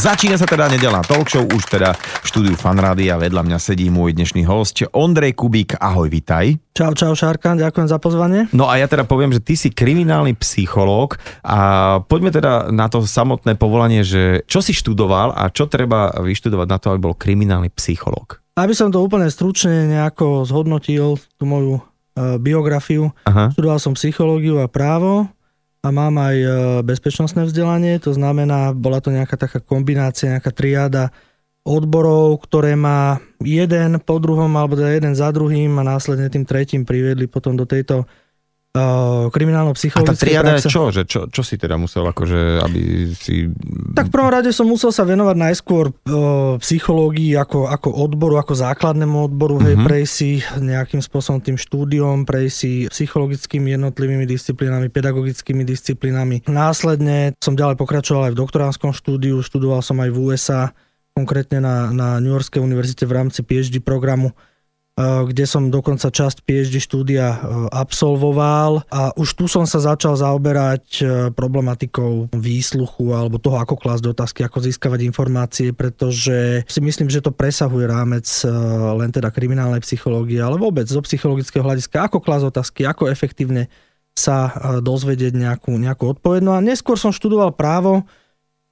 Začína 0.00 0.40
sa 0.40 0.48
teda 0.48 0.64
nedelná 0.72 1.04
talk 1.04 1.28
show, 1.28 1.44
už 1.44 1.76
teda 1.76 1.92
v 1.92 2.24
štúdiu 2.24 2.56
Fanrády 2.56 3.12
a 3.12 3.20
vedľa 3.20 3.44
mňa 3.44 3.58
sedí 3.60 3.92
môj 3.92 4.16
dnešný 4.16 4.48
host 4.48 4.80
Ondrej 4.96 5.36
Kubík. 5.36 5.76
Ahoj, 5.76 6.08
vitaj. 6.08 6.56
Čau, 6.72 6.96
čau 6.96 7.12
Šárka, 7.12 7.52
ďakujem 7.52 7.84
za 7.84 8.00
pozvanie. 8.00 8.48
No 8.56 8.64
a 8.64 8.80
ja 8.80 8.88
teda 8.88 9.04
poviem, 9.04 9.28
že 9.36 9.44
ty 9.44 9.60
si 9.60 9.68
kriminálny 9.68 10.40
psychológ 10.40 11.20
a 11.44 12.00
poďme 12.08 12.32
teda 12.32 12.72
na 12.72 12.88
to 12.88 13.04
samotné 13.04 13.60
povolanie, 13.60 14.00
že 14.00 14.40
čo 14.48 14.64
si 14.64 14.72
študoval 14.72 15.36
a 15.36 15.52
čo 15.52 15.68
treba 15.68 16.16
vyštudovať 16.16 16.68
na 16.72 16.78
to, 16.80 16.96
aby 16.96 17.00
bol 17.04 17.12
kriminálny 17.12 17.68
psychológ. 17.76 18.40
Aby 18.56 18.72
som 18.72 18.88
to 18.88 19.04
úplne 19.04 19.28
stručne 19.28 19.84
nejako 19.84 20.48
zhodnotil, 20.48 21.20
tú 21.36 21.44
moju 21.44 21.76
uh, 21.76 22.40
biografiu, 22.40 23.12
Aha. 23.28 23.52
študoval 23.52 23.76
som 23.76 23.92
psychológiu 23.92 24.64
a 24.64 24.66
právo, 24.72 25.28
a 25.80 25.88
mám 25.88 26.14
aj 26.20 26.36
e, 26.36 26.48
bezpečnostné 26.84 27.48
vzdelanie, 27.48 27.96
to 27.96 28.12
znamená, 28.12 28.76
bola 28.76 29.00
to 29.00 29.08
nejaká 29.08 29.40
taká 29.40 29.58
kombinácia, 29.64 30.36
nejaká 30.36 30.52
triáda 30.52 31.08
odborov, 31.64 32.40
ktoré 32.44 32.76
ma 32.76 33.20
jeden 33.40 34.00
po 34.00 34.20
druhom 34.20 34.48
alebo 34.56 34.76
jeden 34.80 35.16
za 35.16 35.32
druhým 35.32 35.72
a 35.80 35.84
následne 35.84 36.28
tým 36.28 36.44
tretím 36.44 36.84
priviedli 36.84 37.28
potom 37.28 37.56
do 37.56 37.64
tejto 37.64 38.04
uh, 38.76 39.26
kriminálno-psychologické 39.30 40.10
A 40.10 40.14
tá 40.14 40.18
triada 40.18 40.50
je 40.58 40.70
čo? 40.70 40.90
Že 40.94 41.02
čo? 41.06 41.20
Čo 41.26 41.42
si 41.42 41.58
teda 41.58 41.74
musel 41.74 42.06
akože, 42.06 42.62
aby 42.62 42.80
si... 43.14 43.50
Tak 43.94 44.10
v 44.10 44.14
prvom 44.14 44.30
rade 44.30 44.50
som 44.54 44.70
musel 44.70 44.94
sa 44.94 45.02
venovať 45.02 45.36
najskôr 45.36 45.90
uh, 45.90 46.54
psychológii 46.62 47.34
ako, 47.34 47.66
ako 47.66 47.88
odboru, 47.90 48.38
ako 48.38 48.54
základnému 48.54 49.16
odboru, 49.32 49.58
mm-hmm. 49.58 49.68
hej, 49.70 49.76
mhm. 49.78 49.86
prejsť 49.86 50.12
si 50.12 50.30
nejakým 50.60 51.02
spôsobom 51.02 51.40
tým 51.42 51.58
štúdiom, 51.58 52.22
prejsť 52.22 52.54
si 52.54 52.72
psychologickými 52.90 53.74
jednotlivými 53.74 54.26
disciplínami, 54.26 54.92
pedagogickými 54.92 55.62
disciplínami. 55.66 56.46
Následne 56.46 57.34
som 57.42 57.58
ďalej 57.58 57.78
pokračoval 57.78 58.30
aj 58.30 58.32
v 58.34 58.40
doktoránskom 58.40 58.92
štúdiu, 58.94 59.42
študoval 59.42 59.82
som 59.82 59.98
aj 59.98 60.10
v 60.14 60.18
USA, 60.18 60.70
konkrétne 61.10 61.58
na, 61.58 61.90
na 61.90 62.08
New 62.22 62.30
Yorkskej 62.30 62.62
univerzite 62.62 63.04
v 63.04 63.16
rámci 63.18 63.42
PhD 63.42 63.82
programu 63.82 64.32
kde 65.28 65.44
som 65.46 65.68
dokonca 65.68 66.10
časť 66.10 66.42
PhD 66.44 66.80
štúdia 66.82 67.26
eh, 67.32 67.38
absolvoval 67.70 68.84
a 68.90 69.14
už 69.14 69.28
tu 69.38 69.44
som 69.46 69.64
sa 69.64 69.80
začal 69.80 70.18
zaoberať 70.18 70.86
eh, 71.00 71.06
problematikou 71.30 72.32
výsluchu 72.34 73.12
alebo 73.14 73.40
toho, 73.40 73.60
ako 73.60 73.74
klásť 73.78 74.04
otázky, 74.12 74.40
ako 74.44 74.58
získavať 74.64 75.00
informácie, 75.06 75.70
pretože 75.72 76.66
si 76.66 76.80
myslím, 76.82 77.08
že 77.08 77.24
to 77.24 77.32
presahuje 77.32 77.86
rámec 77.86 78.26
len 78.96 79.10
teda 79.10 79.32
kriminálnej 79.32 79.82
psychológie, 79.82 80.38
ale 80.40 80.60
vôbec 80.60 80.86
zo 80.86 81.00
psychologického 81.02 81.64
hľadiska, 81.64 82.06
ako 82.08 82.22
klásť 82.22 82.44
otázky, 82.50 82.80
ako 82.86 83.08
efektívne 83.08 83.70
sa 84.14 84.52
dozvedieť 84.82 85.32
nejakú, 85.32 85.72
nejakú 85.78 86.18
odpoveď. 86.18 86.40
No 86.44 86.52
a 86.52 86.60
neskôr 86.60 86.98
som 86.98 87.14
študoval 87.14 87.54
právo, 87.56 88.04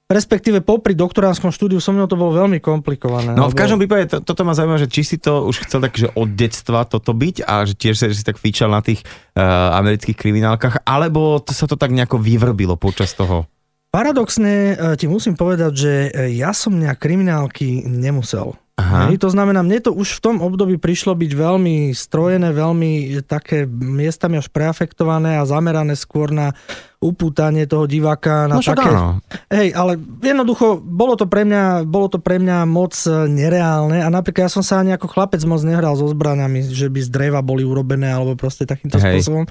respektíve 0.09 0.65
popri 0.65 0.97
doktoránskom 0.97 1.53
štúdiu 1.53 1.77
so 1.77 1.93
mnou 1.93 2.09
to 2.09 2.17
bolo 2.17 2.33
veľmi 2.33 2.57
komplikované. 2.57 3.37
No 3.37 3.45
lebo... 3.45 3.53
v 3.53 3.59
každom 3.61 3.77
prípade 3.77 4.09
to, 4.09 4.17
toto 4.25 4.41
ma 4.41 4.57
zaujíma, 4.57 4.81
že 4.81 4.89
či 4.89 5.05
si 5.05 5.17
to 5.21 5.45
už 5.45 5.69
chcel 5.69 5.85
tak, 5.85 5.93
že 5.93 6.09
od 6.17 6.33
detstva 6.33 6.83
toto 6.89 7.13
byť 7.13 7.45
a 7.45 7.63
že 7.69 7.77
tiež 7.77 7.95
sa 7.95 8.09
si 8.09 8.25
tak 8.25 8.41
fíčal 8.41 8.73
na 8.73 8.81
tých 8.81 9.05
uh, 9.05 9.77
amerických 9.77 10.17
kriminálkach, 10.17 10.81
alebo 10.81 11.37
to 11.37 11.53
sa 11.53 11.69
to 11.69 11.77
tak 11.77 11.93
nejako 11.93 12.17
vyvrbilo 12.17 12.73
počas 12.73 13.13
toho? 13.13 13.45
Paradoxne 13.89 14.53
eh, 14.73 14.93
ti 14.97 15.09
musím 15.09 15.33
povedať, 15.33 15.71
že 15.73 15.93
eh, 16.09 16.29
ja 16.37 16.53
som 16.53 16.77
nejak 16.77 17.01
kriminálky 17.01 17.85
nemusel. 17.89 18.53
Aha. 18.79 19.11
Hej, 19.11 19.19
to 19.19 19.29
znamená, 19.29 19.59
mne 19.59 19.83
to 19.83 19.91
už 19.91 20.17
v 20.17 20.23
tom 20.23 20.35
období 20.39 20.79
prišlo 20.79 21.11
byť 21.19 21.31
veľmi 21.35 21.91
strojené, 21.91 22.55
veľmi 22.55 23.19
také 23.27 23.67
miestami 23.67 24.39
až 24.39 24.47
preafektované 24.47 25.35
a 25.35 25.43
zamerané 25.43 25.99
skôr 25.99 26.31
na 26.31 26.55
upútanie 26.99 27.63
toho 27.63 27.87
diváka 27.87 28.51
na 28.51 28.59
no, 28.59 28.63
také... 28.63 28.91
Áno. 28.91 29.23
Hej, 29.47 29.71
ale 29.71 29.95
jednoducho, 30.19 30.83
bolo 30.83 31.15
to, 31.15 31.31
pre 31.31 31.47
mňa, 31.47 31.87
bolo 31.87 32.11
to 32.11 32.19
pre 32.19 32.43
mňa 32.43 32.67
moc 32.67 32.91
e, 33.07 33.23
nereálne 33.31 34.03
a 34.03 34.11
napríklad 34.11 34.51
ja 34.51 34.51
som 34.51 34.59
sa 34.59 34.83
ani 34.83 34.91
ako 34.91 35.07
chlapec 35.07 35.39
moc 35.47 35.63
nehral 35.63 35.95
so 35.95 36.11
zbraniami, 36.11 36.59
že 36.67 36.91
by 36.91 36.99
z 36.99 37.09
dreva 37.11 37.39
boli 37.39 37.63
urobené 37.63 38.11
alebo 38.11 38.35
proste 38.35 38.67
takýmto 38.67 38.99
Hej. 38.99 39.23
spôsobom. 39.23 39.47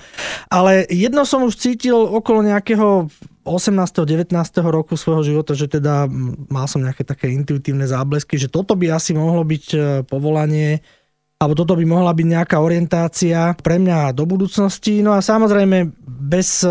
Ale 0.53 0.85
jedno 0.93 1.25
som 1.25 1.41
už 1.41 1.57
cítil 1.57 1.97
okolo 1.97 2.45
nejakého 2.45 3.09
18. 3.49 4.05
19. 4.05 4.29
roku 4.69 4.95
svojho 4.95 5.25
života, 5.25 5.57
že 5.57 5.67
teda 5.67 6.05
mal 6.53 6.69
som 6.69 6.85
nejaké 6.85 7.03
také 7.03 7.33
intuitívne 7.33 7.89
záblesky, 7.89 8.37
že 8.37 8.53
toto 8.53 8.77
by 8.77 8.93
asi 8.93 9.17
mohlo 9.17 9.43
byť 9.43 9.65
e, 9.73 9.79
povolanie 10.05 10.85
alebo 11.39 11.55
toto 11.55 11.79
by 11.79 11.87
mohla 11.87 12.11
byť 12.11 12.27
nejaká 12.27 12.59
orientácia 12.59 13.55
pre 13.63 13.79
mňa 13.79 14.11
do 14.11 14.27
budúcnosti. 14.27 15.07
No 15.07 15.15
a 15.15 15.23
samozrejme, 15.23 15.95
bez 16.03 16.67
eh, 16.67 16.71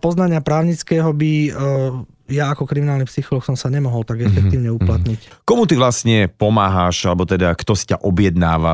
poznania 0.00 0.40
právnického 0.40 1.12
by 1.12 1.32
eh, 1.46 1.52
ja 2.26 2.50
ako 2.50 2.66
kriminálny 2.66 3.06
psycholog 3.06 3.44
som 3.46 3.54
sa 3.54 3.70
nemohol 3.70 4.02
tak 4.02 4.18
mhm, 4.18 4.26
efektívne 4.26 4.72
mm-hmm. 4.72 4.82
uplatniť. 4.82 5.18
Komu 5.44 5.68
ty 5.68 5.76
vlastne 5.76 6.32
pomáhaš, 6.32 7.04
alebo 7.06 7.28
teda 7.28 7.52
kto 7.54 7.76
si 7.76 7.92
ťa 7.92 8.02
objednáva? 8.02 8.72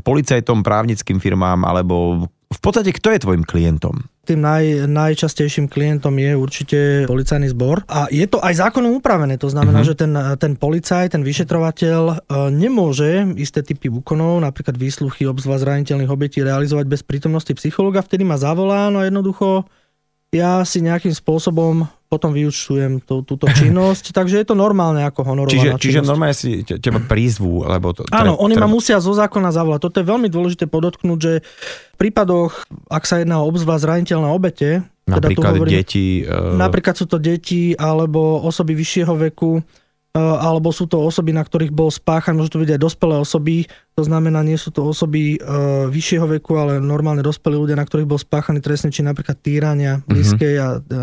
Policajtom, 0.00 0.64
právnickým 0.64 1.20
firmám, 1.20 1.66
alebo 1.66 2.30
v 2.48 2.60
podstate 2.64 2.96
kto 2.96 3.12
je 3.12 3.20
tvojim 3.20 3.44
klientom? 3.44 4.08
Tým 4.24 4.40
naj, 4.40 4.88
najčastejším 4.88 5.68
klientom 5.68 6.16
je 6.16 6.32
určite 6.32 6.78
policajný 7.04 7.52
zbor 7.52 7.84
a 7.84 8.08
je 8.08 8.24
to 8.24 8.40
aj 8.40 8.56
zákonom 8.56 8.96
upravené. 9.00 9.36
To 9.40 9.52
znamená, 9.52 9.84
uh-huh. 9.84 9.92
že 9.92 10.00
ten, 10.00 10.12
ten 10.40 10.52
policaj, 10.56 11.12
ten 11.12 11.20
vyšetrovateľ 11.24 12.00
e, 12.08 12.14
nemôže 12.52 13.36
isté 13.36 13.60
typy 13.60 13.92
úkonov, 13.92 14.40
napríklad 14.40 14.80
výsluchy 14.80 15.28
obzvlášť 15.28 15.64
zraniteľných 15.64 16.12
obetí 16.12 16.40
realizovať 16.40 16.88
bez 16.88 17.00
prítomnosti 17.04 17.52
psychologa, 17.52 18.00
vtedy 18.00 18.24
ma 18.24 18.40
zavolá, 18.40 18.88
no 18.88 19.04
jednoducho 19.04 19.68
ja 20.32 20.60
si 20.64 20.84
nejakým 20.84 21.12
spôsobom 21.12 21.88
potom 22.08 22.32
vyučujem 22.32 23.04
tú, 23.04 23.20
túto 23.20 23.44
činnosť, 23.44 24.10
takže 24.18 24.40
je 24.40 24.46
to 24.48 24.56
normálne 24.56 25.04
ako 25.04 25.28
honorovaná 25.28 25.76
čiže, 25.76 26.00
čiže 26.00 26.00
normálne 26.00 26.32
si 26.32 26.64
teba 26.64 27.04
prízvu, 27.04 27.68
lebo 27.68 27.92
to... 27.92 28.08
Áno, 28.08 28.40
oni 28.40 28.56
tre... 28.56 28.64
ma 28.64 28.68
musia 28.68 28.96
zo 28.98 29.12
zákona 29.12 29.52
zavolať. 29.52 29.80
Toto 29.84 30.00
je 30.00 30.08
veľmi 30.08 30.32
dôležité 30.32 30.64
podotknúť, 30.66 31.18
že 31.20 31.32
v 31.94 31.96
prípadoch, 32.00 32.64
ak 32.88 33.04
sa 33.04 33.20
jedná 33.20 33.44
o 33.44 33.46
obzvlášť 33.46 33.84
zraniteľné 33.84 34.28
obete, 34.32 34.68
Napríklad 35.08 35.52
teda 35.52 35.56
hovorím, 35.56 35.74
deti... 35.80 36.04
Uh... 36.24 36.56
Napríklad 36.56 36.94
sú 36.96 37.04
to 37.08 37.16
deti 37.20 37.72
alebo 37.76 38.40
osoby 38.44 38.72
vyššieho 38.76 39.14
veku, 39.28 39.60
E, 39.60 39.87
alebo 40.16 40.72
sú 40.72 40.88
to 40.88 40.98
osoby, 41.04 41.36
na 41.36 41.44
ktorých 41.44 41.70
bol 41.70 41.92
spáchaný, 41.92 42.40
môžu 42.40 42.56
to 42.56 42.62
byť 42.64 42.70
aj 42.74 42.80
dospelé 42.80 43.14
osoby, 43.20 43.56
to 43.98 44.02
znamená, 44.06 44.40
nie 44.46 44.54
sú 44.54 44.70
to 44.70 44.86
osoby 44.86 45.36
e, 45.36 45.38
vyššieho 45.90 46.26
veku, 46.38 46.54
ale 46.54 46.78
normálne 46.78 47.20
dospelí 47.20 47.58
ľudia, 47.58 47.74
na 47.74 47.82
ktorých 47.82 48.08
bol 48.08 48.18
spáchaný 48.18 48.62
trestný 48.62 48.94
čin, 48.94 49.10
napríklad 49.10 49.36
týrania 49.42 50.00
mhm. 50.00 50.04
blízkej, 50.06 50.54
a, 50.58 50.68
e, 50.78 51.00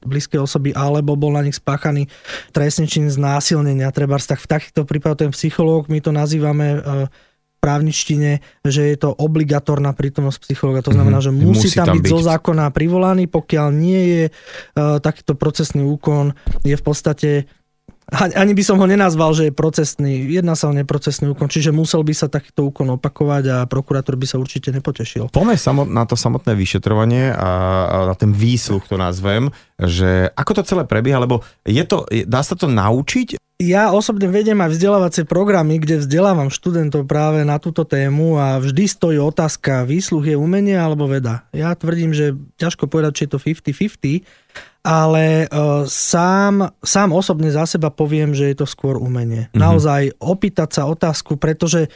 blízkej 0.00 0.40
osoby, 0.40 0.72
alebo 0.74 1.14
bol 1.14 1.36
na 1.36 1.44
nich 1.44 1.56
spáchaný 1.56 2.10
trestný 2.50 2.88
čin 2.88 3.06
znásilnenia. 3.06 3.92
Treba 3.94 4.18
tak 4.18 4.42
v 4.42 4.48
takýchto 4.48 4.88
prípadoch 4.88 5.28
ten 5.28 5.32
psychológ, 5.32 5.86
my 5.92 6.02
to 6.02 6.10
nazývame 6.10 6.66
e, 6.66 6.80
právničtine, 7.58 8.38
že 8.62 8.86
je 8.86 8.96
to 8.96 9.10
obligatorná 9.10 9.90
prítomnosť 9.90 10.46
psychologa. 10.46 10.80
To 10.86 10.94
znamená, 10.94 11.18
mhm. 11.18 11.24
že 11.26 11.32
musí, 11.34 11.68
musí 11.68 11.68
tam, 11.74 11.90
byť, 11.90 12.02
byť 12.06 12.12
zo 12.14 12.20
zákona 12.22 12.70
privolaný, 12.70 13.26
pokiaľ 13.26 13.68
nie 13.74 14.00
je 14.14 14.24
uh, 14.30 15.02
takýto 15.02 15.34
procesný 15.34 15.82
úkon, 15.82 16.38
je 16.62 16.78
v 16.78 16.84
podstate 16.86 17.30
ani 18.12 18.52
by 18.56 18.62
som 18.64 18.80
ho 18.80 18.86
nenazval, 18.88 19.36
že 19.36 19.48
je 19.48 19.52
procesný. 19.52 20.24
Jedná 20.32 20.56
sa 20.56 20.72
o 20.72 20.76
neprocesný 20.76 21.32
úkon, 21.36 21.52
čiže 21.52 21.76
musel 21.76 22.00
by 22.00 22.14
sa 22.16 22.32
takýto 22.32 22.72
úkon 22.72 22.96
opakovať 22.96 23.44
a 23.52 23.56
prokurátor 23.68 24.16
by 24.16 24.24
sa 24.24 24.40
určite 24.40 24.72
nepotešil. 24.72 25.28
Poďme 25.28 25.60
na 25.92 26.04
to 26.08 26.16
samotné 26.16 26.56
vyšetrovanie 26.56 27.36
a 27.36 27.48
na 28.08 28.16
ten 28.16 28.32
výsluch 28.32 28.88
to 28.88 28.96
nazvem, 28.96 29.52
že 29.76 30.32
ako 30.32 30.56
to 30.56 30.62
celé 30.64 30.82
prebieha, 30.88 31.20
lebo 31.20 31.44
je 31.68 31.84
to, 31.84 32.08
dá 32.24 32.40
sa 32.40 32.56
to 32.56 32.64
naučiť? 32.64 33.36
Ja 33.58 33.90
osobne 33.90 34.30
vediem 34.30 34.54
aj 34.62 34.70
vzdelávacie 34.70 35.26
programy, 35.26 35.82
kde 35.82 35.98
vzdelávam 35.98 36.46
študentov 36.46 37.10
práve 37.10 37.42
na 37.42 37.58
túto 37.58 37.82
tému 37.82 38.38
a 38.38 38.62
vždy 38.62 38.86
stojí 38.86 39.18
otázka, 39.18 39.82
výsluh 39.82 40.22
je 40.22 40.38
umenie 40.38 40.78
alebo 40.78 41.10
veda. 41.10 41.42
Ja 41.50 41.74
tvrdím, 41.74 42.14
že 42.14 42.38
ťažko 42.54 42.86
povedať, 42.86 43.18
či 43.18 43.22
je 43.26 43.30
to 43.34 43.42
50-50, 43.42 44.22
ale 44.86 45.50
uh, 45.50 45.82
sám, 45.90 46.70
sám 46.78 47.10
osobne 47.10 47.50
za 47.50 47.66
seba 47.66 47.90
poviem, 47.90 48.30
že 48.30 48.46
je 48.46 48.62
to 48.62 48.66
skôr 48.70 48.94
umenie. 48.94 49.50
Mm-hmm. 49.50 49.58
Naozaj 49.58 50.02
opýtať 50.22 50.78
sa 50.78 50.86
otázku, 50.86 51.34
pretože 51.34 51.90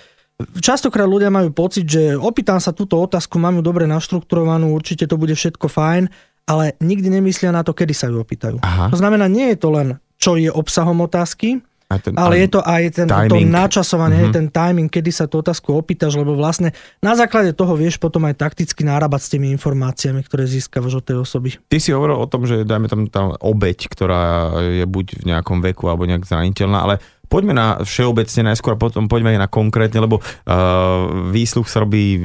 častokrát 0.58 1.06
ľudia 1.06 1.30
majú 1.30 1.54
pocit, 1.54 1.86
že 1.86 2.18
opýtam 2.18 2.58
sa 2.58 2.74
túto 2.74 2.98
otázku, 2.98 3.38
mám 3.38 3.62
ju 3.62 3.62
dobre 3.62 3.86
naštrukturovanú, 3.86 4.74
určite 4.74 5.06
to 5.06 5.14
bude 5.14 5.38
všetko 5.38 5.70
fajn, 5.70 6.10
ale 6.42 6.74
nikdy 6.82 7.06
nemyslia 7.06 7.54
na 7.54 7.62
to, 7.62 7.70
kedy 7.70 7.94
sa 7.94 8.10
ju 8.10 8.18
opýtajú. 8.18 8.58
Aha. 8.66 8.90
To 8.90 8.98
znamená, 8.98 9.30
nie 9.30 9.54
je 9.54 9.62
to 9.62 9.70
len 9.70 10.02
čo 10.22 10.38
je 10.38 10.46
obsahom 10.46 11.02
otázky, 11.02 11.58
ten, 11.98 12.16
ale 12.16 12.40
je 12.40 12.48
to 12.56 12.60
aj 12.64 12.82
ten, 12.94 13.08
to 13.10 13.36
načasovanie, 13.44 14.24
uh-huh. 14.24 14.32
ten 14.32 14.46
timing, 14.48 14.88
kedy 14.88 15.12
sa 15.12 15.28
tú 15.28 15.44
otázku 15.44 15.76
opýtaš, 15.76 16.16
lebo 16.16 16.32
vlastne 16.32 16.72
na 17.04 17.12
základe 17.12 17.52
toho 17.52 17.76
vieš 17.76 18.00
potom 18.00 18.24
aj 18.24 18.40
takticky 18.40 18.80
nárábať 18.86 19.20
s 19.20 19.32
tými 19.36 19.52
informáciami, 19.52 20.24
ktoré 20.24 20.48
získavaš 20.48 21.02
od 21.02 21.04
tej 21.04 21.16
osoby. 21.20 21.60
Ty 21.68 21.78
si 21.82 21.92
hovoril 21.92 22.16
o 22.16 22.30
tom, 22.30 22.48
že 22.48 22.64
dajme 22.64 22.88
tam 22.88 23.04
tá 23.12 23.36
obeď, 23.44 23.92
ktorá 23.92 24.22
je 24.62 24.86
buď 24.88 25.20
v 25.20 25.24
nejakom 25.36 25.58
veku 25.60 25.90
alebo 25.90 26.08
nejak 26.08 26.24
zraniteľná, 26.24 26.78
ale 26.80 26.94
poďme 27.28 27.52
na 27.56 27.66
všeobecne 27.84 28.52
najskôr 28.52 28.76
a 28.76 28.80
potom 28.80 29.08
poďme 29.08 29.36
aj 29.36 29.40
na 29.44 29.48
konkrétne, 29.48 30.00
lebo 30.04 30.20
uh, 30.20 31.28
výsluch 31.32 31.68
sa 31.68 31.84
robí 31.84 32.24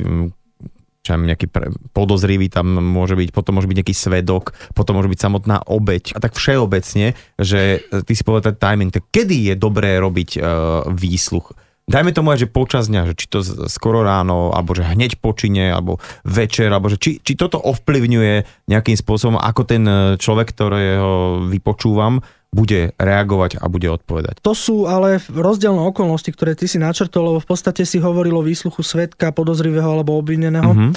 čo 1.07 1.15
nejaký 1.15 1.47
pre, 1.47 1.71
podozrivý 1.95 2.51
tam 2.51 2.75
môže 2.75 3.15
byť, 3.15 3.31
potom 3.31 3.55
môže 3.55 3.71
byť 3.71 3.77
nejaký 3.79 3.95
svedok, 3.95 4.51
potom 4.75 4.99
môže 4.99 5.07
byť 5.07 5.19
samotná 5.23 5.63
obeď. 5.63 6.11
A 6.13 6.19
tak 6.19 6.35
všeobecne, 6.35 7.15
že 7.39 7.79
ty 8.03 8.13
si 8.13 8.27
povedal 8.27 8.59
timing, 8.59 8.91
tak 8.91 9.07
kedy 9.07 9.53
je 9.53 9.55
dobré 9.55 9.95
robiť 10.03 10.29
uh, 10.37 10.43
výsluch? 10.91 11.55
Dajme 11.87 12.11
tomu 12.11 12.35
aj, 12.35 12.43
že 12.43 12.51
počas 12.51 12.91
dňa, 12.91 13.01
že 13.11 13.13
či 13.15 13.25
to 13.31 13.39
skoro 13.71 14.03
ráno, 14.03 14.51
alebo 14.51 14.75
že 14.75 14.83
hneď 14.83 15.17
počine, 15.23 15.71
alebo 15.71 16.03
večer, 16.27 16.67
alebo 16.67 16.91
že 16.91 16.99
či, 16.99 17.11
či 17.23 17.33
toto 17.39 17.57
ovplyvňuje 17.63 18.67
nejakým 18.67 18.97
spôsobom, 18.99 19.39
ako 19.39 19.61
ten 19.63 19.83
e, 19.87 20.19
človek, 20.19 20.51
ktorého 20.51 21.47
vypočúvam, 21.47 22.19
bude 22.51 22.95
reagovať 22.95 23.59
a 23.59 23.65
bude 23.67 23.91
odpovedať. 23.91 24.39
To 24.43 24.55
sú 24.55 24.87
ale 24.87 25.19
rozdielne 25.31 25.83
okolnosti, 25.83 26.31
ktoré 26.31 26.55
ty 26.55 26.67
si 26.67 26.79
načrtol, 26.79 27.35
lebo 27.35 27.39
v 27.43 27.49
podstate 27.49 27.83
si 27.83 27.99
hovoril 27.99 28.39
o 28.39 28.43
výsluchu 28.43 28.83
svetka, 28.83 29.35
podozrivého 29.35 29.87
alebo 29.87 30.15
obvineného. 30.15 30.71
Uh-huh. 30.71 30.95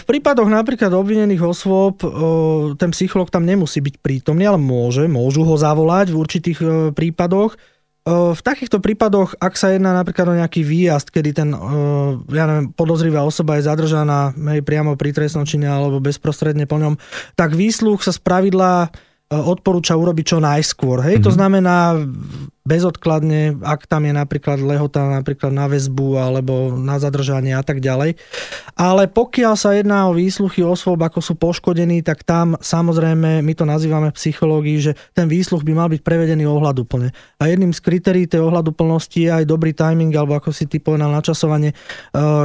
V 0.00 0.04
prípadoch 0.06 0.46
napríklad 0.46 0.94
obvinených 0.94 1.42
osôb 1.42 2.00
e, 2.00 2.08
ten 2.80 2.94
psycholog 2.94 3.28
tam 3.28 3.44
nemusí 3.44 3.82
byť 3.82 3.98
prítomný, 4.00 4.46
ale 4.48 4.62
môže, 4.62 5.04
môžu 5.10 5.42
ho 5.44 5.58
zavolať 5.58 6.14
v 6.14 6.20
určitých 6.22 6.58
prípadoch 6.94 7.58
v 8.06 8.38
takýchto 8.38 8.78
prípadoch, 8.78 9.34
ak 9.42 9.58
sa 9.58 9.74
jedná 9.74 9.90
napríklad 9.90 10.30
o 10.30 10.38
nejaký 10.38 10.62
výjazd, 10.62 11.10
kedy 11.10 11.30
ten 11.34 11.50
ja 12.30 12.44
neviem, 12.46 12.70
podozrivá 12.70 13.26
osoba 13.26 13.58
je 13.58 13.66
zadržaná 13.66 14.30
hej, 14.54 14.62
priamo 14.62 14.94
pri 14.94 15.10
trestnom 15.10 15.42
čine 15.42 15.66
alebo 15.66 15.98
bezprostredne 15.98 16.70
po 16.70 16.78
ňom, 16.78 16.94
tak 17.34 17.58
výsluch 17.58 18.06
sa 18.06 18.14
spravidla 18.14 18.94
odporúča 19.26 19.98
urobiť 19.98 20.24
čo 20.36 20.38
najskôr. 20.38 21.02
Hej? 21.02 21.18
Mm-hmm. 21.18 21.26
To 21.26 21.30
mhm. 21.34 21.36
znamená 21.36 21.76
bezodkladne, 22.66 23.62
ak 23.62 23.86
tam 23.86 24.10
je 24.10 24.14
napríklad 24.14 24.58
lehota 24.58 25.06
napríklad 25.06 25.54
na 25.54 25.70
väzbu 25.70 26.18
alebo 26.18 26.74
na 26.74 26.98
zadržanie 26.98 27.54
a 27.54 27.62
tak 27.62 27.78
ďalej. 27.78 28.18
Ale 28.74 29.06
pokiaľ 29.06 29.54
sa 29.54 29.70
jedná 29.70 30.10
o 30.10 30.18
výsluchy 30.18 30.66
osôb, 30.66 30.98
ako 30.98 31.22
sú 31.22 31.38
poškodení, 31.38 32.02
tak 32.02 32.26
tam 32.26 32.58
samozrejme, 32.58 33.38
my 33.38 33.52
to 33.54 33.62
nazývame 33.62 34.10
v 34.10 34.18
psychológii, 34.18 34.78
že 34.82 34.92
ten 35.14 35.30
výsluch 35.30 35.62
by 35.62 35.72
mal 35.78 35.88
byť 35.94 36.02
prevedený 36.02 36.42
ohľaduplne. 36.42 37.14
A 37.38 37.42
jedným 37.46 37.70
z 37.70 37.80
kritérií 37.80 38.26
tej 38.26 38.42
ohľaduplnosti 38.42 39.14
je 39.22 39.30
aj 39.30 39.44
dobrý 39.46 39.70
timing, 39.70 40.10
alebo 40.18 40.34
ako 40.34 40.50
si 40.50 40.66
ty 40.66 40.82
povedal, 40.82 41.14
načasovanie, 41.14 41.70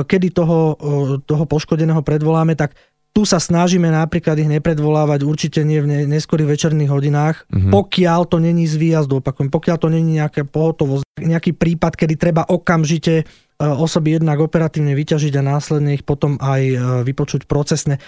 kedy 0.06 0.38
toho, 0.38 0.78
toho 1.26 1.44
poškodeného 1.50 2.06
predvoláme, 2.06 2.54
tak 2.54 2.78
tu 3.12 3.28
sa 3.28 3.44
snažíme 3.44 3.92
napríklad 3.92 4.40
ich 4.40 4.48
nepredvolávať 4.48 5.28
určite 5.28 5.60
nie 5.68 5.84
v 5.84 6.08
neskorých 6.08 6.48
večerných 6.48 6.92
hodinách, 6.92 7.44
mm-hmm. 7.52 7.72
pokiaľ 7.72 8.22
to 8.32 8.40
není 8.40 8.64
z 8.64 8.80
výjazdu, 8.80 9.20
opakujem, 9.20 9.52
pokiaľ 9.52 9.78
to 9.78 9.90
není 9.92 10.24
nejaká 10.24 10.48
pohotovosť, 10.48 11.04
nejaký 11.20 11.52
prípad, 11.52 12.00
kedy 12.00 12.16
treba 12.16 12.48
okamžite 12.48 13.14
e, 13.20 13.24
osoby 13.60 14.16
jednak 14.16 14.40
operatívne 14.40 14.96
vyťažiť 14.96 15.34
a 15.36 15.44
následne 15.44 16.00
ich 16.00 16.08
potom 16.08 16.40
aj 16.40 16.62
e, 16.64 16.76
vypočuť 17.04 17.52
procesne. 17.52 18.00
E, 18.00 18.02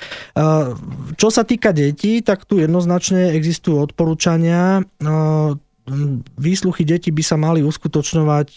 čo 1.19 1.27
sa 1.27 1.43
týka 1.43 1.75
detí, 1.75 2.23
tak 2.23 2.47
tu 2.47 2.63
jednoznačne 2.63 3.35
existujú 3.35 3.83
odporúčania. 3.83 4.87
Výsluchy 6.39 6.87
detí 6.87 7.11
by 7.11 7.23
sa 7.27 7.35
mali 7.35 7.59
uskutočňovať 7.59 8.49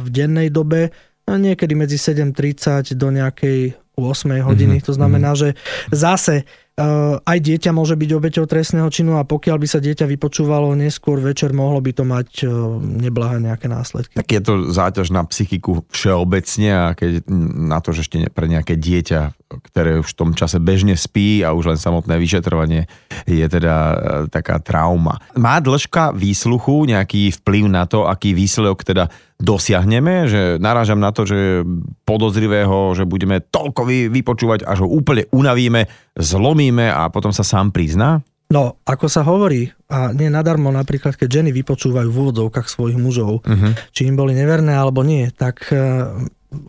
v 0.00 0.06
dennej 0.08 0.48
dobe, 0.48 0.88
niekedy 1.28 1.76
medzi 1.76 2.00
7.30 2.00 2.96
do 2.96 3.12
nejakej 3.12 3.81
8 3.96 4.40
hodiny. 4.40 4.80
Mm-hmm. 4.80 4.88
To 4.88 4.92
znamená, 4.96 5.30
mhm. 5.32 5.38
že 5.38 5.48
zase 5.92 6.48
uh, 6.78 7.20
aj 7.20 7.38
dieťa 7.38 7.70
môže 7.76 7.92
byť 7.96 8.10
obeťou 8.16 8.44
trestného 8.48 8.88
činu 8.88 9.20
a 9.20 9.28
pokiaľ 9.28 9.56
by 9.60 9.68
sa 9.68 9.78
dieťa 9.84 10.08
vypočúvalo 10.08 10.72
neskôr 10.72 11.20
večer, 11.20 11.52
mohlo 11.52 11.84
by 11.84 11.92
to 11.92 12.04
mať 12.08 12.28
uh, 12.48 12.80
neblahé 12.80 13.44
nejaké 13.44 13.68
následky. 13.68 14.16
Tak 14.16 14.28
je 14.32 14.40
to 14.40 14.52
záťaž 14.72 15.12
na 15.12 15.22
psychiku 15.28 15.84
všeobecne 15.92 16.70
a 16.72 16.84
keď 16.96 17.28
na 17.68 17.78
to, 17.84 17.92
že 17.92 18.08
ešte 18.08 18.16
pre 18.32 18.48
nejaké 18.48 18.80
dieťa, 18.80 19.41
ktoré 19.60 20.00
už 20.00 20.14
v 20.14 20.18
tom 20.18 20.30
čase 20.32 20.56
bežne 20.62 20.96
spí 20.96 21.44
a 21.44 21.52
už 21.52 21.74
len 21.74 21.78
samotné 21.80 22.16
vyšetrovanie 22.16 22.88
je 23.28 23.44
teda 23.44 23.74
uh, 23.74 23.96
taká 24.32 24.62
trauma. 24.62 25.20
Má 25.36 25.60
dĺžka 25.60 26.16
výsluchu 26.16 26.88
nejaký 26.88 27.36
vplyv 27.42 27.64
na 27.68 27.84
to, 27.84 28.08
aký 28.08 28.32
výsledok 28.32 28.86
teda 28.86 29.12
dosiahneme, 29.42 30.30
že 30.30 30.56
narážam 30.62 31.02
na 31.02 31.10
to, 31.10 31.26
že 31.26 31.66
podozrivého, 32.06 32.94
že 32.94 33.02
budeme 33.02 33.42
toľko 33.42 33.84
vypočúvať, 34.14 34.62
až 34.62 34.86
ho 34.86 34.88
úplne 34.88 35.26
unavíme, 35.34 35.90
zlomíme 36.14 36.86
a 36.88 37.10
potom 37.10 37.34
sa 37.34 37.42
sám 37.42 37.74
prizná? 37.74 38.22
No, 38.52 38.76
ako 38.84 39.08
sa 39.08 39.24
hovorí, 39.24 39.72
a 39.88 40.12
nie 40.12 40.28
nadarmo 40.28 40.68
napríklad, 40.68 41.16
keď 41.16 41.40
ženy 41.40 41.56
vypočúvajú 41.56 42.12
v 42.12 42.20
úvodzovkách 42.20 42.68
svojich 42.68 43.00
mužov, 43.00 43.40
uh-huh. 43.40 43.72
či 43.96 44.04
im 44.04 44.14
boli 44.14 44.36
neverné 44.36 44.76
alebo 44.76 45.00
nie, 45.00 45.32
tak 45.32 45.72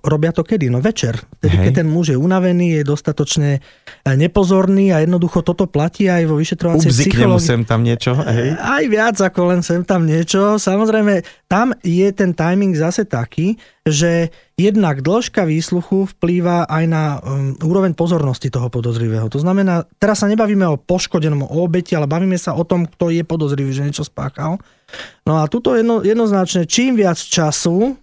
robia 0.03 0.31
to 0.31 0.47
kedy? 0.47 0.71
No 0.71 0.80
večer. 0.80 1.19
Tedy, 1.44 1.59
keď 1.69 1.83
ten 1.83 1.88
muž 1.88 2.15
je 2.15 2.18
unavený, 2.18 2.80
je 2.80 2.83
dostatočne 2.88 3.59
e, 3.59 4.12
nepozorný 4.15 4.95
a 4.95 5.03
jednoducho 5.03 5.44
toto 5.44 5.68
platí 5.68 6.07
aj 6.07 6.24
vo 6.25 6.39
vyšetrovacej 6.39 6.89
psychológii. 6.89 7.44
sem 7.44 7.62
tam 7.68 7.83
niečo, 7.83 8.15
hej? 8.15 8.56
Aj 8.57 8.83
viac 8.88 9.19
ako 9.19 9.53
len 9.53 9.62
sem 9.62 9.83
tam 9.83 10.07
niečo. 10.07 10.56
Samozrejme, 10.57 11.24
tam 11.51 11.75
je 11.83 12.07
ten 12.15 12.31
timing 12.31 12.74
zase 12.74 13.03
taký, 13.06 13.59
že 13.83 14.31
jednak 14.56 15.03
dĺžka 15.03 15.44
výsluchu 15.44 16.07
vplýva 16.15 16.69
aj 16.71 16.83
na 16.88 17.19
um, 17.19 17.51
úroveň 17.59 17.91
pozornosti 17.97 18.47
toho 18.47 18.71
podozrivého. 18.71 19.27
To 19.27 19.39
znamená, 19.41 19.83
teraz 20.00 20.24
sa 20.24 20.31
nebavíme 20.31 20.63
o 20.69 20.79
poškodenom, 20.79 21.44
o 21.44 21.68
obeti, 21.68 21.97
ale 21.97 22.07
bavíme 22.07 22.39
sa 22.39 22.56
o 22.56 22.63
tom, 22.63 22.88
kto 22.88 23.12
je 23.12 23.25
podozrivý, 23.27 23.75
že 23.75 23.83
niečo 23.83 24.07
spáchal. 24.07 24.62
No 25.25 25.41
a 25.41 25.50
tuto 25.50 25.74
jedno, 25.74 26.06
jednoznačne, 26.06 26.69
čím 26.69 26.95
viac 26.95 27.18
času 27.18 27.97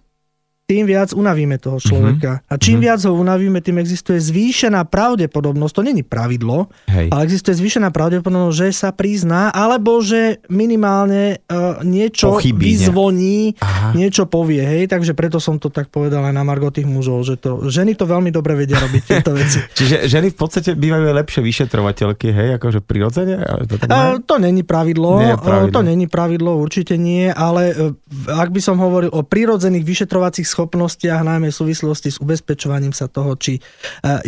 tým 0.71 0.87
viac 0.87 1.11
unavíme 1.11 1.59
toho 1.59 1.83
človeka. 1.83 2.39
Mm-hmm. 2.39 2.51
A 2.51 2.53
čím 2.55 2.79
mm-hmm. 2.79 2.85
viac 2.87 2.99
ho 3.03 3.11
unavíme, 3.11 3.59
tým 3.59 3.83
existuje 3.83 4.23
zvýšená 4.23 4.87
pravdepodobnosť, 4.87 5.73
to 5.75 5.83
není 5.83 5.99
pravidlo, 5.99 6.71
Hej. 6.87 7.11
ale 7.11 7.27
existuje 7.27 7.59
zvýšená 7.59 7.91
pravdepodobnosť, 7.91 8.55
že 8.55 8.67
sa 8.71 8.89
prizná, 8.95 9.51
alebo 9.51 9.99
že 9.99 10.39
minimálne 10.47 11.43
uh, 11.51 11.83
niečo 11.83 12.39
Pochybí, 12.39 12.79
vyzvoní, 12.79 13.59
ne? 13.59 13.99
niečo 13.99 14.31
povie. 14.31 14.63
Hej, 14.63 14.87
takže 14.87 15.11
preto 15.11 15.43
som 15.43 15.59
to 15.59 15.67
tak 15.67 15.91
povedal 15.91 16.23
aj 16.23 16.31
na 16.31 16.43
Margo 16.47 16.71
tých 16.71 16.87
mužov, 16.87 17.27
že 17.27 17.35
to, 17.35 17.67
ženy 17.67 17.99
to 17.99 18.07
veľmi 18.07 18.31
dobre 18.31 18.55
vedia 18.55 18.79
robiť 18.79 19.03
tieto 19.03 19.35
veci. 19.35 19.59
Čiže 19.79 20.07
ženy 20.07 20.31
v 20.31 20.37
podstate 20.39 20.79
bývajú 20.79 21.11
lepšie 21.11 21.43
vyšetrovateľky, 21.43 22.31
hej, 22.31 22.49
akože 22.55 22.79
prirodzene? 22.79 23.43
To, 23.67 23.75
tak 23.75 23.91
uh, 23.91 24.23
to 24.23 24.39
není 24.39 24.63
pravidlo, 24.63 25.19
nie 25.19 25.35
pravidlo. 25.35 25.67
Uh, 25.67 25.75
to 25.75 25.81
není 25.83 26.07
pravidlo, 26.07 26.55
určite 26.55 26.95
nie, 26.95 27.27
ale 27.27 27.75
uh, 27.75 27.91
ak 28.31 28.55
by 28.55 28.61
som 28.63 28.79
hovoril 28.79 29.11
o 29.11 29.19
prirodzených 29.27 29.83
vyšetrovacích 29.83 30.47
schopnostiach, 30.61 31.25
najmä 31.25 31.49
v 31.49 31.57
súvislosti 31.57 32.13
s 32.13 32.21
ubezpečovaním 32.21 32.93
sa 32.93 33.09
toho, 33.09 33.33
či 33.33 33.57
e, 33.57 33.61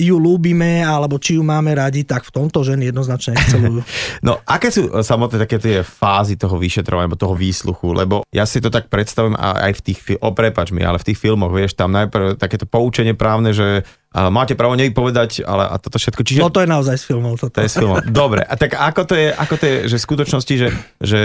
ju 0.02 0.18
ľúbime 0.18 0.82
alebo 0.82 1.22
či 1.22 1.38
ju 1.38 1.46
máme 1.46 1.78
radi, 1.78 2.02
tak 2.02 2.26
v 2.26 2.34
tomto 2.34 2.66
ženy 2.66 2.90
jednoznačne 2.90 3.38
excelujú. 3.38 3.86
No, 4.24 4.40
aké 4.48 4.74
sú 4.74 4.90
e, 4.90 5.04
samotné 5.04 5.38
také 5.46 5.62
tie 5.62 5.78
fázy 5.86 6.40
toho 6.40 6.58
vyšetrovania, 6.58 7.14
toho 7.14 7.38
výsluchu? 7.38 7.94
Lebo 7.94 8.26
ja 8.34 8.48
si 8.50 8.58
to 8.58 8.74
tak 8.74 8.90
predstavím 8.90 9.38
aj 9.38 9.78
v 9.78 9.82
tých, 9.86 10.00
o 10.18 10.34
prepač 10.34 10.74
mi, 10.74 10.82
ale 10.82 10.98
v 10.98 11.14
tých 11.14 11.22
filmoch, 11.22 11.54
vieš, 11.54 11.78
tam 11.78 11.94
najprv 11.94 12.40
takéto 12.40 12.66
poučenie 12.66 13.14
právne, 13.14 13.54
že 13.54 13.86
a 14.14 14.30
máte 14.30 14.54
právo 14.54 14.78
nevypovedať, 14.78 15.42
ale 15.42 15.66
a 15.66 15.76
toto 15.82 15.98
všetko. 15.98 16.22
Čiže... 16.22 16.46
No 16.46 16.54
to 16.54 16.62
je 16.62 16.70
naozaj 16.70 17.02
z 17.02 17.06
filmov. 17.10 17.42
Toto. 17.42 17.58
To 17.58 17.66
je 17.66 17.70
z 17.74 17.82
filmov. 17.82 18.06
Dobre, 18.06 18.46
a 18.46 18.54
tak 18.54 18.78
ako 18.78 19.10
to 19.10 19.18
je, 19.18 19.34
ako 19.34 19.56
to 19.58 19.66
je 19.66 19.76
že 19.90 19.98
v 19.98 20.06
skutočnosti, 20.06 20.54
že, 20.54 20.70
že 21.02 21.22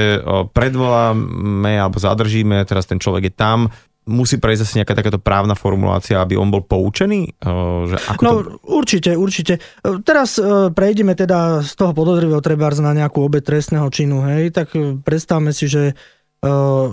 predvoláme 0.56 1.76
alebo 1.76 2.00
zadržíme, 2.00 2.64
teraz 2.64 2.88
ten 2.88 2.96
človek 2.96 3.28
je 3.28 3.34
tam, 3.36 3.68
musí 4.08 4.40
prejsť 4.40 4.60
zase 4.64 4.76
nejaká 4.80 4.96
takáto 4.96 5.20
právna 5.20 5.52
formulácia, 5.52 6.18
aby 6.18 6.40
on 6.40 6.48
bol 6.48 6.64
poučený? 6.64 7.36
Že 7.84 7.96
ako 8.16 8.22
no 8.24 8.32
to... 8.32 8.40
určite, 8.64 9.12
určite. 9.14 9.60
Teraz 10.02 10.40
e, 10.40 10.72
prejdeme 10.72 11.12
teda 11.12 11.60
z 11.60 11.72
toho 11.76 11.92
podozrivého 11.92 12.40
trebárs 12.40 12.80
na 12.80 12.96
nejakú 12.96 13.20
obe 13.20 13.44
trestného 13.44 13.86
činu, 13.92 14.24
hej, 14.24 14.50
tak 14.50 14.72
predstavme 15.04 15.52
si, 15.52 15.68
že 15.68 15.92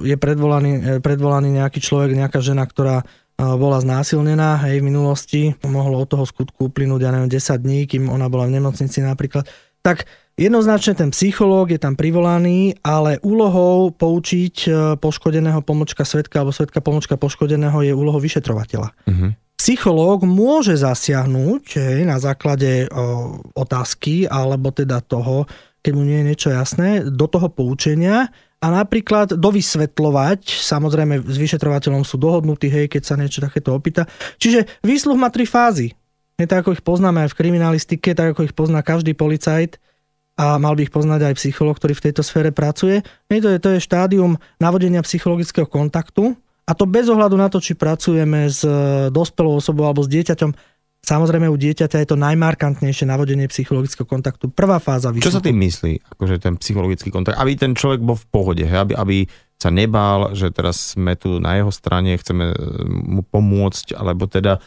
je 0.01 0.17
predvolaný, 0.17 1.05
predvolaný 1.05 1.61
nejaký 1.61 1.77
človek, 1.77 2.17
nejaká 2.17 2.41
žena, 2.41 2.65
ktorá 2.65 3.05
bola 3.35 3.83
znásilnená 3.83 4.63
hej, 4.63 4.79
v 4.79 4.87
minulosti, 4.87 5.41
mohlo 5.67 5.99
od 5.99 6.07
toho 6.07 6.23
skutku 6.23 6.71
uplynúť, 6.71 7.01
ja 7.03 7.11
neviem, 7.11 7.27
10 7.29 7.61
dní, 7.61 7.79
kým 7.83 8.07
ona 8.07 8.31
bola 8.31 8.47
v 8.47 8.57
nemocnici 8.57 9.03
napríklad, 9.03 9.45
tak 9.85 10.09
Jednoznačne 10.35 10.99
ten 10.99 11.15
psychológ 11.15 11.71
je 11.71 11.79
tam 11.79 11.95
privolaný, 11.95 12.75
ale 12.83 13.23
úlohou 13.23 13.95
poučiť 13.95 14.55
e, 14.67 14.69
poškodeného 14.99 15.63
pomočka 15.63 16.03
svetka 16.03 16.43
alebo 16.43 16.51
svetka 16.51 16.83
pomočka 16.83 17.15
poškodeného 17.15 17.79
je 17.87 17.95
úlohou 17.95 18.19
vyšetrovateľa. 18.19 18.91
Uh-huh. 19.07 19.31
Psychológ 19.55 20.27
môže 20.27 20.75
zasiahnuť 20.75 21.79
hej, 21.79 22.03
na 22.03 22.19
základe 22.19 22.91
o, 22.91 23.39
otázky 23.55 24.27
alebo 24.27 24.75
teda 24.75 24.99
toho, 24.99 25.47
keď 25.79 25.91
mu 25.95 26.03
nie 26.03 26.19
je 26.19 26.27
niečo 26.27 26.49
jasné, 26.51 27.07
do 27.07 27.31
toho 27.31 27.47
poučenia 27.47 28.27
a 28.59 28.67
napríklad 28.67 29.39
dovysvetľovať, 29.39 30.51
samozrejme 30.51 31.23
s 31.23 31.37
vyšetrovateľom 31.39 32.03
sú 32.03 32.19
dohodnutí, 32.19 32.67
hej, 32.67 32.91
keď 32.91 33.01
sa 33.07 33.15
niečo 33.15 33.39
takéto 33.39 33.71
opýta. 33.71 34.03
Čiže 34.35 34.83
výsluh 34.83 35.15
má 35.15 35.31
tri 35.31 35.47
fázy. 35.47 35.95
Je 36.35 36.47
tak, 36.47 36.67
ako 36.67 36.75
ich 36.75 36.83
poznáme 36.83 37.23
aj 37.25 37.31
v 37.31 37.37
kriminalistike, 37.39 38.11
tak 38.11 38.35
ako 38.35 38.47
ich 38.47 38.55
pozná 38.55 38.83
každý 38.83 39.15
policajt 39.15 39.79
a 40.35 40.59
mal 40.59 40.75
by 40.75 40.83
ich 40.83 40.91
poznať 40.91 41.31
aj 41.31 41.39
psycholog, 41.39 41.79
ktorý 41.79 41.95
v 41.95 42.11
tejto 42.11 42.19
sfére 42.19 42.51
pracuje. 42.51 43.07
To 43.31 43.49
je, 43.55 43.59
to 43.59 43.69
je 43.75 43.79
štádium 43.79 44.35
navodenia 44.59 44.99
psychologického 44.99 45.63
kontaktu 45.63 46.35
a 46.67 46.71
to 46.75 46.83
bez 46.83 47.07
ohľadu 47.07 47.39
na 47.39 47.47
to, 47.47 47.63
či 47.63 47.79
pracujeme 47.79 48.51
s 48.51 48.67
e, 48.67 49.07
dospelou 49.15 49.63
osobou 49.63 49.87
alebo 49.87 50.03
s 50.03 50.11
dieťaťom, 50.11 50.75
Samozrejme 51.05 51.45
u 51.45 51.53
dieťaťa 51.53 52.01
je 52.01 52.09
to 52.09 52.17
najmarkantnejšie 52.17 53.05
navodenie 53.05 53.45
psychologického 53.45 54.09
kontaktu. 54.09 54.49
Prvá 54.49 54.81
fáza 54.81 55.13
výsluchu. 55.13 55.29
Čo 55.29 55.37
sa 55.37 55.45
tým 55.45 55.61
myslí, 55.61 56.01
akože 56.17 56.41
ten 56.41 56.57
psychologický 56.57 57.13
kontakt? 57.13 57.37
Aby 57.37 57.53
ten 57.53 57.77
človek 57.77 58.01
bol 58.01 58.17
v 58.17 58.25
pohode, 58.33 58.65
hej? 58.65 58.73
Aby, 58.81 58.93
aby 58.97 59.17
sa 59.61 59.69
nebál, 59.69 60.33
že 60.33 60.49
teraz 60.49 60.97
sme 60.97 61.13
tu 61.13 61.37
na 61.37 61.61
jeho 61.61 61.69
strane, 61.69 62.17
chceme 62.17 62.49
e, 62.49 62.55
mu 62.89 63.21
pomôcť, 63.21 63.93
alebo 63.93 64.25
teda 64.25 64.57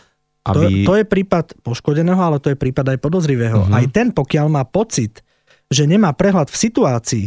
aby... 0.46 0.84
To, 0.84 0.94
to 0.94 0.94
je 1.02 1.04
prípad 1.04 1.46
poškodeného, 1.64 2.20
ale 2.20 2.38
to 2.38 2.52
je 2.52 2.58
prípad 2.58 2.96
aj 2.96 2.98
podozrivého. 3.02 3.66
Uh-huh. 3.66 3.74
Aj 3.74 3.84
ten, 3.90 4.14
pokiaľ 4.14 4.46
má 4.48 4.62
pocit, 4.68 5.24
že 5.68 5.84
nemá 5.84 6.14
prehľad 6.14 6.48
v 6.48 6.56
situácii, 6.56 7.26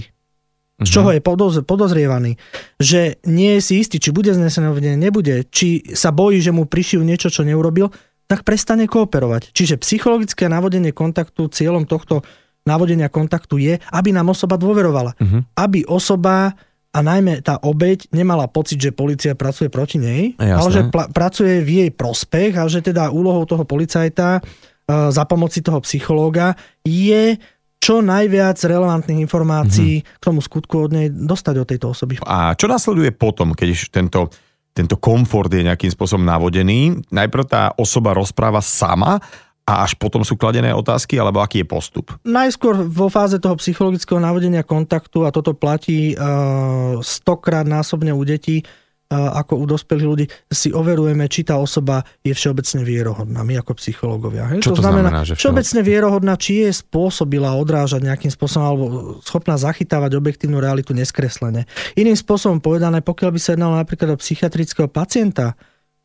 z 0.82 0.90
mhm. 0.90 0.94
čoho 0.98 1.10
je 1.14 1.22
podoz, 1.22 1.54
podozrievaný, 1.62 2.42
že 2.82 3.22
nie 3.30 3.58
je 3.58 3.62
si 3.62 3.74
istý, 3.86 4.02
či 4.02 4.10
bude 4.10 4.34
znesené 4.34 4.74
obvinenie, 4.74 4.98
nebude, 4.98 5.46
či 5.54 5.86
sa 5.94 6.10
bojí, 6.10 6.42
že 6.42 6.50
mu 6.50 6.66
prišiel 6.66 7.06
niečo, 7.06 7.30
čo 7.30 7.46
neurobil, 7.46 7.94
tak 8.26 8.42
prestane 8.42 8.90
kooperovať. 8.90 9.54
Čiže 9.54 9.78
psychologické 9.84 10.50
navodenie 10.50 10.90
kontaktu, 10.90 11.54
cieľom 11.54 11.86
tohto 11.86 12.26
navodenia 12.66 13.14
kontaktu 13.14 13.62
je, 13.62 13.74
aby 13.94 14.10
nám 14.10 14.34
osoba 14.34 14.58
dôverovala. 14.58 15.14
Uh-huh. 15.18 15.46
Aby 15.54 15.86
osoba 15.86 16.58
a 16.92 17.00
najmä 17.00 17.40
tá 17.40 17.56
obeď 17.64 18.12
nemala 18.12 18.52
pocit, 18.52 18.76
že 18.76 18.92
policia 18.92 19.32
pracuje 19.32 19.72
proti 19.72 19.96
nej, 19.96 20.36
Jasné. 20.36 20.60
ale 20.60 20.70
že 20.70 20.82
pl- 20.92 21.10
pracuje 21.16 21.64
v 21.64 21.70
jej 21.88 21.90
prospech 21.92 22.52
a 22.60 22.68
že 22.68 22.84
teda 22.84 23.16
úlohou 23.16 23.48
toho 23.48 23.64
policajta 23.64 24.44
uh, 24.44 25.08
za 25.08 25.24
pomoci 25.24 25.64
toho 25.64 25.80
psychológa 25.88 26.60
je 26.84 27.40
čo 27.82 28.04
najviac 28.04 28.62
relevantných 28.62 29.24
informácií 29.26 30.04
mm-hmm. 30.04 30.20
k 30.22 30.24
tomu 30.24 30.40
skutku 30.44 30.86
od 30.86 30.92
nej 30.94 31.08
dostať 31.10 31.56
od 31.58 31.68
tejto 31.68 31.88
osoby. 31.96 32.22
A 32.30 32.54
čo 32.54 32.70
nasleduje 32.70 33.10
potom, 33.10 33.58
keď 33.58 33.90
tento, 33.90 34.30
tento 34.70 35.02
komfort 35.02 35.50
je 35.50 35.66
nejakým 35.66 35.90
spôsobom 35.90 36.22
navodený? 36.22 37.10
Najprv 37.10 37.44
tá 37.50 37.74
osoba 37.74 38.14
rozpráva 38.14 38.62
sama 38.62 39.18
a 39.62 39.86
až 39.86 39.94
potom 39.96 40.26
sú 40.26 40.36
kladené 40.36 40.74
otázky, 40.74 41.22
alebo 41.22 41.40
aký 41.40 41.62
je 41.62 41.68
postup? 41.70 42.06
Najskôr 42.26 42.82
vo 42.82 43.08
fáze 43.14 43.38
toho 43.38 43.54
psychologického 43.62 44.18
navodenia 44.18 44.66
kontaktu, 44.66 45.24
a 45.24 45.30
toto 45.30 45.54
platí 45.54 46.18
uh, 46.18 46.98
stokrát 47.06 47.64
násobne 47.64 48.10
u 48.10 48.24
detí, 48.26 48.66
uh, 48.66 49.38
ako 49.38 49.62
u 49.62 49.66
dospelých 49.70 50.08
ľudí, 50.10 50.26
si 50.50 50.74
overujeme, 50.74 51.30
či 51.30 51.46
tá 51.46 51.62
osoba 51.62 52.02
je 52.26 52.34
všeobecne 52.34 52.82
vierohodná, 52.82 53.46
my 53.46 53.62
ako 53.62 53.78
psychológovia. 53.78 54.50
Čo 54.60 54.74
to, 54.74 54.82
to 54.82 54.84
znamená, 54.84 55.10
znamená 55.14 55.30
že 55.30 55.38
všeobecne 55.38 55.82
vierohodná, 55.86 56.34
či 56.42 56.66
je 56.66 56.72
spôsobila 56.82 57.54
odrážať 57.54 58.02
nejakým 58.02 58.34
spôsobom 58.34 58.66
alebo 58.66 58.86
schopná 59.22 59.62
zachytávať 59.62 60.18
objektívnu 60.18 60.58
realitu 60.58 60.98
neskreslené. 60.98 61.70
Iným 61.96 62.18
spôsobom 62.18 62.60
povedané, 62.60 63.06
pokiaľ 63.06 63.30
by 63.30 63.40
sa 63.40 63.54
jednalo 63.54 63.78
napríklad 63.78 64.18
o 64.18 64.18
psychiatrického 64.18 64.90
pacienta, 64.90 65.54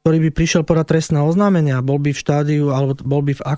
ktorý 0.07 0.23
by 0.23 0.39
prišiel 0.39 0.63
podať 0.63 0.87
trestné 0.95 1.19
oznámenia, 1.19 1.83
bol 1.83 1.99
by 1.99 2.15
v 2.15 2.23
štádiu, 2.23 2.71
alebo 2.71 2.95
bol 3.03 3.27
by 3.27 3.35
v, 3.35 3.43
e, 3.43 3.55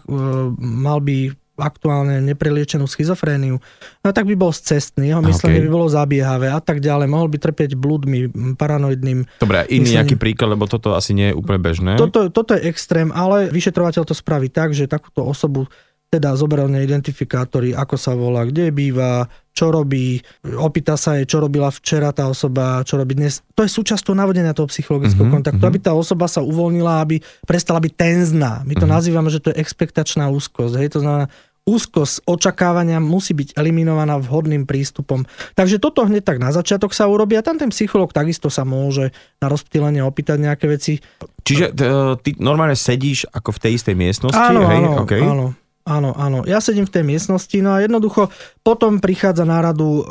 mal 0.56 0.96
by 1.04 1.36
aktuálne 1.60 2.24
nepreliečenú 2.24 2.88
schizofréniu, 2.88 3.60
no 4.00 4.08
tak 4.16 4.24
by 4.24 4.32
bol 4.32 4.48
scestný, 4.48 5.12
jeho 5.12 5.20
myslenie 5.20 5.60
okay. 5.60 5.66
by 5.68 5.74
bolo 5.74 5.92
zabiehavé 5.92 6.48
a 6.48 6.62
tak 6.64 6.80
ďalej. 6.80 7.04
Mohol 7.04 7.28
by 7.34 7.38
trpieť 7.44 7.70
blúdmi, 7.76 8.32
paranoidným. 8.56 9.28
Dobre, 9.44 9.68
iný 9.68 10.00
nejaký 10.00 10.16
príklad, 10.16 10.56
lebo 10.56 10.64
toto 10.64 10.96
asi 10.96 11.12
nie 11.12 11.34
je 11.34 11.36
úplne 11.36 11.60
bežné. 11.60 12.00
Toto, 12.00 12.32
toto 12.32 12.56
je 12.56 12.64
extrém, 12.64 13.12
ale 13.12 13.52
vyšetrovateľ 13.52 14.08
to 14.08 14.16
spraví 14.16 14.48
tak, 14.48 14.72
že 14.72 14.88
takúto 14.88 15.28
osobu 15.28 15.68
teda 16.08 16.32
zoberal 16.40 16.72
identifikátory, 16.72 17.76
ako 17.76 17.96
sa 18.00 18.16
volá, 18.16 18.48
kde 18.48 18.72
býva, 18.72 19.28
čo 19.52 19.68
robí, 19.68 20.16
opýta 20.56 20.96
sa 20.96 21.20
jej, 21.20 21.28
čo 21.28 21.44
robila 21.44 21.68
včera 21.68 22.16
tá 22.16 22.32
osoba, 22.32 22.80
čo 22.80 22.96
robí 22.96 23.12
dnes. 23.12 23.44
To 23.52 23.60
je 23.60 23.68
súčasť 23.68 24.08
toho 24.08 24.16
navodenia 24.16 24.56
toho 24.56 24.72
psychologického 24.72 25.28
mm-hmm, 25.28 25.36
kontaktu, 25.36 25.60
mm-hmm. 25.60 25.76
aby 25.76 25.84
tá 25.84 25.92
osoba 25.92 26.24
sa 26.24 26.40
uvoľnila, 26.40 27.04
aby 27.04 27.20
prestala 27.44 27.84
byť 27.84 27.92
tenzná. 27.92 28.64
My 28.64 28.72
to 28.72 28.88
mm-hmm. 28.88 28.96
nazývame, 28.96 29.28
že 29.28 29.44
to 29.44 29.52
je 29.52 29.60
expektačná 29.60 30.32
úzkosť. 30.32 30.74
Hej? 30.80 30.96
To 30.96 31.00
znamená, 31.04 31.28
úzkosť 31.68 32.24
očakávania 32.24 32.96
musí 33.04 33.36
byť 33.36 33.60
eliminovaná 33.60 34.16
vhodným 34.16 34.64
prístupom. 34.64 35.28
Takže 35.52 35.76
toto 35.76 36.08
hneď 36.08 36.24
tak 36.24 36.40
na 36.40 36.48
začiatok 36.48 36.96
sa 36.96 37.04
urobí 37.04 37.36
a 37.36 37.44
tam 37.44 37.60
ten 37.60 37.68
psychológ 37.68 38.16
takisto 38.16 38.48
sa 38.48 38.64
môže 38.64 39.12
na 39.44 39.52
rozptýlenie 39.52 40.00
opýtať 40.00 40.40
nejaké 40.40 40.64
veci. 40.64 41.04
Čiže 41.44 41.76
ty 42.24 42.30
normálne 42.40 42.72
sedíš 42.72 43.28
ako 43.28 43.52
v 43.52 43.58
tej 43.60 43.72
istej 43.76 43.94
miestnosti? 44.00 44.40
Áno, 44.40 44.64
hej? 44.64 44.80
áno, 44.80 44.90
okay. 45.04 45.20
áno. 45.20 45.46
Áno, 45.88 46.12
áno. 46.12 46.44
Ja 46.44 46.60
sedím 46.60 46.84
v 46.84 47.00
tej 47.00 47.04
miestnosti, 47.08 47.56
no 47.64 47.72
a 47.72 47.80
jednoducho 47.80 48.28
potom 48.60 49.00
prichádza 49.00 49.48
na 49.48 49.64
radu 49.64 49.88
e, 49.88 50.02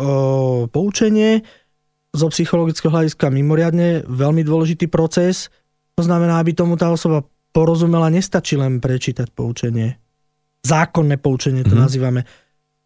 poučenie 0.74 1.46
zo 2.17 2.34
psychologického 2.34 2.89
hľadiska 2.89 3.29
mimoriadne 3.29 4.10
veľmi 4.10 4.41
dôležitý 4.41 4.89
proces. 4.89 5.53
To 5.93 6.01
znamená, 6.01 6.41
aby 6.41 6.57
tomu 6.57 6.74
tá 6.81 6.89
osoba 6.89 7.22
porozumela, 7.53 8.10
nestačí 8.10 8.57
len 8.57 8.81
prečítať 8.81 9.29
poučenie. 9.34 10.01
Zákonné 10.65 11.22
poučenie 11.22 11.62
to 11.62 11.77
mm-hmm. 11.77 11.86
nazývame. 11.86 12.22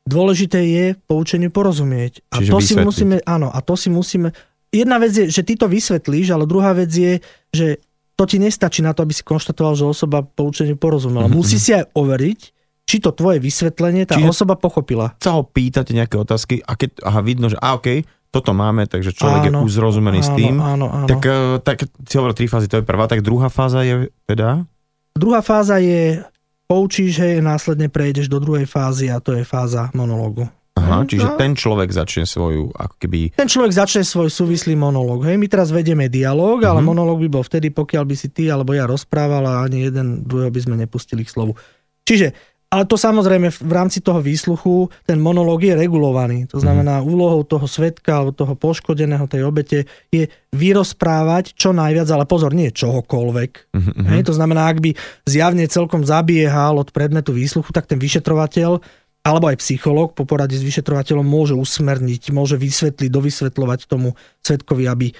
Dôležité 0.03 0.59
je 0.67 0.85
poučeniu 1.07 1.47
porozumieť. 1.47 2.27
A 2.35 2.43
Čiže 2.43 2.51
to 2.51 2.59
vysvetliť. 2.59 2.67
si 2.67 2.75
musíme, 2.75 3.15
áno, 3.23 3.47
a 3.47 3.59
to 3.63 3.79
si 3.79 3.87
musíme, 3.87 4.35
jedna 4.67 4.99
vec 4.99 5.15
je, 5.15 5.31
že 5.31 5.47
ty 5.47 5.55
to 5.55 5.71
vysvetlíš, 5.71 6.35
ale 6.35 6.43
druhá 6.43 6.75
vec 6.75 6.91
je, 6.91 7.23
že 7.55 7.79
to 8.19 8.23
ti 8.27 8.37
nestačí 8.37 8.83
na 8.83 8.91
to, 8.91 9.07
aby 9.07 9.15
si 9.15 9.23
konštatoval, 9.23 9.73
že 9.79 9.87
osoba 9.87 10.23
poučeniu 10.23 10.75
porozumela. 10.75 11.31
Mm-hmm. 11.31 11.39
Musí 11.39 11.57
si 11.57 11.71
aj 11.71 11.89
overiť, 11.95 12.60
či 12.91 12.99
to 12.99 13.15
tvoje 13.15 13.39
vysvetlenie 13.39 14.03
tá 14.03 14.19
Čiže 14.19 14.27
osoba 14.27 14.59
pochopila. 14.59 15.15
Sa 15.23 15.39
ho 15.39 15.47
pýtate 15.47 15.95
nejaké 15.95 16.19
otázky 16.19 16.59
a 16.59 16.75
keď 16.75 16.99
aha, 17.07 17.23
vidno, 17.23 17.47
že 17.47 17.55
a 17.55 17.79
OK, 17.79 18.03
toto 18.35 18.51
máme, 18.51 18.83
takže 18.83 19.15
človek 19.15 19.47
áno, 19.47 19.63
je 19.63 19.71
už 19.71 19.71
zrozumený 19.79 20.19
áno, 20.19 20.27
s 20.27 20.29
tým. 20.35 20.55
Áno, 20.59 20.87
áno. 20.91 21.07
Tak, 21.07 21.21
eh, 21.23 21.55
tak 21.63 21.87
si 21.87 22.19
hovoril 22.19 22.35
tri 22.35 22.51
fázy, 22.51 22.67
to 22.67 22.83
je 22.83 22.85
prvá, 22.87 23.07
tak 23.07 23.23
druhá 23.23 23.47
fáza 23.47 23.87
je 23.87 24.11
teda? 24.27 24.67
Druhá 25.15 25.39
fáza 25.39 25.79
je, 25.79 26.19
poučíš, 26.67 27.23
že 27.23 27.27
následne 27.39 27.87
prejdeš 27.87 28.27
do 28.27 28.43
druhej 28.43 28.67
fázy 28.67 29.07
a 29.07 29.23
to 29.23 29.39
je 29.39 29.47
fáza 29.47 29.87
monológu. 29.95 30.51
Aha, 30.79 31.03
čiže 31.03 31.35
ten 31.35 31.51
človek 31.51 31.91
začne 31.91 32.23
svoju, 32.23 32.71
ako 32.71 32.95
keby... 32.95 33.35
Ten 33.35 33.51
človek 33.51 33.75
začne 33.75 34.07
svoj 34.07 34.31
súvislý 34.31 34.79
monológ. 34.79 35.27
Hej, 35.27 35.35
my 35.35 35.47
teraz 35.51 35.67
vedieme 35.67 36.07
dialog, 36.07 36.63
uh-huh. 36.63 36.71
ale 36.75 36.79
mhm. 36.83 36.87
monológ 36.87 37.23
by 37.27 37.39
bol 37.39 37.43
vtedy, 37.43 37.71
pokiaľ 37.71 38.03
by 38.07 38.15
si 38.15 38.31
ty 38.31 38.47
alebo 38.47 38.71
ja 38.71 38.87
rozprával 38.87 39.43
a 39.47 39.63
ani 39.63 39.87
jeden 39.91 40.23
druhého 40.23 40.51
by 40.51 40.59
sme 40.63 40.75
nepustili 40.79 41.27
k 41.27 41.31
slovu. 41.31 41.59
Čiže 42.07 42.50
ale 42.71 42.87
to 42.87 42.95
samozrejme 42.95 43.51
v 43.51 43.73
rámci 43.75 43.99
toho 43.99 44.23
výsluchu 44.23 44.87
ten 45.03 45.19
monológ 45.19 45.67
je 45.67 45.75
regulovaný. 45.75 46.47
To 46.55 46.63
znamená, 46.63 47.03
mm. 47.03 47.05
úlohou 47.05 47.43
toho 47.43 47.67
svetka 47.67 48.23
alebo 48.23 48.31
toho 48.31 48.55
poškodeného, 48.55 49.27
tej 49.27 49.43
obete 49.43 49.91
je 50.07 50.31
vyrozprávať 50.55 51.51
čo 51.51 51.75
najviac, 51.75 52.07
ale 52.07 52.23
pozor, 52.23 52.55
nie 52.55 52.71
čohokoľvek. 52.71 53.51
Mm-hmm. 53.75 54.07
Hej, 54.15 54.23
to 54.23 54.33
znamená, 54.39 54.71
ak 54.71 54.79
by 54.79 54.95
zjavne 55.27 55.67
celkom 55.67 56.07
zabiehal 56.07 56.79
od 56.79 56.95
predmetu 56.95 57.35
výsluchu, 57.35 57.75
tak 57.75 57.91
ten 57.91 57.99
vyšetrovateľ 57.99 58.79
alebo 59.21 59.53
aj 59.53 59.61
psychológ 59.61 60.17
po 60.17 60.25
porade 60.25 60.57
s 60.57 60.65
vyšetrovateľom 60.65 61.21
môže 61.21 61.53
usmerniť, 61.53 62.33
môže 62.33 62.57
vysvetliť, 62.57 63.05
dovysvetľovať 63.05 63.85
tomu 63.85 64.17
svetkovi, 64.41 64.89
aby 64.89 65.13
e, 65.13 65.15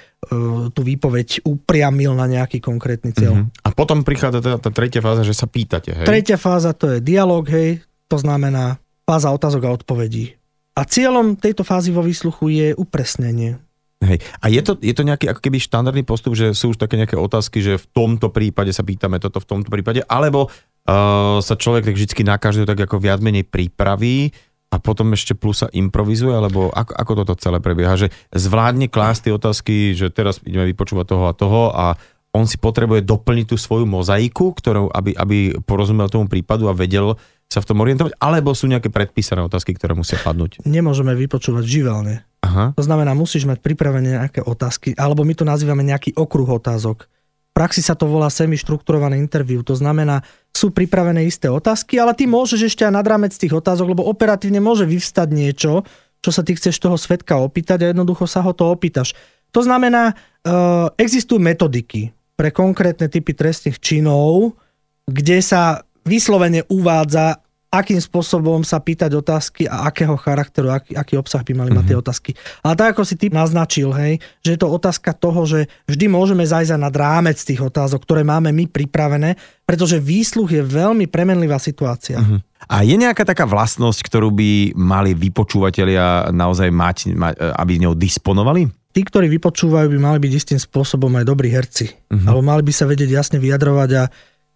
tú 0.73 0.81
výpoveď 0.81 1.45
upriamil 1.45 2.17
na 2.17 2.25
nejaký 2.25 2.57
konkrétny 2.65 3.13
cieľ. 3.13 3.45
Uh-huh. 3.45 3.53
A 3.61 3.69
potom 3.81 4.05
prichádza 4.05 4.39
teda 4.45 4.57
tá 4.61 4.69
tretia 4.69 5.01
fáza, 5.01 5.25
že 5.25 5.33
sa 5.33 5.49
pýtate, 5.49 5.97
hej? 5.97 6.05
Tretia 6.05 6.37
fáza 6.37 6.77
to 6.77 6.93
je 6.93 6.97
dialog, 7.01 7.41
hej, 7.49 7.81
to 8.05 8.21
znamená 8.21 8.77
fáza 9.01 9.33
otázok 9.33 9.61
a 9.65 9.73
odpovedí. 9.73 10.37
A 10.77 10.85
cieľom 10.85 11.35
tejto 11.35 11.65
fázy 11.65 11.89
vo 11.89 12.05
výsluchu 12.05 12.53
je 12.53 12.67
upresnenie. 12.77 13.59
Hej. 14.01 14.17
A 14.41 14.49
je 14.49 14.61
to, 14.65 14.81
je 14.81 14.93
to 14.97 15.05
nejaký 15.05 15.29
ako 15.29 15.41
keby 15.45 15.61
štandardný 15.61 16.01
postup, 16.01 16.33
že 16.33 16.57
sú 16.57 16.73
už 16.73 16.81
také 16.81 16.97
nejaké 16.97 17.13
otázky, 17.13 17.61
že 17.61 17.77
v 17.77 17.85
tomto 17.93 18.33
prípade 18.33 18.73
sa 18.73 18.81
pýtame 18.81 19.21
toto, 19.21 19.37
v 19.37 19.49
tomto 19.49 19.69
prípade, 19.69 20.01
alebo 20.09 20.49
uh, 20.49 21.37
sa 21.37 21.53
človek 21.53 21.85
tak 21.85 21.97
vždy 21.97 22.25
na 22.25 22.41
každú 22.41 22.65
tak 22.65 22.81
ako 22.81 22.97
viac 22.97 23.21
menej 23.21 23.45
pripraví 23.45 24.33
a 24.71 24.79
potom 24.79 25.11
ešte 25.13 25.35
plus 25.35 25.61
sa 25.61 25.67
improvizuje, 25.69 26.33
alebo 26.33 26.73
ako, 26.73 26.97
ako 26.97 27.11
toto 27.21 27.33
celé 27.37 27.59
prebieha, 27.61 27.93
že 27.93 28.07
zvládne 28.33 28.87
klásť 28.89 29.29
tie 29.29 29.33
otázky, 29.35 29.75
že 29.93 30.09
teraz 30.09 30.39
ideme 30.47 30.65
vypočúvať 30.71 31.05
toho 31.05 31.23
a 31.27 31.33
toho 31.35 31.61
a 31.69 31.85
on 32.31 32.47
si 32.47 32.55
potrebuje 32.55 33.03
doplniť 33.03 33.45
tú 33.51 33.57
svoju 33.59 33.83
mozaiku, 33.83 34.55
ktorou, 34.55 34.87
aby, 34.91 35.11
aby 35.15 35.37
porozumel 35.67 36.07
tomu 36.07 36.31
prípadu 36.31 36.71
a 36.71 36.75
vedel 36.75 37.19
sa 37.51 37.59
v 37.59 37.67
tom 37.67 37.83
orientovať, 37.83 38.15
alebo 38.23 38.55
sú 38.55 38.71
nejaké 38.71 38.87
predpísané 38.87 39.43
otázky, 39.43 39.75
ktoré 39.75 39.91
musia 39.91 40.15
padnúť? 40.15 40.63
Nemôžeme 40.63 41.11
vypočúvať 41.19 41.67
živelne. 41.67 42.23
Aha. 42.47 42.71
To 42.73 42.83
znamená, 42.83 43.11
musíš 43.11 43.43
mať 43.43 43.59
pripravené 43.59 44.15
nejaké 44.15 44.39
otázky, 44.41 44.95
alebo 44.95 45.27
my 45.27 45.35
to 45.35 45.43
nazývame 45.43 45.83
nejaký 45.83 46.15
okruh 46.15 46.47
otázok 46.47 47.11
praxi 47.51 47.83
sa 47.83 47.93
to 47.93 48.07
volá 48.07 48.31
semi-štrukturované 48.31 49.19
interview. 49.19 49.61
To 49.67 49.75
znamená, 49.75 50.23
sú 50.49 50.71
pripravené 50.71 51.27
isté 51.27 51.51
otázky, 51.51 51.99
ale 51.99 52.15
ty 52.15 52.25
môžeš 52.25 52.73
ešte 52.73 52.83
aj 52.87 52.93
nad 52.95 53.05
rámec 53.05 53.35
tých 53.35 53.53
otázok, 53.53 53.93
lebo 53.93 54.07
operatívne 54.07 54.63
môže 54.63 54.87
vyvstať 54.87 55.29
niečo, 55.29 55.85
čo 56.21 56.29
sa 56.31 56.41
ty 56.41 56.55
chceš 56.55 56.79
toho 56.79 56.95
svetka 56.95 57.37
opýtať 57.37 57.85
a 57.85 57.89
jednoducho 57.91 58.25
sa 58.25 58.41
ho 58.41 58.55
to 58.55 58.65
opýtaš. 58.71 59.13
To 59.51 59.61
znamená, 59.61 60.15
uh, 60.15 60.89
existujú 60.95 61.37
metodiky 61.37 62.15
pre 62.41 62.49
konkrétne 62.49 63.05
typy 63.05 63.37
trestných 63.37 63.77
činov, 63.77 64.57
kde 65.05 65.37
sa 65.45 65.85
vyslovene 66.01 66.65
uvádza 66.73 67.37
akým 67.71 68.03
spôsobom 68.03 68.67
sa 68.67 68.83
pýtať 68.83 69.15
otázky 69.15 69.63
a 69.63 69.87
akého 69.87 70.19
charakteru, 70.19 70.75
aký, 70.75 70.91
aký 70.91 71.15
obsah 71.15 71.39
by 71.39 71.55
mali 71.55 71.71
mať 71.71 71.85
tie 71.87 71.95
otázky. 71.95 72.31
Ale 72.67 72.75
tak, 72.75 72.91
ako 72.91 73.07
si 73.07 73.15
ty 73.15 73.31
naznačil, 73.31 73.95
hej, 73.95 74.19
že 74.43 74.53
je 74.53 74.59
to 74.59 74.67
otázka 74.67 75.15
toho, 75.15 75.47
že 75.47 75.71
vždy 75.87 76.11
môžeme 76.11 76.43
zajsť 76.43 76.75
nad 76.75 76.91
rámec 76.91 77.39
tých 77.39 77.63
otázok, 77.63 78.03
ktoré 78.03 78.27
máme 78.27 78.51
my 78.51 78.67
pripravené, 78.67 79.39
pretože 79.63 80.03
výsluch 80.03 80.51
je 80.51 80.59
veľmi 80.59 81.07
premenlivá 81.07 81.63
situácia. 81.63 82.19
Uh-huh. 82.19 82.43
A 82.67 82.83
je 82.83 82.99
nejaká 82.99 83.23
taká 83.23 83.47
vlastnosť, 83.47 84.03
ktorú 84.03 84.35
by 84.35 84.75
mali 84.75 85.15
vypočúvatelia 85.15 86.27
naozaj 86.35 86.67
mať, 86.67 87.15
aby 87.55 87.87
ňou 87.87 87.95
disponovali? 87.95 88.80
Tí, 88.91 89.01
ktorí 89.07 89.31
vypočúvajú, 89.39 89.87
by 89.87 89.99
mali 89.99 90.19
byť 90.19 90.31
istým 90.35 90.59
spôsobom 90.59 91.11
aj 91.15 91.25
dobrí 91.25 91.47
herci. 91.47 91.87
Uh-huh. 91.87 92.27
Alebo 92.27 92.43
mali 92.43 92.61
by 92.61 92.73
sa 92.75 92.85
vedieť 92.87 93.09
jasne 93.11 93.37
vyjadrovať 93.39 93.89
a 93.95 94.03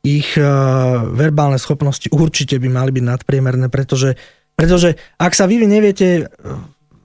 ich 0.06 0.38
uh, 0.38 1.08
verbálne 1.10 1.58
schopnosti 1.58 2.06
určite 2.14 2.62
by 2.62 2.70
mali 2.70 2.92
byť 2.94 3.04
nadpriemerné, 3.04 3.74
pretože, 3.74 4.14
pretože 4.54 5.00
ak 5.18 5.34
sa 5.34 5.50
vy 5.50 5.66
neviete 5.66 6.30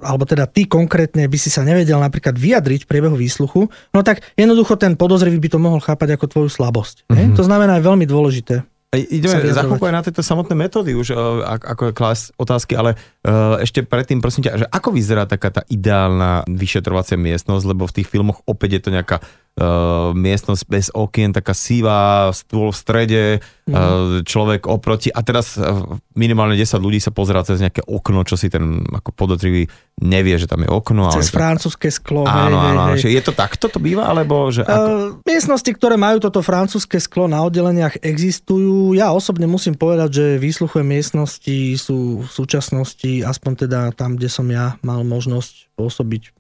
alebo 0.01 0.25
teda 0.25 0.49
ty 0.49 0.65
konkrétne 0.65 1.29
by 1.29 1.39
si 1.39 1.53
sa 1.53 1.61
nevedel 1.61 2.01
napríklad 2.01 2.35
vyjadriť 2.35 2.85
v 2.85 2.89
priebehu 2.89 3.17
výsluchu, 3.21 3.69
no 3.69 4.01
tak 4.01 4.25
jednoducho 4.35 4.81
ten 4.81 4.97
podozrivý 4.97 5.37
by 5.37 5.49
to 5.53 5.59
mohol 5.61 5.81
chápať 5.81 6.17
ako 6.17 6.27
tvoju 6.27 6.49
slabosť. 6.49 7.05
Mm-hmm. 7.13 7.37
To 7.37 7.43
znamená 7.45 7.79
je 7.79 7.87
veľmi 7.87 8.07
dôležité. 8.09 8.65
Ideme 8.91 9.55
za 9.55 9.63
chvíľku 9.63 9.87
aj 9.87 9.95
na 9.95 10.03
tieto 10.03 10.19
samotné 10.19 10.67
metódy 10.67 10.99
už, 10.99 11.15
ako 11.47 11.83
je 11.91 11.93
klas 11.95 12.35
otázky, 12.35 12.75
ale 12.75 12.99
uh, 13.23 13.63
ešte 13.63 13.87
predtým 13.87 14.19
prosím 14.19 14.51
ťa, 14.51 14.53
že 14.59 14.67
ako 14.67 14.91
vyzerá 14.91 15.31
taká 15.31 15.55
tá 15.55 15.63
ideálna 15.71 16.43
vyšetrovacia 16.51 17.15
miestnosť, 17.15 17.71
lebo 17.71 17.87
v 17.87 18.03
tých 18.03 18.11
filmoch 18.11 18.43
opäť 18.51 18.83
je 18.83 18.83
to 18.83 18.91
nejaká 18.91 19.23
uh, 19.59 20.13
miestnosť 20.15 20.63
bez 20.69 20.87
okien, 20.95 21.35
taká 21.35 21.57
sivá, 21.57 22.31
stôl 22.31 22.71
v 22.71 22.77
strede, 22.77 23.25
mm. 23.67 23.73
uh, 23.73 23.81
človek 24.23 24.71
oproti 24.71 25.11
a 25.11 25.21
teraz 25.27 25.59
uh, 25.59 25.99
minimálne 26.15 26.55
10 26.55 26.79
ľudí 26.79 27.03
sa 27.03 27.11
pozerá 27.11 27.43
cez 27.43 27.59
nejaké 27.59 27.83
okno, 27.85 28.23
čo 28.23 28.39
si 28.39 28.53
ten 28.53 28.85
ako 28.87 29.11
podozrivý 29.17 29.67
nevie, 30.01 30.37
že 30.41 30.49
tam 30.49 30.65
je 30.65 30.71
okno. 30.71 31.11
Cez 31.13 31.29
ale 31.29 31.37
francúzske 31.37 31.89
sklo. 31.93 32.25
Áno, 32.25 32.57
hej, 32.57 32.71
áno, 32.73 32.83
hej. 32.97 33.11
Je 33.11 33.23
to 33.25 33.33
takto 33.35 33.67
to 33.69 33.83
býva, 33.83 34.09
alebo 34.09 34.49
že 34.49 34.63
ako? 34.65 34.89
Uh, 34.89 35.29
miestnosti, 35.29 35.71
ktoré 35.75 35.99
majú 36.01 36.23
toto 36.23 36.41
francúzske 36.41 36.97
sklo 37.03 37.29
na 37.29 37.43
oddeleniach 37.45 38.01
existujú. 38.01 38.97
Ja 38.97 39.13
osobne 39.13 39.45
musím 39.51 39.77
povedať, 39.77 40.11
že 40.15 40.27
výsluchové 40.41 40.87
miestnosti 40.87 41.77
sú 41.77 42.25
v 42.25 42.31
súčasnosti, 42.31 43.25
aspoň 43.27 43.53
teda 43.67 43.81
tam, 43.93 44.17
kde 44.17 44.29
som 44.33 44.47
ja 44.49 44.81
mal 44.81 45.05
možnosť 45.05 45.75
pôsobiť 45.77 46.40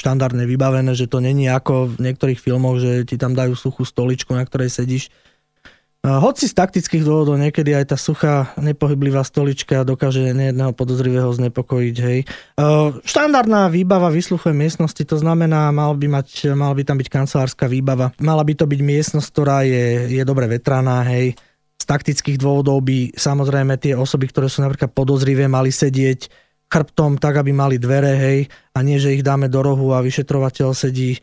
štandardne 0.00 0.48
vybavené, 0.48 0.96
že 0.96 1.04
to 1.04 1.20
není 1.20 1.44
ako 1.52 1.92
v 1.92 2.08
niektorých 2.08 2.40
filmoch, 2.40 2.80
že 2.80 3.04
ti 3.04 3.20
tam 3.20 3.36
dajú 3.36 3.52
suchú 3.52 3.84
stoličku, 3.84 4.32
na 4.32 4.48
ktorej 4.48 4.72
sedíš. 4.72 5.12
Hoci 6.00 6.48
z 6.48 6.56
taktických 6.56 7.04
dôvodov 7.04 7.36
niekedy 7.36 7.76
aj 7.76 7.92
tá 7.92 7.96
suchá, 8.00 8.56
nepohyblivá 8.56 9.20
stolička 9.20 9.84
dokáže 9.84 10.32
nejedného 10.32 10.72
podozrivého 10.72 11.28
znepokojiť. 11.28 11.96
Hej. 12.00 12.18
Štandardná 13.04 13.68
výbava 13.68 14.08
vysluchuje 14.08 14.56
miestnosti, 14.56 15.04
to 15.04 15.20
znamená, 15.20 15.68
mal 15.68 15.92
by, 15.92 16.08
mať, 16.08 16.56
mal 16.56 16.72
by 16.72 16.88
tam 16.88 16.96
byť 16.96 17.08
kancelárska 17.12 17.68
výbava. 17.68 18.16
Mala 18.16 18.40
by 18.40 18.56
to 18.56 18.64
byť 18.64 18.80
miestnosť, 18.80 19.28
ktorá 19.28 19.60
je, 19.68 20.08
je 20.16 20.22
dobre 20.24 20.48
vetraná, 20.48 21.04
hej. 21.04 21.36
Z 21.76 21.84
taktických 21.84 22.40
dôvodov 22.40 22.80
by 22.80 23.12
samozrejme 23.20 23.76
tie 23.76 23.92
osoby, 23.92 24.32
ktoré 24.32 24.48
sú 24.48 24.64
napríklad 24.64 24.96
podozrivé, 24.96 25.52
mali 25.52 25.68
sedieť 25.68 26.32
chrbtom 26.70 27.18
tak, 27.18 27.42
aby 27.42 27.50
mali 27.50 27.76
dvere, 27.76 28.14
hej, 28.14 28.38
a 28.72 28.78
nie, 28.86 29.02
že 29.02 29.12
ich 29.12 29.26
dáme 29.26 29.50
do 29.50 29.60
rohu 29.60 29.90
a 29.92 30.00
vyšetrovateľ 30.00 30.72
sedí 30.72 31.18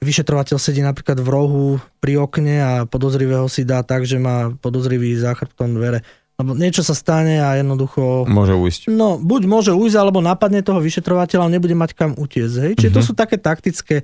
vyšetrovateľ 0.00 0.56
sedí 0.56 0.80
napríklad 0.80 1.20
v 1.20 1.28
rohu 1.28 1.66
pri 2.00 2.16
okne 2.20 2.56
a 2.64 2.70
podozrivého 2.88 3.46
si 3.46 3.62
dá 3.62 3.84
tak, 3.84 4.08
že 4.08 4.16
má 4.16 4.50
podozrivý 4.58 5.14
za 5.14 5.36
chrbtom 5.36 5.76
dvere. 5.76 6.00
Lebo 6.36 6.52
niečo 6.52 6.84
sa 6.84 6.92
stane 6.92 7.40
a 7.40 7.56
jednoducho... 7.56 8.28
Môže 8.28 8.52
ujsť. 8.52 8.92
No, 8.92 9.16
buď 9.16 9.42
môže 9.48 9.72
ujsť, 9.72 9.96
alebo 9.96 10.20
napadne 10.20 10.60
toho 10.60 10.84
vyšetrovateľa 10.84 11.48
a 11.48 11.52
nebude 11.52 11.72
mať 11.72 11.96
kam 11.96 12.12
utiecť. 12.12 12.56
Hej? 12.60 12.72
Čiže 12.76 12.90
uh-huh. 12.92 12.96
to 12.96 13.02
mhm. 13.04 13.08
sú 13.08 13.12
také 13.16 13.36
taktické, 13.40 13.96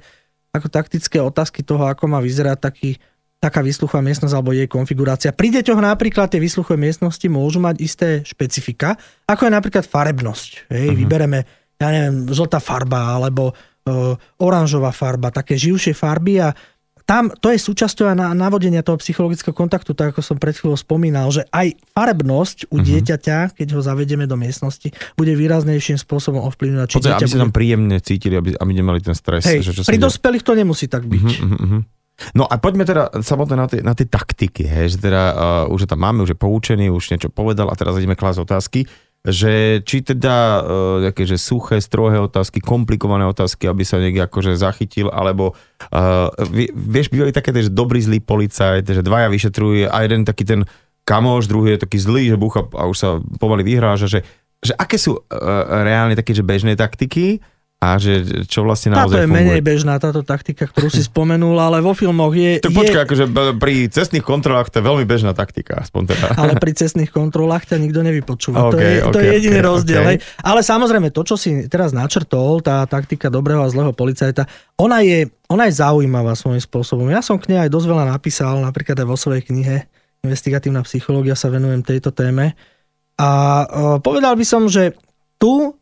ako 0.52 0.68
taktické 0.72 1.20
otázky 1.20 1.60
toho, 1.60 1.84
ako 1.84 2.08
má 2.08 2.24
vyzerať 2.24 2.56
taký, 2.56 2.90
taká 3.42 3.58
výsluchová 3.58 3.98
miestnosť 4.06 4.34
alebo 4.38 4.54
jej 4.54 4.70
konfigurácia. 4.70 5.34
Pri 5.34 5.50
deťoch 5.50 5.82
napríklad 5.82 6.30
tie 6.30 6.38
výsluchové 6.38 6.78
miestnosti 6.78 7.26
môžu 7.26 7.58
mať 7.58 7.82
isté 7.82 8.08
špecifika, 8.22 8.94
ako 9.26 9.50
je 9.50 9.52
napríklad 9.58 9.82
farebnosť. 9.82 10.70
Hej, 10.70 10.86
uh-huh. 10.86 10.98
Vybereme, 11.02 11.38
ja 11.82 11.88
neviem, 11.90 12.30
žltá 12.30 12.62
farba 12.62 13.18
alebo 13.18 13.50
uh, 13.50 14.14
oranžová 14.38 14.94
farba, 14.94 15.34
také 15.34 15.58
živšie 15.58 15.90
farby 15.90 16.38
a 16.38 16.54
tam 17.02 17.34
to 17.34 17.50
je 17.50 17.58
súčasťou 17.58 18.14
na, 18.14 18.30
navodenia 18.30 18.78
toho 18.86 18.94
psychologického 19.02 19.50
kontaktu, 19.50 19.90
tak 19.90 20.14
ako 20.14 20.22
som 20.22 20.38
pred 20.38 20.54
chvíľou 20.54 20.78
spomínal, 20.78 21.26
že 21.34 21.42
aj 21.50 21.74
farebnosť 21.98 22.70
u 22.70 22.78
uh-huh. 22.78 22.86
dieťaťa, 22.86 23.58
keď 23.58 23.68
ho 23.74 23.82
zavedieme 23.82 24.30
do 24.30 24.38
miestnosti, 24.38 24.86
bude 25.18 25.34
výraznejším 25.34 25.98
spôsobom 25.98 26.46
ovplyvňovať. 26.46 26.86
Či 26.86 26.96
Poďte, 27.02 27.26
aby 27.26 27.32
sa 27.34 27.42
tam 27.42 27.50
príjemne 27.50 27.98
cítili, 27.98 28.38
aby, 28.38 28.54
aby 28.54 28.70
nemali 28.70 29.02
ten 29.02 29.18
stres. 29.18 29.42
Hej, 29.50 29.66
že 29.66 29.82
čo 29.82 29.82
pri 29.82 29.98
dospelých 29.98 30.46
to 30.46 30.54
nemusí 30.54 30.86
tak 30.86 31.10
byť. 31.10 31.26
Uh-huh, 31.42 31.58
uh-huh. 31.58 31.82
No 32.32 32.46
a 32.46 32.54
poďme 32.60 32.86
teda 32.86 33.10
samotné 33.18 33.56
na 33.58 33.66
tie, 33.66 33.80
na 33.82 33.94
tie 33.96 34.06
taktiky, 34.06 34.68
hej, 34.68 34.96
že 34.96 34.98
teda 35.02 35.22
uh, 35.66 35.74
už 35.74 35.90
tam 35.90 36.00
máme, 36.00 36.22
už 36.22 36.36
je 36.36 36.38
poučený, 36.38 36.86
už 36.92 37.10
niečo 37.12 37.32
povedal 37.32 37.66
a 37.72 37.74
teraz 37.74 37.98
ideme 37.98 38.14
klásť 38.14 38.46
otázky, 38.46 38.86
že 39.22 39.82
či 39.86 40.02
teda 40.02 40.34
uh, 40.34 40.62
nejaké, 41.02 41.22
že 41.26 41.38
suché, 41.38 41.78
strohé 41.78 42.18
otázky, 42.18 42.58
komplikované 42.58 43.22
otázky, 43.26 43.70
aby 43.70 43.82
sa 43.86 44.02
niekde 44.02 44.26
akože 44.26 44.58
zachytil, 44.58 45.10
alebo 45.10 45.54
uh, 45.54 46.30
vieš, 46.74 47.10
bývali 47.10 47.34
také, 47.34 47.54
že 47.54 47.70
dobrý 47.70 48.02
zlý 48.02 48.18
policajt, 48.22 48.86
že 48.86 49.02
dvaja 49.02 49.30
vyšetrujú 49.30 49.90
a 49.90 49.96
jeden 50.02 50.26
taký 50.26 50.42
ten 50.46 50.60
kamoš, 51.02 51.50
druhý 51.50 51.74
je 51.74 51.82
taký 51.82 51.98
zlý, 51.98 52.34
že 52.34 52.38
bucha 52.38 52.66
a 52.78 52.86
už 52.86 52.96
sa 52.98 53.08
pomaly 53.38 53.66
vyhráža, 53.66 54.06
že, 54.06 54.20
že 54.62 54.74
aké 54.78 54.98
sú 54.98 55.18
uh, 55.18 55.22
reálne 55.82 56.14
také, 56.14 56.34
že 56.34 56.46
bežné 56.46 56.78
taktiky 56.78 57.42
a 57.82 57.98
že 57.98 58.46
čo 58.46 58.62
vlastne 58.62 58.94
naozaj 58.94 59.10
Táto 59.10 59.18
je 59.18 59.26
funguje. 59.26 59.42
menej 59.42 59.60
bežná, 59.66 59.98
táto 59.98 60.22
taktika, 60.22 60.70
ktorú 60.70 60.86
si 60.86 61.02
spomenul, 61.02 61.58
ale 61.58 61.82
vo 61.82 61.98
filmoch 61.98 62.30
je... 62.30 62.62
Je... 62.62 62.70
počkaj, 62.70 63.10
akože 63.10 63.24
pri 63.58 63.90
cestných 63.90 64.22
kontrolách 64.22 64.70
to 64.70 64.78
je 64.78 64.84
veľmi 64.86 65.02
bežná 65.02 65.34
taktika, 65.34 65.82
aspoň 65.82 66.14
teda. 66.14 66.26
Ale 66.46 66.62
pri 66.62 66.78
cestných 66.78 67.10
kontrolách 67.10 67.66
ťa 67.66 67.82
nikto 67.82 68.06
nevypočúva. 68.06 68.70
Okay, 68.70 68.70
to, 68.70 68.78
je, 68.78 68.94
okay, 69.02 69.10
to 69.10 69.18
je 69.18 69.28
jediný 69.34 69.58
okay, 69.58 69.66
rozdiel. 69.66 70.02
Okay. 70.06 70.18
Ale 70.46 70.60
samozrejme, 70.62 71.10
to, 71.10 71.26
čo 71.26 71.34
si 71.34 71.66
teraz 71.66 71.90
načrtol, 71.90 72.62
tá 72.62 72.86
taktika 72.86 73.26
dobrého 73.26 73.66
a 73.66 73.66
zlého 73.66 73.90
policajta, 73.90 74.46
ona 74.78 75.02
je, 75.02 75.26
ona 75.50 75.66
je 75.66 75.74
zaujímavá 75.74 76.38
svojím 76.38 76.62
spôsobom. 76.62 77.10
Ja 77.10 77.18
som 77.18 77.34
k 77.42 77.50
nej 77.50 77.66
aj 77.66 77.70
dosť 77.74 77.86
veľa 77.90 78.04
napísal, 78.14 78.62
napríklad 78.62 78.94
aj 79.02 79.08
vo 79.10 79.18
svojej 79.18 79.42
knihe 79.42 79.90
Investigatívna 80.22 80.86
psychológia 80.86 81.34
sa 81.34 81.50
venujem 81.50 81.82
tejto 81.82 82.14
téme. 82.14 82.54
A 83.18 83.66
povedal 83.98 84.38
by 84.38 84.46
som, 84.46 84.70
že 84.70 84.94
tu 85.34 85.74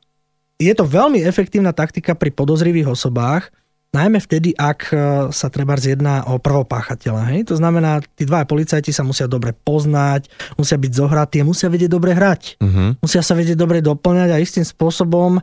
je 0.61 0.73
to 0.77 0.85
veľmi 0.85 1.25
efektívna 1.25 1.73
taktika 1.73 2.12
pri 2.12 2.29
podozrivých 2.37 2.92
osobách, 2.92 3.49
najmä 3.90 4.23
vtedy, 4.23 4.55
ak 4.55 4.81
e, 4.90 4.94
sa 5.35 5.51
treba 5.51 5.75
zjedná 5.75 6.23
o 6.31 6.38
prvopáchateľa. 6.38 7.23
Hej? 7.35 7.51
To 7.51 7.59
znamená, 7.59 7.99
tí 8.14 8.23
dva 8.23 8.46
policajti 8.46 8.94
sa 8.94 9.03
musia 9.03 9.27
dobre 9.27 9.51
poznať, 9.51 10.31
musia 10.55 10.79
byť 10.79 10.92
zohratí, 10.94 11.42
musia 11.42 11.66
vedieť 11.66 11.90
dobre 11.90 12.14
hrať. 12.14 12.62
Uh-huh. 12.62 12.94
Musia 13.03 13.23
sa 13.25 13.35
vedieť 13.35 13.59
dobre 13.59 13.83
doplňať 13.83 14.31
a 14.31 14.38
istým 14.38 14.62
spôsobom 14.62 15.42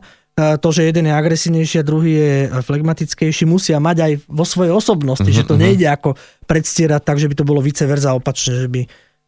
to, 0.56 0.68
že 0.72 0.88
jeden 0.88 1.12
je 1.12 1.12
agresívnejší 1.12 1.76
a 1.82 1.84
druhý 1.84 2.12
je 2.16 2.34
flegmatickejší, 2.64 3.44
musia 3.44 3.76
mať 3.76 3.96
aj 4.00 4.12
vo 4.32 4.44
svojej 4.48 4.72
osobnosti, 4.72 5.28
uh-huh, 5.28 5.44
že 5.44 5.44
to 5.44 5.52
uh-huh. 5.52 5.68
nejde 5.68 5.84
ako 5.84 6.16
predstierať 6.48 7.04
tak, 7.04 7.20
že 7.20 7.28
by 7.28 7.34
to 7.36 7.44
bolo 7.44 7.60
vice 7.60 7.84
verza 7.84 8.16
opačne, 8.16 8.64
že 8.64 8.68
by 8.72 8.80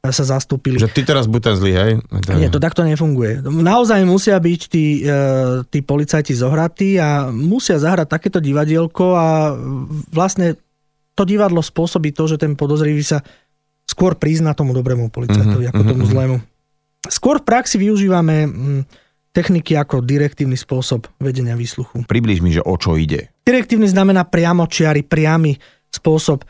sa 0.09 0.25
zastúpili. 0.25 0.81
Že 0.81 0.97
ty 0.97 1.05
teraz 1.05 1.29
buď 1.29 1.41
ten 1.53 1.57
zlý, 1.61 1.73
hej? 1.77 1.93
Nie, 2.33 2.49
to 2.49 2.57
takto 2.57 2.81
nefunguje. 2.81 3.45
Naozaj 3.45 4.01
musia 4.09 4.41
byť 4.41 4.61
tí, 4.73 5.05
e, 5.05 5.61
tí 5.69 5.85
policajti 5.85 6.33
zohratí 6.33 6.97
a 6.97 7.29
musia 7.29 7.77
zahrať 7.77 8.09
takéto 8.09 8.41
divadielko 8.41 9.07
a 9.13 9.53
vlastne 10.09 10.57
to 11.13 11.29
divadlo 11.29 11.61
spôsobí 11.61 12.17
to, 12.17 12.25
že 12.25 12.41
ten 12.41 12.57
podozrivý 12.57 13.05
sa 13.05 13.21
skôr 13.85 14.17
prizná 14.17 14.57
tomu 14.57 14.73
dobrému 14.73 15.13
policajtovi 15.13 15.69
mm-hmm, 15.69 15.77
ako 15.77 15.83
tomu 15.85 16.05
mm-hmm. 16.09 16.15
zlému. 16.17 16.37
Skôr 17.13 17.45
v 17.45 17.45
praxi 17.45 17.77
využívame 17.77 18.49
mm, 18.49 18.83
techniky 19.37 19.77
ako 19.77 20.01
direktívny 20.01 20.57
spôsob 20.57 21.13
vedenia 21.21 21.61
výsluchu. 21.61 22.09
Približ 22.09 22.41
mi, 22.41 22.57
že 22.57 22.65
o 22.65 22.73
čo 22.81 22.97
ide. 22.97 23.29
Direktívny 23.45 23.85
znamená 23.85 24.25
priamo 24.25 24.65
čiary, 24.65 25.05
priamy 25.05 25.61
spôsob 25.93 26.47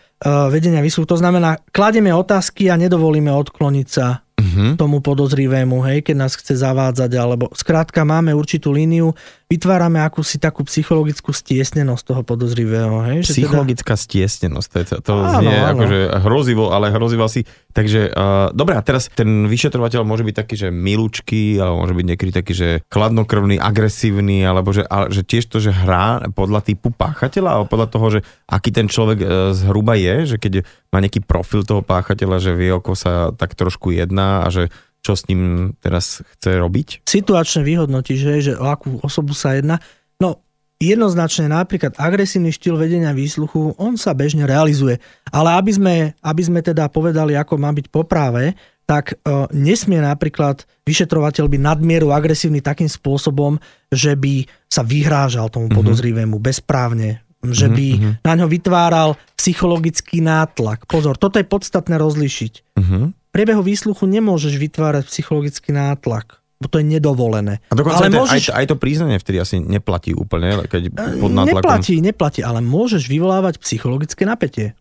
vedenia 0.52 0.84
výsluhu. 0.84 1.08
To 1.08 1.16
znamená, 1.16 1.64
kladieme 1.72 2.12
otázky 2.12 2.68
a 2.68 2.76
nedovolíme 2.76 3.32
odkloniť 3.32 3.88
sa 3.88 4.20
uh-huh. 4.20 4.76
tomu 4.76 5.00
podozrivému, 5.00 5.80
hej, 5.88 6.04
keď 6.04 6.16
nás 6.16 6.36
chce 6.36 6.60
zavádzať, 6.60 7.10
alebo 7.16 7.48
skrátka 7.56 8.04
máme 8.04 8.36
určitú 8.36 8.72
líniu, 8.72 9.16
vytvárame 9.50 9.98
akúsi 9.98 10.38
takú 10.38 10.62
psychologickú 10.62 11.34
stiesnenosť 11.34 12.14
toho 12.14 12.22
podozrivého. 12.22 13.02
Hej, 13.02 13.26
že 13.26 13.30
teda- 13.34 13.50
Psychologická 13.50 13.94
teda... 13.98 14.04
stiesnenosť, 14.06 14.66
to, 14.70 14.76
je, 14.78 14.84
to 15.02 15.14
áno, 15.18 15.30
znie 15.42 15.56
áno. 15.58 15.70
akože 15.74 15.98
hrozivo, 16.22 16.64
ale 16.70 16.94
hrozivo 16.94 17.26
si. 17.26 17.42
Takže, 17.74 18.14
uh, 18.14 18.54
dobré, 18.54 18.78
a 18.78 18.82
teraz 18.82 19.10
ten 19.10 19.50
vyšetrovateľ 19.50 20.06
môže 20.06 20.22
byť 20.22 20.36
taký, 20.38 20.54
že 20.54 20.68
milúčky, 20.70 21.58
alebo 21.58 21.82
môže 21.82 21.98
byť 21.98 22.06
niekedy 22.06 22.30
taký, 22.30 22.52
že 22.54 22.68
chladnokrvný, 22.86 23.58
agresívny, 23.58 24.46
alebo 24.46 24.70
že, 24.70 24.86
ale, 24.86 25.10
že 25.10 25.26
tiež 25.26 25.50
to, 25.50 25.58
že 25.58 25.74
hrá 25.74 26.22
podľa 26.30 26.62
typu 26.62 26.94
páchateľa, 26.94 27.50
alebo 27.58 27.66
podľa 27.66 27.88
toho, 27.90 28.06
že 28.10 28.20
aký 28.46 28.70
ten 28.70 28.86
človek 28.86 29.18
uh, 29.18 29.28
zhruba 29.50 29.98
je, 29.98 30.34
že 30.34 30.36
keď 30.38 30.62
má 30.94 31.02
nejaký 31.02 31.26
profil 31.26 31.66
toho 31.66 31.82
páchateľa, 31.82 32.38
že 32.38 32.54
vie, 32.54 32.70
ako 32.70 32.94
sa 32.94 33.34
tak 33.34 33.58
trošku 33.58 33.94
jedná 33.94 34.46
a 34.46 34.48
že 34.50 34.70
čo 35.00 35.16
s 35.16 35.24
ním 35.28 35.72
teraz 35.80 36.20
chce 36.36 36.60
robiť? 36.60 37.08
Situačne 37.08 37.64
vyhodnotíš, 37.64 38.20
hej, 38.24 38.40
že 38.52 38.54
o 38.56 38.68
akú 38.68 39.00
osobu 39.00 39.32
sa 39.32 39.56
jedná. 39.56 39.80
No, 40.20 40.44
jednoznačne 40.80 41.48
napríklad 41.48 41.96
agresívny 41.96 42.52
štýl 42.52 42.76
vedenia 42.76 43.12
výsluchu, 43.16 43.76
on 43.80 43.96
sa 43.96 44.16
bežne 44.16 44.44
realizuje. 44.44 45.00
Ale 45.32 45.56
aby 45.56 45.72
sme, 45.72 45.94
aby 46.20 46.42
sme 46.44 46.60
teda 46.60 46.88
povedali, 46.92 47.36
ako 47.36 47.56
má 47.60 47.72
byť 47.72 47.86
po 47.88 48.04
práve, 48.04 48.56
tak 48.88 49.14
e, 49.14 49.46
nesmie 49.54 50.02
napríklad 50.02 50.66
vyšetrovateľ 50.82 51.46
byť 51.46 51.60
nadmieru 51.62 52.10
agresívny 52.10 52.58
takým 52.58 52.90
spôsobom, 52.90 53.60
že 53.94 54.18
by 54.18 54.50
sa 54.66 54.82
vyhrážal 54.82 55.46
tomu 55.46 55.70
podozrivému 55.70 56.42
bezprávne, 56.42 57.22
že 57.40 57.70
by 57.70 57.86
Mhm, 57.96 58.10
na 58.26 58.32
ňo 58.34 58.50
vytváral 58.50 59.14
psychologický 59.38 60.20
nátlak. 60.20 60.84
Pozor, 60.90 61.16
toto 61.16 61.38
je 61.38 61.46
podstatné 61.46 61.96
rozlišiť. 61.96 62.52
Uh-huh. 62.76 63.14
Priebehu 63.30 63.60
výsluchu 63.60 64.04
nemôžeš 64.04 64.54
vytvárať 64.54 65.06
psychologický 65.06 65.70
nátlak, 65.70 66.38
bo 66.56 66.66
to 66.66 66.76
je 66.76 66.86
nedovolené. 66.88 67.62
A 67.66 67.74
dokonca 67.74 68.02
Ale 68.02 68.06
aj, 68.06 68.12
môžeš- 68.12 68.32
aj, 68.32 68.40
to, 68.40 68.52
aj 68.52 68.66
to 68.66 68.76
priznanie 68.76 69.16
vtedy 69.16 69.38
asi 69.38 69.56
neplatí 69.56 70.10
úplne, 70.10 70.64
keď 70.64 70.90
pod 71.16 71.30
nátlakom. 71.30 71.62
Neplatí, 71.62 71.94
neplatí, 71.98 72.40
ale 72.40 72.58
môžeš 72.58 73.06
vyvolávať 73.06 73.58
psychologické 73.58 74.22
napätie. 74.22 74.74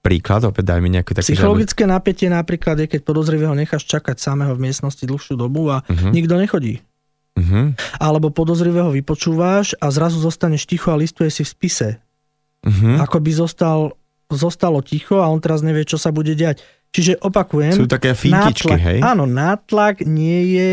Príklad, 0.00 0.46
opäť 0.46 0.64
daj 0.66 0.80
mi 0.80 0.88
nejaké 0.88 1.12
také... 1.12 1.28
Psychologické 1.28 1.84
napätie 1.84 2.26
napríklad 2.26 2.78
je, 2.78 2.86
keď 2.88 3.00
podozrivého 3.02 3.52
necháš 3.52 3.84
čakať 3.84 4.16
samého 4.16 4.54
v 4.54 4.62
miestnosti 4.62 5.02
dlhšiu 5.02 5.34
dobu 5.34 5.68
a 5.68 5.84
Mhm. 5.84 6.08
nikto 6.10 6.34
nechodí. 6.36 6.80
Mhm, 7.32 7.76
Alebo 7.98 8.28
podozrivého 8.28 8.90
vypočúváš 8.90 9.74
a 9.76 9.88
zrazu 9.88 10.16
zostaneš 10.16 10.64
ticho 10.64 10.88
a 10.88 10.96
listuje 10.96 11.28
si 11.28 11.40
v 11.40 11.50
spise. 11.50 11.88
mhm. 12.62 12.96
Ako 12.98 13.18
by 13.18 13.30
zostal, 13.30 13.92
zostalo 14.28 14.80
ticho 14.80 15.18
a 15.18 15.26
on 15.26 15.38
teraz 15.38 15.60
nevie, 15.60 15.82
čo 15.82 15.96
sa 15.96 16.10
bude 16.10 16.32
diať. 16.32 16.60
Čiže 16.90 17.22
opakujem, 17.22 17.74
Sú 17.74 17.86
také 17.86 18.18
fintičky, 18.18 18.66
nátlak, 18.66 18.80
hej? 18.82 18.98
Áno, 19.06 19.24
nátlak 19.26 20.02
nie 20.02 20.58
je 20.58 20.72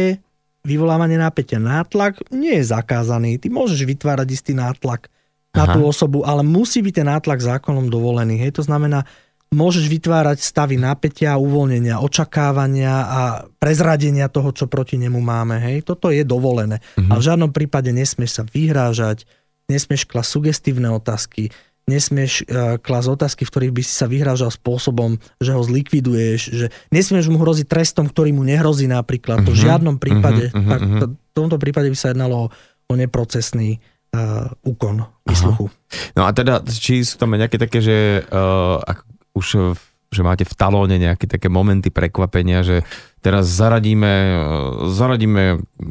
vyvolávanie 0.66 1.16
napätia. 1.16 1.62
Nátlak 1.62 2.26
nie 2.34 2.58
je 2.60 2.66
zakázaný. 2.68 3.38
Ty 3.38 3.48
môžeš 3.54 3.86
vytvárať 3.86 4.28
istý 4.34 4.52
nátlak 4.58 5.08
na 5.56 5.64
Aha. 5.64 5.74
tú 5.78 5.86
osobu, 5.86 6.28
ale 6.28 6.44
musí 6.44 6.84
byť 6.84 6.94
ten 6.94 7.08
nátlak 7.08 7.40
zákonom 7.40 7.88
dovolený. 7.88 8.42
Hej? 8.42 8.60
To 8.60 8.64
znamená, 8.66 9.08
môžeš 9.54 9.88
vytvárať 9.88 10.44
stavy 10.44 10.76
napätia, 10.76 11.40
uvoľnenia, 11.40 12.04
očakávania 12.04 12.94
a 13.08 13.22
prezradenia 13.62 14.28
toho, 14.28 14.52
čo 14.52 14.68
proti 14.68 15.00
nemu 15.00 15.22
máme. 15.22 15.62
Hej? 15.62 15.88
Toto 15.88 16.12
je 16.12 16.28
dovolené. 16.28 16.84
Mhm. 17.00 17.10
A 17.10 17.14
v 17.16 17.26
žiadnom 17.26 17.52
prípade 17.56 17.94
nesmieš 17.96 18.42
sa 18.42 18.44
vyhrážať, 18.44 19.24
nesmieš 19.72 20.04
klasť 20.10 20.30
sugestívne 20.30 20.92
otázky, 20.92 21.54
nesmieš 21.88 22.44
uh, 22.44 22.76
klasť 22.76 23.08
otázky, 23.10 23.42
v 23.42 23.50
ktorých 23.50 23.74
by 23.74 23.82
si 23.82 23.94
sa 23.94 24.06
vyhrážal 24.06 24.48
spôsobom, 24.50 25.12
že 25.38 25.52
ho 25.52 25.62
zlikviduješ, 25.62 26.42
že 26.46 26.66
nesmieš 26.90 27.28
mu 27.28 27.38
hroziť 27.38 27.64
trestom, 27.66 28.06
ktorý 28.06 28.32
mu 28.32 28.44
nehrozí 28.44 28.86
napríklad. 28.86 29.42
To 29.42 29.52
v 29.52 29.58
Mhm, 29.58 29.64
žiadnom 29.64 29.96
prípade. 29.96 30.52
mhm, 30.52 30.68
mhm. 30.68 31.00
to, 31.00 31.06
v 31.10 31.34
tomto 31.34 31.56
prípade 31.56 31.88
by 31.88 31.96
sa 31.96 32.12
jednalo 32.12 32.36
o, 32.38 32.52
o 32.86 32.94
neprocesný 32.94 33.80
uh, 34.12 34.52
úkon 34.62 35.00
výsluchu. 35.24 35.72
No 36.12 36.24
a 36.24 36.32
teda, 36.32 36.60
či 36.62 37.02
sú 37.02 37.16
tam 37.16 37.32
nejaké 37.32 37.56
také, 37.56 37.80
že 37.80 37.98
uh, 38.22 38.78
ak 38.80 39.08
už 39.32 39.48
v- 39.72 39.87
že 40.08 40.22
máte 40.24 40.48
v 40.48 40.56
talóne 40.56 40.96
nejaké 40.96 41.28
také 41.28 41.52
momenty 41.52 41.92
prekvapenia, 41.92 42.64
že 42.64 42.88
teraz 43.20 43.52
zaradíme, 43.52 44.14
uh, 44.40 44.88
zaradíme 44.88 45.44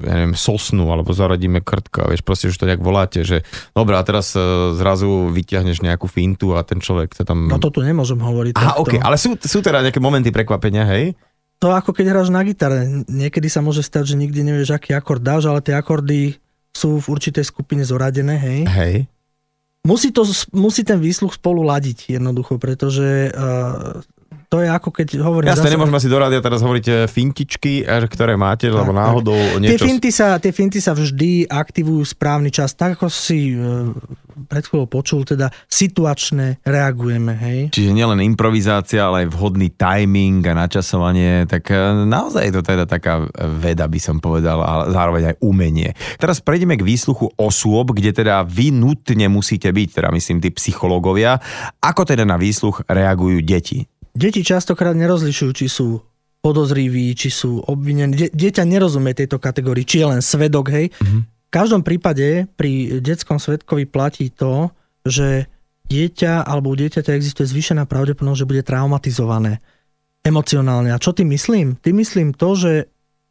ja 0.08 0.14
neviem, 0.16 0.36
sosnu, 0.36 0.88
alebo 0.88 1.12
zaradíme 1.12 1.60
krtka, 1.60 2.08
vieš, 2.08 2.24
proste 2.24 2.48
už 2.48 2.56
to 2.56 2.64
nejak 2.64 2.80
voláte, 2.80 3.20
že 3.28 3.44
dobrá, 3.76 4.00
a 4.00 4.06
teraz 4.08 4.32
uh, 4.32 4.72
zrazu 4.72 5.28
vyťahneš 5.28 5.84
nejakú 5.84 6.08
fintu 6.08 6.56
a 6.56 6.64
ten 6.64 6.80
človek 6.80 7.12
sa 7.12 7.28
tam... 7.28 7.44
No 7.48 7.60
to 7.60 7.68
tu 7.68 7.84
nemôžem 7.84 8.16
hovoriť. 8.16 8.56
Aha, 8.56 8.80
takto. 8.80 8.82
ok, 8.88 8.92
ale 9.04 9.16
sú, 9.20 9.36
sú 9.36 9.60
teda 9.60 9.84
nejaké 9.84 10.00
momenty 10.00 10.32
prekvapenia, 10.32 10.88
hej? 10.88 11.12
To 11.60 11.72
ako 11.72 11.96
keď 11.96 12.12
hráš 12.12 12.28
na 12.28 12.44
gitare. 12.44 12.84
Niekedy 13.08 13.48
sa 13.48 13.64
môže 13.64 13.80
stať, 13.80 14.12
že 14.12 14.20
nikdy 14.20 14.44
nevieš, 14.44 14.76
aký 14.76 14.92
akord 14.92 15.24
dáš, 15.24 15.48
ale 15.48 15.64
tie 15.64 15.72
akordy 15.72 16.36
sú 16.76 17.00
v 17.00 17.06
určitej 17.08 17.44
skupine 17.48 17.80
zoradené, 17.80 18.36
hej. 18.36 18.60
Hej. 18.68 18.94
Musí, 19.86 20.10
to, 20.10 20.26
musí 20.50 20.82
ten 20.82 20.98
výsluch 20.98 21.38
spolu 21.38 21.62
ladiť 21.62 22.18
jednoducho, 22.18 22.58
pretože 22.58 23.30
uh, 23.30 24.02
to 24.46 24.62
je 24.62 24.68
ako 24.70 24.90
keď 24.94 25.08
hovorím... 25.22 25.50
Jasne, 25.50 25.66
zase- 25.66 25.74
nemôžeme 25.74 25.98
si 26.02 26.08
do 26.10 26.18
rádia 26.18 26.42
teraz 26.42 26.62
hovoriť 26.62 26.86
eh, 26.86 26.96
fintičky, 27.10 27.82
eh, 27.82 28.06
ktoré 28.06 28.38
máte, 28.38 28.70
lebo 28.70 28.94
tak. 28.94 28.98
náhodou 28.98 29.38
Tie 29.58 29.62
niečo... 29.62 29.86
finty, 29.86 30.10
sa, 30.14 30.38
tie 30.38 30.54
finty 30.54 30.78
sa 30.78 30.94
vždy 30.94 31.50
aktivujú 31.50 32.02
správny 32.02 32.50
čas. 32.54 32.74
Tak 32.74 32.98
ako 32.98 33.10
si 33.10 33.54
pred 34.44 34.64
chvíľou 34.68 34.84
počul, 34.84 35.24
teda 35.24 35.48
situačne 35.64 36.60
reagujeme, 36.60 37.32
hej. 37.32 37.60
Čiže 37.72 37.96
nielen 37.96 38.20
improvizácia, 38.20 39.08
ale 39.08 39.24
aj 39.24 39.32
vhodný 39.32 39.72
timing 39.72 40.44
a 40.44 40.52
načasovanie, 40.52 41.48
tak 41.48 41.72
e, 41.72 42.04
naozaj 42.04 42.44
je 42.44 42.52
to 42.52 42.62
teda 42.62 42.84
taká 42.84 43.24
veda, 43.56 43.88
by 43.88 43.96
som 43.96 44.20
povedal, 44.20 44.60
a 44.60 44.92
zároveň 44.92 45.32
aj 45.32 45.36
umenie. 45.40 45.96
Teraz 46.20 46.44
prejdeme 46.44 46.76
k 46.76 46.84
výsluchu 46.84 47.32
osôb, 47.40 47.96
kde 47.96 48.12
teda 48.12 48.44
vy 48.44 48.68
nutne 48.70 49.32
musíte 49.32 49.72
byť, 49.72 49.88
teda 49.96 50.08
myslím 50.12 50.44
tí 50.44 50.52
psychológovia. 50.52 51.40
Ako 51.80 52.04
teda 52.04 52.28
na 52.28 52.36
výsluch 52.36 52.84
reagujú 52.86 53.40
deti? 53.40 53.88
Deti 54.12 54.44
častokrát 54.44 54.96
nerozlišujú, 54.96 55.50
či 55.52 55.66
sú 55.68 56.00
podozriví, 56.40 57.10
či 57.18 57.28
sú 57.28 57.58
obvinení. 57.58 58.14
Die- 58.14 58.32
dieťa 58.32 58.62
nerozumie 58.62 59.18
tejto 59.18 59.42
kategórii, 59.42 59.82
či 59.82 60.00
je 60.00 60.06
len 60.06 60.22
svedok, 60.22 60.70
hej. 60.70 60.94
V 61.02 61.26
každom 61.56 61.80
prípade 61.80 62.44
pri 62.60 63.00
detskom 63.00 63.40
svedkovi 63.40 63.88
platí 63.88 64.28
to, 64.28 64.68
že 65.08 65.48
dieťa 65.88 66.44
alebo 66.44 66.68
u 66.68 66.76
dieťaťa 66.76 67.16
existuje 67.16 67.48
zvýšená 67.48 67.88
pravdepodobnosť, 67.88 68.40
že 68.44 68.50
bude 68.50 68.60
traumatizované 68.60 69.64
emocionálne. 70.20 70.92
A 70.92 71.00
čo 71.00 71.16
tým 71.16 71.32
myslím? 71.32 71.80
Tým 71.80 71.96
myslím 72.04 72.36
to, 72.36 72.52
že 72.58 72.72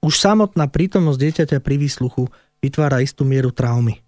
už 0.02 0.18
samotná 0.18 0.66
prítomnosť 0.66 1.20
dieťaťa 1.22 1.58
pri 1.62 1.76
výsluchu 1.78 2.26
vytvára 2.64 3.06
istú 3.06 3.28
mieru 3.28 3.54
traumy. 3.54 4.02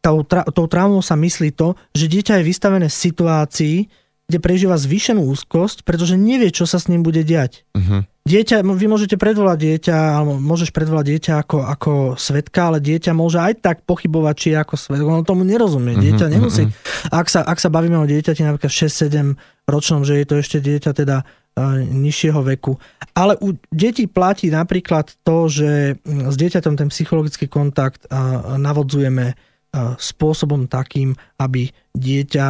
Tou, 0.00 0.24
tra- 0.24 0.48
tou 0.48 0.64
traumou 0.64 1.04
sa 1.04 1.14
myslí 1.14 1.52
to, 1.52 1.76
že 1.92 2.08
dieťa 2.08 2.40
je 2.40 2.48
vystavené 2.48 2.88
situácii, 2.88 3.86
kde 4.26 4.38
prežíva 4.40 4.80
zvýšenú 4.80 5.20
úzkosť, 5.28 5.84
pretože 5.84 6.16
nevie, 6.16 6.48
čo 6.48 6.64
sa 6.64 6.80
s 6.80 6.88
ním 6.88 7.04
bude 7.04 7.20
diať. 7.22 7.68
Mhm. 7.76 8.08
Dieťa, 8.30 8.62
vy 8.62 8.86
môžete 8.86 9.18
predvolať 9.18 9.58
dieťa, 9.58 9.96
alebo 10.22 10.38
môžeš 10.38 10.70
predvolať 10.70 11.18
dieťa 11.18 11.32
ako, 11.42 11.58
ako 11.66 11.92
svetka, 12.14 12.70
ale 12.70 12.78
dieťa 12.78 13.10
môže 13.10 13.42
aj 13.42 13.58
tak 13.58 13.76
pochybovať, 13.82 14.34
či 14.38 14.46
je 14.54 14.56
ako 14.62 14.74
svetka. 14.78 15.10
Ono 15.10 15.26
tomu 15.26 15.42
nerozumie. 15.42 15.98
Dieťa 15.98 16.30
Mhm, 16.30 16.32
nemusí. 16.38 16.62
Ak 17.10 17.26
sa, 17.26 17.42
ak 17.42 17.58
sa 17.58 17.66
bavíme 17.66 17.98
o 17.98 18.06
dieťati 18.06 18.46
napríklad 18.46 18.70
6-7 18.70 19.34
ročnom, 19.66 20.06
že 20.06 20.22
je 20.22 20.26
to 20.30 20.34
ešte 20.38 20.62
dieťa 20.62 20.90
teda 20.94 21.26
uh, 21.26 21.82
nižšieho 21.82 22.38
veku. 22.54 22.78
Ale 23.18 23.34
u 23.42 23.58
detí 23.74 24.06
platí 24.06 24.46
napríklad 24.46 25.10
to, 25.26 25.50
že 25.50 25.98
mm, 25.98 26.30
s 26.30 26.36
dieťaťom 26.38 26.74
ten 26.78 26.88
psychologický 26.94 27.50
kontakt 27.50 28.06
uh, 28.06 28.54
navodzujeme 28.54 29.34
uh, 29.34 29.98
spôsobom 29.98 30.70
takým, 30.70 31.18
aby 31.42 31.66
dieťa 31.98 32.46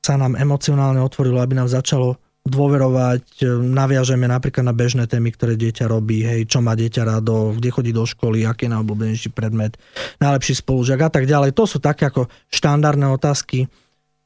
sa 0.00 0.14
nám 0.16 0.32
emocionálne 0.38 1.02
otvorilo, 1.02 1.42
aby 1.42 1.58
nám 1.60 1.68
začalo 1.68 2.16
dôverovať, 2.46 3.44
e, 3.44 3.46
naviažeme 3.52 4.24
napríklad 4.24 4.64
na 4.64 4.72
bežné 4.72 5.04
témy, 5.04 5.36
ktoré 5.36 5.60
dieťa 5.60 5.84
robí, 5.86 6.24
hej, 6.24 6.48
čo 6.48 6.64
má 6.64 6.72
dieťa 6.72 7.04
rado, 7.04 7.52
kde 7.52 7.68
chodí 7.68 7.92
do 7.92 8.08
školy, 8.08 8.48
aký 8.48 8.66
je 8.66 8.72
najobľúbenejší 8.72 9.30
predmet, 9.36 9.76
najlepší 10.24 10.56
spolužiak 10.56 11.00
a 11.04 11.10
tak 11.12 11.28
ďalej. 11.28 11.52
To 11.52 11.68
sú 11.68 11.78
také 11.84 12.08
ako 12.08 12.32
štandardné 12.48 13.12
otázky, 13.12 13.68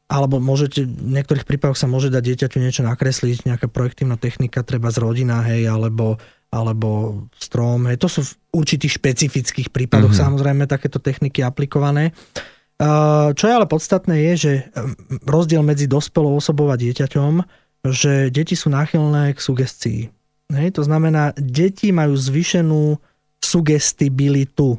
alebo 0.07 0.39
môžete, 0.39 0.85
v 0.85 1.11
niektorých 1.17 1.49
prípadoch 1.49 1.81
sa 1.81 1.91
môže 1.91 2.13
dať 2.13 2.23
dieťaťu 2.23 2.59
niečo 2.63 2.87
nakresliť, 2.87 3.51
nejaká 3.51 3.67
projektívna 3.67 4.15
technika, 4.15 4.63
treba 4.63 4.95
z 4.95 5.03
rodina, 5.03 5.43
hej, 5.43 5.67
alebo, 5.67 6.21
alebo 6.55 7.25
strom, 7.35 7.91
hej. 7.91 7.99
To 7.99 8.07
sú 8.07 8.21
v 8.23 8.63
určitých 8.63 9.01
špecifických 9.01 9.69
prípadoch 9.75 10.15
mm-hmm. 10.15 10.29
samozrejme 10.29 10.71
takéto 10.71 11.03
techniky 11.03 11.43
aplikované. 11.43 12.15
Uh, 12.75 13.31
čo 13.39 13.47
je 13.47 13.55
ale 13.55 13.71
podstatné 13.71 14.19
je, 14.19 14.33
že 14.35 14.53
um, 14.75 14.93
rozdiel 15.31 15.63
medzi 15.63 15.87
dospelou 15.87 16.35
osobou 16.37 16.75
a 16.75 16.77
dieťaťom, 16.77 17.64
že 17.85 18.33
deti 18.33 18.57
sú 18.57 18.73
náchylné 18.73 19.37
k 19.37 19.39
sugestii. 19.39 20.01
Hej, 20.49 20.77
to 20.77 20.83
znamená, 20.85 21.33
deti 21.37 21.93
majú 21.93 22.17
zvýšenú 22.17 22.97
sugestibilitu. 23.41 24.77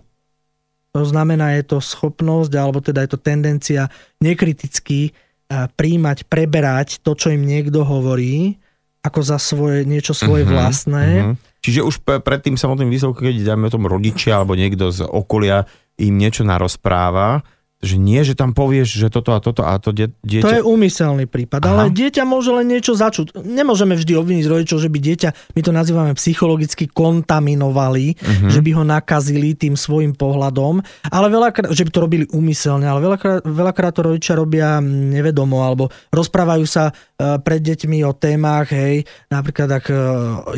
To 0.93 1.03
znamená, 1.03 1.57
je 1.59 1.63
to 1.67 1.77
schopnosť, 1.83 2.51
alebo 2.55 2.79
teda 2.79 3.03
je 3.03 3.09
to 3.11 3.19
tendencia 3.19 3.91
nekriticky 4.23 5.11
uh, 5.11 5.67
príjmať, 5.75 6.25
preberať 6.25 7.03
to, 7.03 7.13
čo 7.13 7.33
im 7.35 7.43
niekto 7.43 7.83
hovorí, 7.83 8.55
ako 9.03 9.19
za 9.21 9.37
svoje, 9.37 9.85
niečo 9.85 10.15
svoje 10.17 10.47
Mhm, 10.47 10.51
vlastné. 10.53 11.05
mhm. 11.21 11.33
Čiže 11.61 11.81
už 11.81 11.95
pe- 12.05 12.21
pred 12.21 12.45
tým 12.45 12.57
samotným 12.57 12.93
výsledkom, 12.93 13.25
keď 13.25 13.41
dáme 13.41 13.67
o 13.69 13.73
tom 13.73 13.89
rodičia 13.89 14.37
alebo 14.37 14.53
niekto 14.53 14.93
z 14.93 15.01
okolia 15.01 15.65
im 15.97 16.13
niečo 16.13 16.45
narozpráva, 16.45 17.41
že 17.85 17.97
nie, 18.01 18.19
že 18.25 18.33
tam 18.33 18.51
povieš, 18.51 18.97
že 18.97 19.07
toto 19.13 19.31
a 19.31 19.39
toto 19.39 19.61
a 19.61 19.77
to 19.77 19.93
die, 19.93 20.09
dieťa... 20.25 20.45
To 20.45 20.55
je 20.57 20.63
úmyselný 20.65 21.29
prípad, 21.29 21.61
Aha. 21.63 21.69
ale 21.69 21.83
dieťa 21.93 22.25
môže 22.25 22.49
len 22.49 22.65
niečo 22.65 22.97
začuť. 22.97 23.37
Nemôžeme 23.45 23.93
vždy 23.93 24.13
obviniť 24.17 24.45
rodičov, 24.49 24.81
že 24.81 24.89
by 24.89 24.99
dieťa, 24.99 25.29
my 25.53 25.61
to 25.61 25.71
nazývame 25.71 26.13
psychologicky 26.17 26.89
kontaminovali, 26.89 28.17
uh-huh. 28.17 28.49
že 28.49 28.59
by 28.65 28.69
ho 28.75 28.83
nakazili 28.83 29.53
tým 29.53 29.77
svojim 29.77 30.17
pohľadom, 30.17 30.81
ale 31.13 31.27
veľakrát, 31.29 31.69
že 31.69 31.85
by 31.85 31.91
to 31.93 32.03
robili 32.03 32.25
úmyselne, 32.33 32.89
ale 32.89 32.99
veľakrát, 33.05 33.45
veľakrát 33.45 33.93
to 33.93 34.01
rodičia 34.01 34.33
robia 34.35 34.81
nevedomo, 34.83 35.61
alebo 35.61 35.93
rozprávajú 36.09 36.65
sa 36.65 36.89
e, 36.89 37.37
pred 37.39 37.61
deťmi 37.61 38.01
o 38.03 38.11
témach, 38.17 38.73
hej, 38.73 39.05
napríklad 39.29 39.69
ak 39.69 39.85
e, 39.87 39.95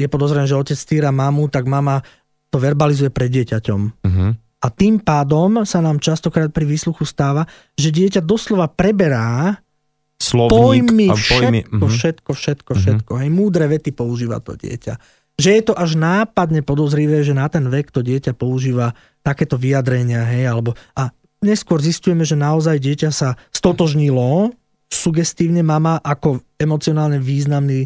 je 0.01 0.07
podozrené, 0.07 0.47
že 0.47 0.55
otec 0.55 0.79
týra 0.79 1.11
mamu, 1.11 1.51
tak 1.51 1.67
mama 1.67 1.99
to 2.47 2.57
verbalizuje 2.57 3.11
pred 3.11 3.27
dieťaťom. 3.27 3.81
Uh-huh. 4.07 4.31
A 4.67 4.69
tým 4.69 4.99
pádom 4.99 5.63
sa 5.63 5.79
nám 5.79 6.03
častokrát 6.03 6.51
pri 6.51 6.67
výsluchu 6.67 7.07
stáva, 7.07 7.47
že 7.79 7.87
dieťa 7.95 8.19
doslova 8.19 8.67
preberá 8.67 9.55
Slovník 10.19 10.91
pojmy, 10.91 11.07
a 11.07 11.15
pojmy. 11.15 11.61
všetko, 11.63 11.85
mhm. 11.87 11.93
všetko, 11.93 12.31
všetko, 12.35 12.71
všetko. 12.75 13.11
Hej, 13.23 13.29
múdre 13.31 13.71
vety 13.71 13.95
používa 13.95 14.43
to 14.43 14.59
dieťa. 14.59 14.99
Že 15.37 15.49
je 15.53 15.63
to 15.63 15.73
až 15.77 15.95
nápadne 15.95 16.65
podozrivé, 16.65 17.21
že 17.21 17.37
na 17.37 17.45
ten 17.47 17.63
vek 17.69 17.93
to 17.93 18.01
dieťa 18.01 18.33
používa 18.33 18.97
takéto 19.21 19.55
vyjadrenia, 19.55 20.25
hej, 20.25 20.49
alebo 20.49 20.73
a 20.97 21.13
neskôr 21.45 21.77
zistujeme, 21.77 22.25
že 22.25 22.33
naozaj 22.33 22.81
dieťa 22.81 23.09
sa 23.13 23.37
stotožnilo 23.53 24.51
sugestívne 24.89 25.61
mama 25.61 26.01
ako 26.01 26.41
emocionálne 26.57 27.21
významný 27.21 27.85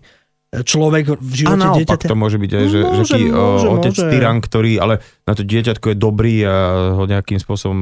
človek 0.52 1.16
v 1.16 1.32
A 1.32 1.38
živote 1.40 1.64
naopak 1.64 1.80
dieťaťa. 1.80 2.08
to 2.12 2.18
môže 2.20 2.36
byť 2.36 2.52
aj, 2.52 2.66
že, 2.68 2.80
Môže, 2.84 3.04
že 3.08 3.18
o, 3.32 3.40
môže, 3.56 3.68
otec 3.72 3.96
môže. 3.96 4.10
tyran, 4.12 4.38
ktorý 4.38 4.72
ale 4.78 4.94
na 5.24 5.32
to 5.32 5.48
dieťatko 5.48 5.86
je 5.88 5.98
dobrý 5.98 6.36
a 6.44 6.56
ho 6.92 7.04
nejakým 7.08 7.40
spôsobom... 7.40 7.80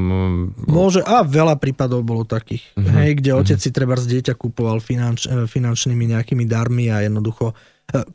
Môže, 0.70 1.02
a 1.02 1.26
veľa 1.26 1.58
prípadov 1.58 2.06
bolo 2.06 2.22
takých, 2.22 2.62
Mhm, 2.74 2.86
uh-huh, 2.86 2.94
hej, 3.02 3.10
kde 3.18 3.30
otec 3.34 3.58
si 3.58 3.70
treba 3.74 3.98
z 3.98 4.06
dieťa 4.06 4.38
kupoval 4.38 4.78
finanč, 4.78 5.26
eh, 5.26 5.50
finančnými 5.50 6.14
nejakými 6.14 6.46
darmi 6.46 6.86
a 6.88 7.02
jednoducho 7.02 7.58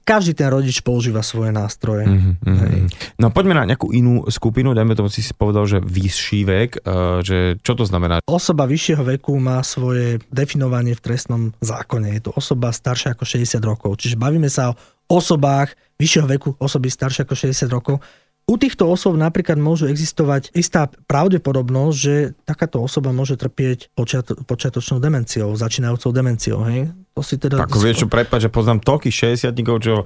každý 0.03 0.33
ten 0.35 0.49
rodič 0.49 0.81
používa 0.81 1.21
svoje 1.21 1.51
nástroje. 1.51 2.07
Mhm, 2.07 2.31
mhm. 2.41 2.57
Hej. 2.65 2.79
No 3.19 3.29
poďme 3.31 3.57
na 3.59 3.67
nejakú 3.67 3.91
inú 3.91 4.25
skupinu, 4.27 4.71
dajme 4.71 4.95
tomu 4.95 5.11
si 5.11 5.21
si 5.21 5.31
povedal, 5.35 5.67
že 5.67 5.83
vyšší 5.83 6.39
vek, 6.47 6.69
e, 6.81 6.91
že 7.23 7.37
čo 7.61 7.73
to 7.75 7.83
znamená? 7.83 8.23
Osoba 8.25 8.65
vyššieho 8.65 9.03
veku 9.15 9.35
má 9.37 9.59
svoje 9.61 10.23
definovanie 10.31 10.95
v 10.95 11.03
trestnom 11.03 11.41
zákone. 11.59 12.15
Je 12.19 12.21
to 12.27 12.31
osoba 12.33 12.71
staršia 12.71 13.13
ako 13.13 13.23
60 13.27 13.61
rokov. 13.61 13.99
Čiže 13.99 14.19
bavíme 14.19 14.47
sa 14.47 14.71
o 14.71 14.77
osobách 15.09 15.77
vyššieho 16.01 16.27
veku, 16.27 16.49
osoby 16.59 16.89
staršie 16.91 17.23
ako 17.23 17.35
60 17.37 17.69
rokov. 17.71 18.01
U 18.45 18.55
týchto 18.55 18.85
osôb 18.85 19.17
napríklad 19.17 19.57
môžu 19.57 19.89
existovať 19.89 20.53
istá 20.53 20.85
pravdepodobnosť, 21.09 21.95
že 21.97 22.15
takáto 22.45 22.77
osoba 22.77 23.09
môže 23.09 23.33
trpieť 23.33 23.89
počiat, 23.91 24.37
počiatočnou 24.45 25.01
demenciou, 25.01 25.49
začínajúcou 25.51 26.13
demenciou. 26.13 26.61
Hej? 26.61 26.93
To 27.11 27.25
si 27.25 27.41
teda... 27.41 27.57
Ako 27.57 27.81
vieš 27.81 28.05
čo, 28.05 28.07
prepáč, 28.07 28.45
že 28.45 28.53
poznám 28.53 28.85
toľkých 28.85 29.15
60 29.41 29.49
čo 29.81 30.05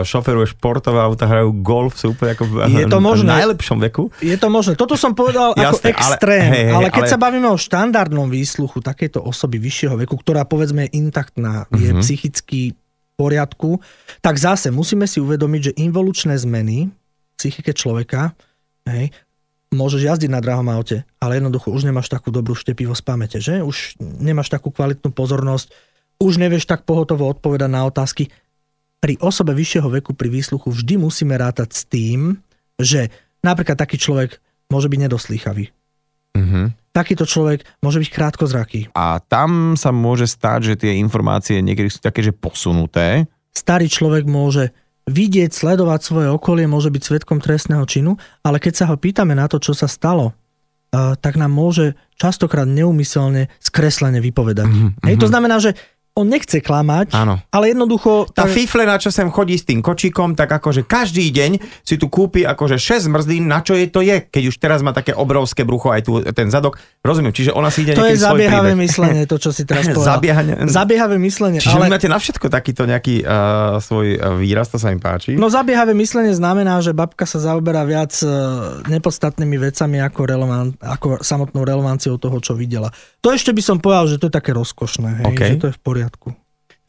šoferuje 0.00 0.54
športové 0.54 1.02
auta, 1.02 1.26
hrajú 1.26 1.50
golf, 1.58 1.98
sú 1.98 2.14
úplne 2.14 2.38
ako 2.38 2.44
Je 2.70 2.86
to 2.86 3.02
možné. 3.10 3.26
v 3.26 3.34
najlepšom 3.42 3.78
veku. 3.82 4.14
Je 4.20 4.38
to 4.38 4.46
možné. 4.46 4.78
Toto 4.78 4.94
som 4.94 5.10
povedal 5.12 5.50
ako 5.52 5.58
Jasné, 5.58 5.90
ale- 5.90 5.94
extrém, 5.98 6.38
ale, 6.40 6.54
hej, 6.54 6.62
hej, 6.62 6.74
ale 6.76 6.88
keď 6.94 7.02
ale- 7.02 7.10
sa 7.10 7.18
bavíme 7.18 7.48
o 7.48 7.58
štandardnom 7.58 8.28
výsluchu 8.28 8.78
takejto 8.78 9.18
osoby 9.18 9.58
vyššieho 9.58 9.98
veku, 9.98 10.14
ktorá 10.14 10.46
povedzme 10.46 10.86
je 10.86 10.94
intaktná, 10.94 11.66
je 11.72 11.90
Mhm. 11.90 12.06
psychicky 12.06 12.60
v 12.70 13.12
poriadku, 13.16 13.82
tak 14.20 14.38
zase 14.38 14.70
musíme 14.70 15.10
si 15.10 15.18
uvedomiť, 15.18 15.60
že 15.64 15.76
involučné 15.76 16.38
zmeny 16.38 16.86
psychike 17.38 17.70
človeka, 17.70 18.34
hej, 18.90 19.14
môžeš 19.70 20.00
jazdiť 20.10 20.30
na 20.32 20.42
drahom 20.42 20.66
aute, 20.72 21.06
ale 21.22 21.38
jednoducho 21.38 21.70
už 21.70 21.86
nemáš 21.86 22.10
takú 22.10 22.34
dobrú 22.34 22.58
štepivosť 22.58 23.02
pamäte, 23.04 23.38
že? 23.38 23.60
Už 23.62 24.00
nemáš 24.00 24.50
takú 24.50 24.74
kvalitnú 24.74 25.14
pozornosť, 25.14 25.70
už 26.18 26.42
nevieš 26.42 26.66
tak 26.66 26.82
pohotovo 26.82 27.30
odpovedať 27.30 27.70
na 27.70 27.86
otázky. 27.86 28.26
Pri 28.98 29.14
osobe 29.22 29.54
vyššieho 29.54 29.86
veku 30.02 30.18
pri 30.18 30.26
výsluchu 30.32 30.74
vždy 30.74 30.98
musíme 30.98 31.38
rátať 31.38 31.68
s 31.70 31.82
tým, 31.86 32.42
že 32.74 33.14
napríklad 33.46 33.78
taký 33.78 33.94
človek 33.94 34.42
môže 34.66 34.90
byť 34.90 34.98
nedoslýchavý. 35.06 35.64
Uh-huh. 36.34 36.74
Takýto 36.90 37.22
človek 37.22 37.62
môže 37.78 38.02
byť 38.02 38.10
krátkozraký. 38.10 38.80
A 38.98 39.22
tam 39.22 39.78
sa 39.78 39.94
môže 39.94 40.26
stať, 40.26 40.74
že 40.74 40.80
tie 40.82 40.98
informácie 40.98 41.62
niekedy 41.62 41.86
sú 41.86 42.02
také, 42.02 42.26
že 42.26 42.34
posunuté. 42.34 43.30
Starý 43.54 43.86
človek 43.86 44.26
môže 44.26 44.74
vidieť, 45.08 45.50
sledovať 45.50 46.00
svoje 46.04 46.28
okolie, 46.28 46.68
môže 46.68 46.92
byť 46.92 47.02
svetkom 47.02 47.40
trestného 47.40 47.82
činu, 47.88 48.20
ale 48.44 48.60
keď 48.60 48.84
sa 48.84 48.84
ho 48.92 48.96
pýtame 49.00 49.32
na 49.32 49.48
to, 49.48 49.56
čo 49.58 49.72
sa 49.72 49.88
stalo, 49.88 50.32
uh, 50.32 51.16
tak 51.18 51.40
nám 51.40 51.50
môže 51.50 51.96
častokrát 52.20 52.68
neumyselne 52.68 53.48
skreslene 53.58 54.20
vypovedať. 54.20 54.68
Mhm, 54.68 54.88
Hej, 55.08 55.16
to 55.18 55.26
mhm. 55.26 55.32
znamená, 55.32 55.56
že 55.58 55.74
on 56.18 56.26
nechce 56.26 56.58
klamať, 56.58 57.14
Áno. 57.14 57.38
ale 57.54 57.70
jednoducho... 57.70 58.26
Tá 58.34 58.50
tak- 58.50 58.58
fifle, 58.58 58.82
na 58.82 58.98
čo 58.98 59.14
sem 59.14 59.30
chodí 59.30 59.54
s 59.54 59.62
tým 59.62 59.78
kočikom, 59.78 60.34
tak 60.34 60.50
akože 60.50 60.82
každý 60.82 61.30
deň 61.30 61.62
si 61.86 61.94
tu 61.94 62.10
kúpi 62.10 62.42
akože 62.42 62.74
6 62.74 63.06
zmrzlín, 63.06 63.46
na 63.46 63.62
čo 63.62 63.78
je 63.78 63.86
to 63.86 64.02
je, 64.02 64.26
keď 64.26 64.42
už 64.50 64.56
teraz 64.58 64.82
má 64.82 64.90
také 64.90 65.14
obrovské 65.14 65.62
brucho 65.62 65.94
aj 65.94 66.02
tu 66.02 66.18
ten 66.34 66.50
zadok. 66.50 66.82
Rozumiem, 67.06 67.30
čiže 67.30 67.54
ona 67.54 67.70
si 67.70 67.86
ide 67.86 67.94
to 67.94 68.02
je 68.02 68.18
zabiehavé 68.18 68.74
myslenie, 68.74 69.30
to, 69.30 69.38
čo 69.38 69.54
si 69.54 69.62
teraz 69.62 69.86
povedal. 69.94 70.18
Zabiehanie. 70.18 70.52
Zabiehavé 70.66 71.16
myslenie, 71.22 71.62
Čiže 71.62 71.78
ale... 71.78 71.86
vy 71.86 71.94
máte 71.94 72.08
na 72.10 72.18
všetko 72.18 72.50
takýto 72.50 72.82
nejaký 72.84 73.22
uh, 73.22 73.78
svoj 73.78 74.18
uh, 74.18 74.34
výraz, 74.34 74.68
to 74.74 74.82
sa 74.82 74.90
mi 74.90 74.98
páči. 74.98 75.38
No 75.38 75.46
zabiehavé 75.46 75.94
myslenie 75.94 76.34
znamená, 76.34 76.82
že 76.82 76.90
babka 76.90 77.28
sa 77.28 77.38
zaoberá 77.38 77.84
viac 77.84 78.10
e, 78.20 78.28
nepodstatnými 78.88 79.56
vecami 79.60 80.00
ako, 80.00 80.20
relevant, 80.24 80.72
ako 80.80 81.20
samotnou 81.20 81.62
relevanciou 81.62 82.16
toho, 82.16 82.40
čo 82.40 82.56
videla. 82.56 82.88
To 83.20 83.30
ešte 83.34 83.52
by 83.52 83.62
som 83.62 83.76
povedal, 83.78 84.08
že 84.08 84.16
to 84.16 84.32
je 84.32 84.34
také 84.34 84.56
rozkošné, 84.56 85.22
hej, 85.22 85.26
OK. 85.28 85.40
že 85.40 85.56
to 85.60 85.66
je 85.70 85.74
v 85.74 85.82
poriadku. 85.82 86.07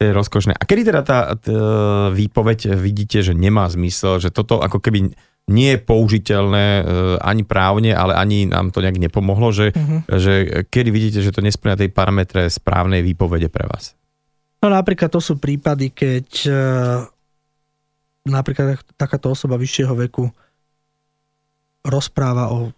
je 0.00 0.16
rozkošné. 0.16 0.56
A 0.56 0.62
kedy 0.64 0.82
teda 0.88 1.04
tá 1.04 1.36
t, 1.36 1.52
výpoveď 2.16 2.72
vidíte, 2.72 3.20
že 3.20 3.36
nemá 3.36 3.68
zmysel, 3.68 4.16
že 4.16 4.32
toto 4.32 4.64
ako 4.64 4.80
keby 4.80 5.12
nie 5.50 5.76
je 5.76 5.82
použiteľné 5.82 6.66
e, 6.80 6.82
ani 7.20 7.42
právne, 7.42 7.92
ale 7.92 8.14
ani 8.14 8.46
nám 8.46 8.70
to 8.70 8.80
nejak 8.80 8.96
nepomohlo, 8.96 9.50
že, 9.50 9.74
Mhm. 9.74 9.96
že 10.08 10.32
kedy 10.70 10.88
vidíte, 10.88 11.20
že 11.20 11.34
to 11.34 11.44
nesplňa 11.44 11.76
tej 11.84 11.90
parametre 11.90 12.46
správnej 12.48 13.02
výpovede 13.02 13.50
pre 13.50 13.66
vás? 13.66 13.92
No 14.62 14.68
napríklad 14.70 15.10
to 15.10 15.18
sú 15.18 15.36
prípady, 15.36 15.90
keď 15.90 16.26
e, 16.46 16.52
napríklad 18.30 18.78
takáto 18.94 19.32
osoba 19.32 19.56
vyššieho 19.56 19.96
veku 20.08 20.28
rozpráva 21.80 22.52
o, 22.52 22.70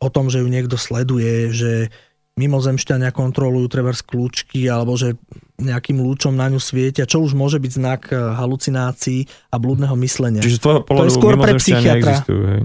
o 0.00 0.08
tom, 0.08 0.32
že 0.32 0.40
ju 0.40 0.48
niekto 0.48 0.80
sleduje, 0.80 1.52
že 1.52 1.92
mimozemšťania 2.38 3.10
kontrolujú 3.10 3.66
treba 3.66 3.90
z 3.90 4.06
kľúčky 4.06 4.70
alebo 4.70 4.94
že 4.94 5.18
nejakým 5.58 5.98
lúčom 5.98 6.38
na 6.38 6.46
ňu 6.46 6.62
svietia, 6.62 7.02
čo 7.02 7.18
už 7.18 7.34
môže 7.34 7.58
byť 7.58 7.72
znak 7.74 8.00
e, 8.08 8.16
halucinácií 8.16 9.26
a 9.50 9.58
blúdneho 9.58 9.98
myslenia. 9.98 10.38
Čiže 10.38 10.58
z 10.58 10.62
tvojho 10.62 10.82
pohľadu 10.86 11.10
skôr 11.10 11.34
pre 11.34 11.58
psychiatra. 11.58 12.22
hej? 12.22 12.62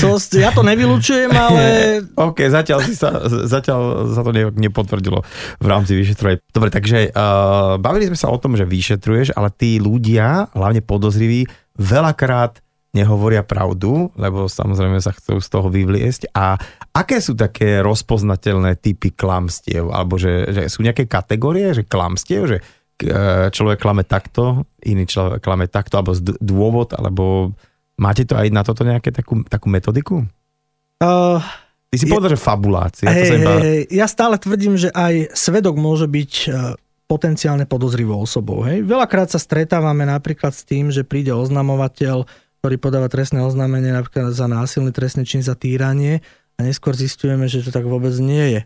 To, 0.00 0.16
ja 0.38 0.54
to 0.54 0.62
nevylučujem, 0.62 1.30
ale 1.34 1.62
OK, 2.30 2.48
zatiaľ, 2.48 2.86
si 2.86 2.94
sa, 2.94 3.26
zatiaľ 3.26 4.08
sa 4.14 4.22
to 4.24 4.30
ne, 4.30 4.48
nepotvrdilo 4.54 5.20
v 5.58 5.66
rámci 5.66 5.98
vyšetrovania. 5.98 6.40
Dobre, 6.48 6.70
takže 6.72 7.10
uh, 7.12 7.76
bavili 7.82 8.08
sme 8.08 8.18
sa 8.18 8.32
o 8.32 8.38
tom, 8.38 8.54
že 8.54 8.64
vyšetruješ, 8.64 9.34
ale 9.36 9.52
tí 9.52 9.82
ľudia, 9.82 10.48
hlavne 10.54 10.80
podozriví, 10.80 11.44
veľakrát 11.76 12.62
nehovoria 12.92 13.40
pravdu, 13.40 14.12
lebo 14.14 14.46
samozrejme 14.46 15.00
sa 15.00 15.16
chcú 15.16 15.40
z 15.40 15.48
toho 15.48 15.72
vyvliesť. 15.72 16.28
A 16.36 16.60
aké 16.92 17.24
sú 17.24 17.32
také 17.32 17.80
rozpoznateľné 17.80 18.76
typy 18.76 19.16
klamstiev? 19.16 19.88
Alebo 19.88 20.20
že, 20.20 20.52
že 20.52 20.62
sú 20.68 20.84
nejaké 20.84 21.08
kategórie, 21.08 21.72
že 21.72 21.88
klamstiev, 21.88 22.42
že 22.44 22.56
eh, 22.60 23.48
človek 23.48 23.80
klame 23.80 24.04
takto, 24.04 24.68
iný 24.84 25.08
človek 25.08 25.40
klame 25.40 25.72
takto, 25.72 25.96
alebo 25.96 26.12
z 26.12 26.36
dôvod, 26.36 26.92
alebo 26.92 27.56
máte 27.96 28.28
to 28.28 28.36
aj 28.36 28.52
na 28.52 28.60
toto 28.60 28.84
nejaké 28.84 29.08
takú, 29.08 29.40
takú 29.48 29.72
metodiku? 29.72 30.16
uh, 31.00 31.40
Ty 31.88 31.96
si 32.00 32.08
Je- 32.08 32.12
povedal, 32.12 32.32
že 32.32 32.40
fabulácia. 32.40 33.04
to 33.04 33.12
hej, 33.12 33.36
iba... 33.36 33.52
hej, 33.56 33.60
hej, 33.60 33.80
ja 33.92 34.06
stále 34.08 34.40
tvrdím, 34.40 34.80
že 34.80 34.88
aj 34.96 35.36
svedok 35.36 35.76
môže 35.76 36.08
byť 36.08 36.32
e, 36.48 36.72
potenciálne 37.04 37.68
podozrivou 37.68 38.16
osobou. 38.16 38.64
Hej. 38.64 38.88
Veľakrát 38.88 39.28
sa 39.28 39.36
stretávame 39.36 40.08
napríklad 40.08 40.56
s 40.56 40.64
tým, 40.64 40.88
že 40.88 41.04
príde 41.04 41.36
oznamovateľ, 41.36 42.24
ktorý 42.62 42.78
podáva 42.78 43.10
trestné 43.10 43.42
oznámenie 43.42 43.90
napríklad 43.90 44.30
za 44.30 44.46
násilný 44.46 44.94
trestný 44.94 45.26
čin 45.26 45.42
za 45.42 45.58
týranie 45.58 46.22
a 46.54 46.62
neskôr 46.62 46.94
zistujeme, 46.94 47.50
že 47.50 47.66
to 47.66 47.74
tak 47.74 47.82
vôbec 47.82 48.14
nie 48.22 48.54
je. 48.54 48.60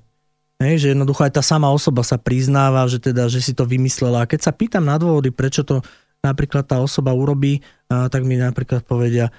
Hej, 0.61 0.74
že 0.85 0.87
jednoducho 0.92 1.24
aj 1.24 1.40
tá 1.40 1.40
sama 1.40 1.72
osoba 1.72 2.04
sa 2.04 2.20
priznáva, 2.20 2.85
že, 2.92 3.00
teda, 3.00 3.24
že 3.32 3.40
si 3.40 3.56
to 3.56 3.64
vymyslela. 3.64 4.24
A 4.24 4.28
keď 4.28 4.44
sa 4.44 4.52
pýtam 4.52 4.85
na 4.85 5.00
dôvody, 5.00 5.32
prečo 5.32 5.64
to 5.64 5.80
napríklad 6.20 6.68
tá 6.68 6.76
osoba 6.76 7.16
urobí, 7.16 7.64
tak 7.88 8.20
mi 8.28 8.37
napríklad 8.37 8.85
povedia 8.85 9.32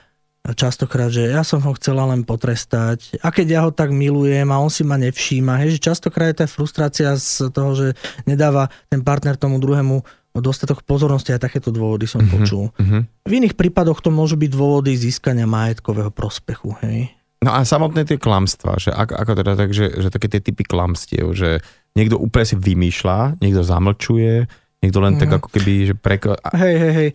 častokrát, 0.57 1.13
že 1.13 1.27
ja 1.27 1.45
som 1.45 1.59
ho 1.59 1.75
chcela 1.75 2.07
len 2.07 2.23
potrestať 2.23 3.19
a 3.19 3.35
keď 3.35 3.47
ja 3.51 3.59
ho 3.67 3.71
tak 3.73 3.91
milujem 3.91 4.47
a 4.47 4.61
on 4.63 4.71
si 4.71 4.87
ma 4.87 4.95
nevšíma, 4.95 5.59
hej, 5.59 5.75
že 5.75 5.91
častokrát 5.91 6.31
je 6.31 6.39
tá 6.41 6.47
frustrácia 6.47 7.13
z 7.19 7.51
toho, 7.51 7.75
že 7.75 7.87
nedáva 8.23 8.71
ten 8.87 9.03
partner 9.03 9.35
tomu 9.35 9.59
druhému 9.59 10.01
dostatok 10.39 10.85
pozornosti 10.85 11.33
a 11.33 11.41
takéto 11.41 11.69
dôvody 11.69 12.05
som 12.09 12.23
mm-hmm. 12.23 12.35
počul. 12.37 12.65
Mhm. 12.79 12.97
V 13.27 13.31
iných 13.31 13.55
prípadoch 13.57 13.99
to 13.99 14.09
môžu 14.09 14.39
byť 14.39 14.49
dôvody 14.53 14.95
získania 14.95 15.49
majetkového 15.49 16.09
prospechu, 16.09 16.75
hej. 16.85 17.11
No 17.37 17.53
a 17.53 17.61
samotné 17.61 18.01
tie 18.09 18.17
klamstvá, 18.17 18.81
že 18.81 18.89
ako, 18.89 19.13
ako 19.13 19.31
teda 19.37 19.53
tak, 19.53 19.69
že, 19.69 19.93
že 19.93 20.09
také 20.09 20.25
tie 20.25 20.41
typy 20.41 20.65
klamstiev, 20.65 21.37
že 21.37 21.61
niekto 21.93 22.17
úplne 22.17 22.45
si 22.49 22.57
vymýšľa, 22.57 23.37
niekto 23.37 23.61
zamlčuje, 23.61 24.49
niekto 24.81 24.99
len 25.01 25.17
mm. 25.17 25.19
tak 25.21 25.29
ako 25.37 25.47
keby, 25.53 25.73
že 25.89 25.93
preko... 25.93 26.33
Hej, 26.57 26.75
hej, 26.81 26.93
hej. 26.97 27.09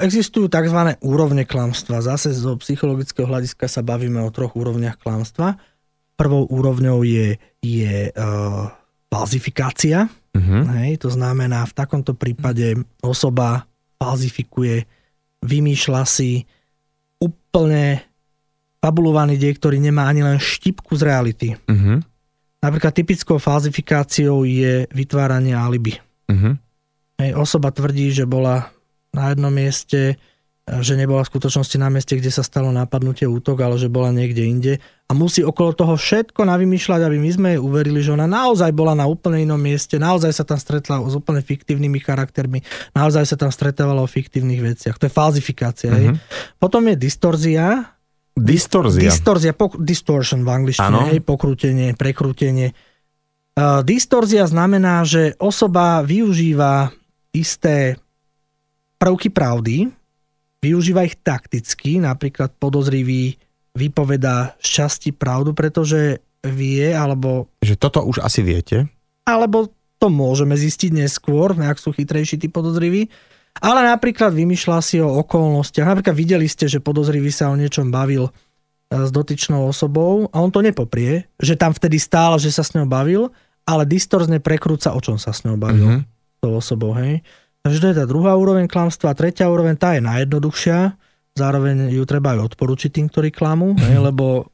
Existujú 0.00 0.48
tzv. 0.48 0.96
úrovne 1.04 1.44
klamstva. 1.44 2.00
Zase 2.00 2.32
zo 2.32 2.56
psychologického 2.56 3.28
hľadiska 3.28 3.68
sa 3.68 3.84
bavíme 3.84 4.20
o 4.24 4.32
troch 4.32 4.56
úrovniach 4.56 4.96
klamstva. 4.96 5.60
Prvou 6.16 6.48
úrovňou 6.48 7.04
je, 7.04 7.36
je 7.60 8.08
uh, 8.16 8.72
falzifikácia. 9.12 10.08
Mm-hmm. 10.36 10.62
Hej, 10.76 10.92
to 11.00 11.08
znamená, 11.08 11.64
v 11.64 11.72
takomto 11.72 12.12
prípade 12.12 12.76
osoba 13.00 13.64
falzifikuje, 13.96 14.84
vymýšľa 15.40 16.02
si 16.04 16.44
úplne 17.16 18.04
fabulovaný 18.84 19.40
diek, 19.40 19.56
ktorý 19.56 19.80
nemá 19.80 20.06
ani 20.06 20.22
len 20.22 20.36
štipku 20.36 20.92
z 20.94 21.02
reality. 21.02 21.48
Uh-huh. 21.66 21.98
Napríklad 22.60 22.92
typickou 22.92 23.40
falzifikáciou 23.40 24.44
je 24.44 24.84
vytváranie 24.92 25.56
alibi. 25.56 25.96
Uh-huh. 26.28 26.54
Hej, 27.16 27.32
osoba 27.34 27.72
tvrdí, 27.72 28.12
že 28.12 28.28
bola 28.28 28.68
na 29.16 29.32
jednom 29.32 29.50
mieste, 29.50 30.20
že 30.66 30.98
nebola 30.98 31.22
v 31.22 31.30
skutočnosti 31.30 31.78
na 31.78 31.86
mieste, 31.86 32.18
kde 32.18 32.26
sa 32.26 32.42
stalo 32.42 32.74
napadnutie 32.74 33.22
útok, 33.22 33.62
ale 33.62 33.78
že 33.78 33.86
bola 33.86 34.10
niekde 34.10 34.42
inde 34.42 34.72
a 35.06 35.14
musí 35.14 35.46
okolo 35.46 35.70
toho 35.70 35.94
všetko 35.94 36.42
navymýšľať, 36.42 37.06
aby 37.06 37.16
my 37.22 37.30
sme 37.30 37.48
jej 37.54 37.60
uverili, 37.62 38.02
že 38.02 38.10
ona 38.10 38.26
naozaj 38.26 38.74
bola 38.74 38.98
na 38.98 39.06
úplne 39.06 39.46
inom 39.46 39.62
mieste, 39.62 39.94
naozaj 39.94 40.34
sa 40.34 40.42
tam 40.42 40.58
stretla 40.58 41.06
s 41.06 41.14
úplne 41.14 41.38
fiktívnymi 41.38 42.02
charaktermi, 42.02 42.66
naozaj 42.98 43.30
sa 43.30 43.36
tam 43.38 43.54
stretávala 43.54 44.02
o 44.02 44.10
fiktívnych 44.10 44.58
veciach. 44.58 44.98
To 44.98 45.06
je 45.06 45.12
falzifikácia. 45.14 45.94
Hej. 45.94 46.18
Potom 46.58 46.82
je 46.90 46.98
distorzia, 46.98 47.94
Distorzia. 48.36 49.08
Distorzia, 49.08 49.56
pok- 49.56 49.80
distortion 49.80 50.44
v 50.44 50.50
angličtine, 50.52 51.08
hej, 51.08 51.24
pokrútenie, 51.24 51.96
prekrútenie. 51.96 52.76
Uh, 53.56 53.80
distorzia 53.80 54.44
znamená, 54.44 55.08
že 55.08 55.32
osoba 55.40 56.04
využíva 56.04 56.92
isté 57.32 57.96
prvky 59.00 59.32
pravdy, 59.32 59.88
využíva 60.72 61.06
ich 61.06 61.14
takticky, 61.22 62.02
napríklad 62.02 62.54
podozrivý 62.58 63.38
vypovedá 63.76 64.56
šťastí 64.58 65.14
pravdu, 65.14 65.52
pretože 65.52 66.24
vie, 66.42 66.90
alebo... 66.90 67.52
Že 67.60 67.76
toto 67.76 68.02
už 68.02 68.24
asi 68.24 68.40
viete. 68.40 68.88
Alebo 69.26 69.70
to 69.96 70.08
môžeme 70.08 70.54
zistiť 70.56 70.92
neskôr, 70.92 71.52
ak 71.56 71.80
sú 71.80 71.92
chytrejší 71.92 72.40
tí 72.40 72.48
podozriví. 72.48 73.08
Ale 73.56 73.80
napríklad 73.88 74.36
vymýšľa 74.36 74.78
si 74.84 75.00
o 75.00 75.08
okolnostiach. 75.24 75.88
Napríklad 75.88 76.12
videli 76.12 76.44
ste, 76.44 76.68
že 76.68 76.84
podozrivý 76.84 77.32
sa 77.32 77.48
o 77.48 77.56
niečom 77.56 77.88
bavil 77.88 78.28
e, 78.28 78.32
s 78.92 79.08
dotyčnou 79.08 79.64
osobou 79.64 80.28
a 80.28 80.44
on 80.44 80.52
to 80.52 80.60
nepoprie, 80.60 81.24
že 81.40 81.56
tam 81.56 81.72
vtedy 81.72 81.96
stál, 81.96 82.36
že 82.36 82.52
sa 82.52 82.60
s 82.60 82.76
ňou 82.76 82.84
bavil, 82.84 83.32
ale 83.64 83.88
distorzne 83.88 84.44
prekrúca, 84.44 84.92
o 84.92 85.00
čom 85.00 85.16
sa 85.16 85.32
s 85.32 85.48
ňou 85.48 85.56
bavil. 85.56 85.88
Mm-hmm. 85.88 86.36
S 86.36 86.38
tou 86.44 86.52
osobou, 86.52 86.92
hej. 87.00 87.24
Takže 87.66 87.82
to 87.82 87.90
je 87.90 87.98
tá 87.98 88.06
druhá 88.06 88.38
úroveň 88.38 88.70
klamstva. 88.70 89.18
Tretia 89.18 89.50
úroveň, 89.50 89.74
tá 89.74 89.98
je 89.98 90.06
najjednoduchšia. 90.06 90.94
Zároveň 91.34 91.90
ju 91.90 92.06
treba 92.06 92.38
aj 92.38 92.54
odporučiť 92.54 92.94
tým, 92.94 93.10
ktorí 93.10 93.34
klamú, 93.34 93.74
hej, 93.74 93.98
lebo 94.06 94.46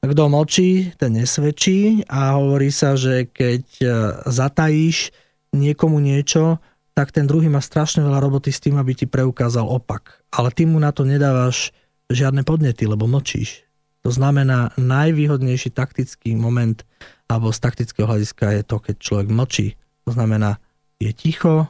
kto 0.00 0.32
mlčí, 0.32 0.96
ten 0.96 1.12
nesvedčí 1.12 2.08
a 2.08 2.40
hovorí 2.40 2.72
sa, 2.72 2.96
že 2.96 3.28
keď 3.28 3.64
e, 3.84 3.86
zatajíš 4.32 5.12
niekomu 5.52 6.00
niečo, 6.00 6.56
tak 6.96 7.12
ten 7.12 7.28
druhý 7.28 7.52
má 7.52 7.60
strašne 7.60 8.00
veľa 8.00 8.24
roboty 8.24 8.48
s 8.48 8.64
tým, 8.64 8.80
aby 8.80 8.96
ti 8.96 9.04
preukázal 9.04 9.68
opak. 9.68 10.24
Ale 10.32 10.48
ty 10.56 10.64
mu 10.64 10.80
na 10.80 10.88
to 10.88 11.04
nedávaš 11.04 11.76
žiadne 12.08 12.48
podnety, 12.48 12.88
lebo 12.88 13.04
mlčíš. 13.04 13.68
To 14.08 14.10
znamená, 14.10 14.72
najvýhodnejší 14.80 15.76
taktický 15.76 16.32
moment 16.40 16.80
alebo 17.28 17.52
z 17.52 17.60
taktického 17.60 18.08
hľadiska 18.08 18.56
je 18.56 18.62
to, 18.64 18.80
keď 18.80 18.94
človek 19.04 19.28
mlčí. 19.28 19.76
To 20.08 20.16
znamená, 20.16 20.56
je 20.96 21.12
ticho 21.12 21.68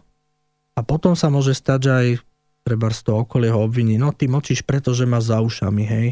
a 0.73 0.81
potom 0.81 1.13
sa 1.13 1.29
môže 1.29 1.53
stať, 1.53 1.81
že 1.85 1.93
aj 1.93 2.09
treba 2.63 2.89
z 2.89 3.01
toho 3.05 3.27
okolie 3.27 3.51
ho 3.53 3.61
obviní. 3.61 3.99
No 3.99 4.15
ty 4.15 4.31
mlčíš 4.31 4.63
preto, 4.65 4.95
že 4.97 5.05
máš 5.05 5.29
za 5.35 5.43
ušami, 5.43 5.85
hej. 5.85 6.09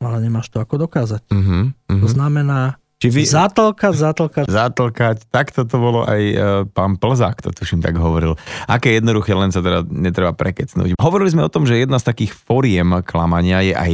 Ale 0.00 0.20
nemáš 0.20 0.52
to 0.52 0.60
ako 0.60 0.86
dokázať. 0.88 1.26
Uh-huh, 1.30 1.70
uh-huh. 1.72 2.00
To 2.00 2.06
znamená, 2.08 2.78
či 3.04 3.12
vy... 3.12 3.28
Zatlkať, 3.28 3.92
zatlkať. 3.92 4.44
Zatlkať, 4.48 5.28
takto 5.28 5.68
to 5.68 5.76
bolo 5.76 6.08
aj 6.08 6.22
e, 6.24 6.34
pán 6.72 6.96
Plzák, 6.96 7.44
to 7.44 7.52
tuším 7.52 7.84
tak 7.84 8.00
hovoril. 8.00 8.40
Aké 8.64 8.96
jednoduché, 8.96 9.36
len 9.36 9.52
sa 9.52 9.60
teda 9.60 9.84
netreba 9.84 10.32
prekecnúť. 10.32 10.96
Hovorili 10.96 11.28
sme 11.28 11.44
o 11.44 11.52
tom, 11.52 11.68
že 11.68 11.84
jedna 11.84 12.00
z 12.00 12.08
takých 12.08 12.32
foriem 12.32 13.04
klamania 13.04 13.60
je 13.60 13.76
aj 13.76 13.92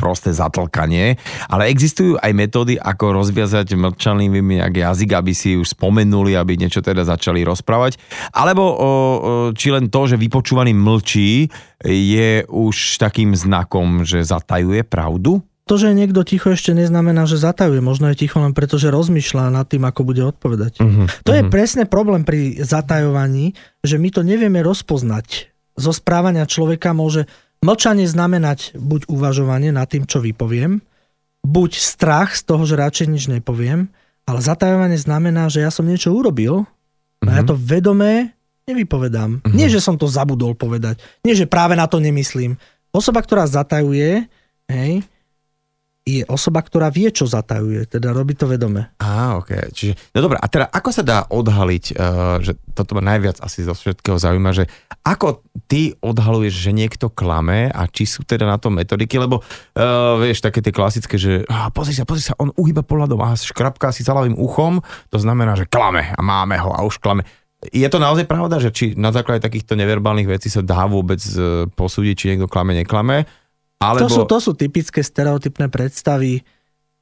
prosté 0.00 0.32
zatlkanie, 0.32 1.20
ale 1.52 1.68
existujú 1.68 2.16
aj 2.16 2.32
metódy, 2.32 2.80
ako 2.80 3.20
rozviazať 3.20 3.76
mlčanlivým 3.76 4.64
jak 4.64 4.80
jazyk, 4.80 5.10
aby 5.12 5.32
si 5.36 5.60
už 5.60 5.76
spomenuli, 5.76 6.32
aby 6.32 6.56
niečo 6.56 6.80
teda 6.80 7.04
začali 7.04 7.44
rozprávať. 7.44 8.00
Alebo 8.32 8.64
o, 8.64 8.72
o, 8.72 8.90
či 9.52 9.68
len 9.68 9.92
to, 9.92 10.08
že 10.08 10.16
vypočúvaný 10.16 10.72
mlčí, 10.72 11.52
je 11.84 12.46
už 12.46 13.02
takým 13.02 13.34
znakom, 13.34 14.06
že 14.06 14.22
zatajuje 14.22 14.86
pravdu? 14.86 15.42
To, 15.72 15.80
že 15.80 15.88
je 15.88 16.00
niekto 16.04 16.20
ticho 16.20 16.52
ešte 16.52 16.76
neznamená, 16.76 17.24
že 17.24 17.40
zatajuje. 17.40 17.80
Možno 17.80 18.12
je 18.12 18.20
ticho 18.20 18.36
len 18.36 18.52
preto, 18.52 18.76
že 18.76 18.92
rozmýšľa 18.92 19.48
nad 19.48 19.64
tým, 19.64 19.88
ako 19.88 20.04
bude 20.04 20.20
odpovedať. 20.20 20.84
Uh-huh, 20.84 21.08
to 21.24 21.32
uh-huh. 21.32 21.40
je 21.40 21.42
mhm. 21.48 21.48
presne 21.48 21.88
problém 21.88 22.28
pri 22.28 22.60
zatajovaní, 22.60 23.56
že 23.80 23.96
my 23.96 24.12
to 24.12 24.20
nevieme 24.20 24.60
rozpoznať. 24.60 25.48
Zo 25.80 25.96
správania 25.96 26.44
človeka 26.44 26.92
môže 26.92 27.24
mlčanie 27.64 28.04
znamenať 28.04 28.76
buď 28.76 29.08
uvažovanie 29.08 29.72
nad 29.72 29.88
tým, 29.88 30.04
čo 30.04 30.20
vypoviem, 30.20 30.84
buď 31.40 31.70
strach 31.80 32.36
z 32.36 32.44
toho, 32.44 32.68
že 32.68 32.76
radšej 32.76 33.08
nič 33.08 33.24
nepoviem, 33.32 33.88
ale 34.28 34.44
zatajovanie 34.44 35.00
znamená, 35.00 35.48
že 35.48 35.64
ja 35.64 35.72
som 35.72 35.88
niečo 35.88 36.12
urobil 36.12 36.68
uh-huh. 36.68 37.32
a 37.32 37.40
ja 37.40 37.42
to 37.48 37.56
vedomé 37.56 38.36
nevypovedám. 38.68 39.40
Uh-huh. 39.40 39.56
Nie, 39.56 39.72
že 39.72 39.80
som 39.80 39.96
to 39.96 40.04
zabudol 40.04 40.52
povedať. 40.52 41.00
Nie, 41.24 41.32
že 41.32 41.48
práve 41.48 41.80
na 41.80 41.88
to 41.88 41.96
nemyslím. 41.96 42.60
Osoba, 42.92 43.24
ktorá 43.24 43.48
zatajuje, 43.48 44.28
hej, 44.68 45.00
je 46.02 46.26
osoba, 46.26 46.58
ktorá 46.66 46.90
vie, 46.90 47.14
čo 47.14 47.30
zatajuje, 47.30 47.86
teda 47.86 48.10
robí 48.10 48.34
to 48.34 48.50
vedome. 48.50 48.90
Á, 48.98 49.38
ok. 49.38 49.70
Čiže, 49.70 49.94
no 50.18 50.26
dobré, 50.26 50.34
a 50.42 50.50
teda 50.50 50.66
ako 50.66 50.90
sa 50.90 51.02
dá 51.06 51.18
odhaliť, 51.30 51.84
uh, 51.94 52.42
že 52.42 52.58
toto 52.74 52.98
ma 52.98 53.02
najviac 53.14 53.38
asi 53.38 53.62
zo 53.62 53.70
všetkého 53.70 54.18
zaujíma, 54.18 54.50
že 54.50 54.66
ako 55.06 55.46
ty 55.70 55.94
odhaluješ, 56.02 56.54
že 56.58 56.70
niekto 56.74 57.06
klame 57.06 57.70
a 57.70 57.86
či 57.86 58.10
sú 58.10 58.26
teda 58.26 58.50
na 58.50 58.58
to 58.58 58.74
metodiky, 58.74 59.14
lebo 59.14 59.46
uh, 59.46 60.18
vieš, 60.18 60.42
také 60.42 60.58
tie 60.58 60.74
klasické, 60.74 61.14
že 61.14 61.46
ah, 61.46 61.70
pozri 61.70 61.94
sa, 61.94 62.02
pozri 62.02 62.26
sa, 62.26 62.34
on 62.42 62.50
uhýba 62.58 62.82
pohľadom 62.82 63.22
a 63.22 63.38
škrapká 63.38 63.94
si 63.94 64.02
zalavým 64.02 64.34
uchom, 64.34 64.82
to 65.06 65.22
znamená, 65.22 65.54
že 65.54 65.70
klame 65.70 66.10
a 66.10 66.18
máme 66.18 66.58
ho 66.58 66.74
a 66.74 66.82
už 66.82 66.98
klame. 66.98 67.22
Je 67.70 67.86
to 67.86 68.02
naozaj 68.02 68.26
pravda, 68.26 68.58
že 68.58 68.74
či 68.74 68.98
na 68.98 69.14
základe 69.14 69.38
takýchto 69.38 69.78
neverbálnych 69.78 70.26
vecí 70.26 70.50
sa 70.50 70.66
dá 70.66 70.82
vôbec 70.90 71.22
uh, 71.38 71.70
posúdiť, 71.70 72.14
či 72.18 72.28
niekto 72.34 72.50
klame, 72.50 72.74
neklame? 72.74 73.22
Alebo... 73.82 74.06
To, 74.06 74.06
sú, 74.08 74.20
to 74.24 74.38
sú 74.38 74.52
typické 74.54 75.02
stereotypné 75.02 75.66
predstavy. 75.66 76.46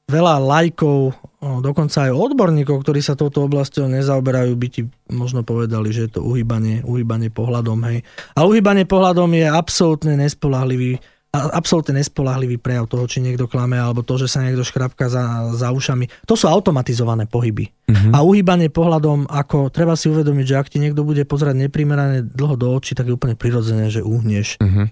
Veľa 0.09 0.43
lajkov, 0.43 1.15
dokonca 1.63 2.09
aj 2.09 2.11
odborníkov, 2.11 2.83
ktorí 2.83 2.99
sa 2.99 3.15
touto 3.15 3.47
oblasťou 3.47 3.87
nezaoberajú, 3.87 4.51
by 4.59 4.67
ti 4.67 4.81
možno 5.07 5.45
povedali, 5.45 5.93
že 5.93 6.09
je 6.09 6.19
to 6.19 6.21
uhýbanie, 6.25 6.83
uhýbanie 6.83 7.31
pohľadom. 7.31 7.79
Hej. 7.87 8.03
A 8.35 8.43
uhýbanie 8.43 8.83
pohľadom 8.83 9.31
je 9.31 9.47
absolútne 9.47 10.19
nespolahlivý 10.19 10.99
absolútne 11.31 11.95
nespolahlivý 11.95 12.59
prejav 12.59 12.91
toho, 12.91 13.07
či 13.07 13.23
niekto 13.23 13.47
klame, 13.47 13.79
alebo 13.79 14.03
to, 14.03 14.19
že 14.19 14.27
sa 14.27 14.43
niekto 14.43 14.67
škrapka 14.67 15.07
za, 15.07 15.55
za 15.55 15.71
ušami. 15.71 16.27
To 16.27 16.35
sú 16.35 16.51
automatizované 16.51 17.23
pohyby. 17.23 17.71
Uh-huh. 17.87 18.11
A 18.11 18.19
uhýbanie 18.19 18.67
pohľadom, 18.67 19.31
ako 19.31 19.71
treba 19.71 19.95
si 19.95 20.11
uvedomiť, 20.11 20.45
že 20.45 20.59
ak 20.59 20.67
ti 20.67 20.83
niekto 20.83 21.07
bude 21.07 21.23
pozerať 21.23 21.55
neprimerane 21.55 22.27
dlho 22.27 22.59
do 22.59 22.67
očí, 22.75 22.99
tak 22.99 23.07
je 23.07 23.15
úplne 23.15 23.39
prirodzené, 23.39 23.87
že 23.87 24.03
uhneš. 24.03 24.59
Uh-huh. 24.59 24.91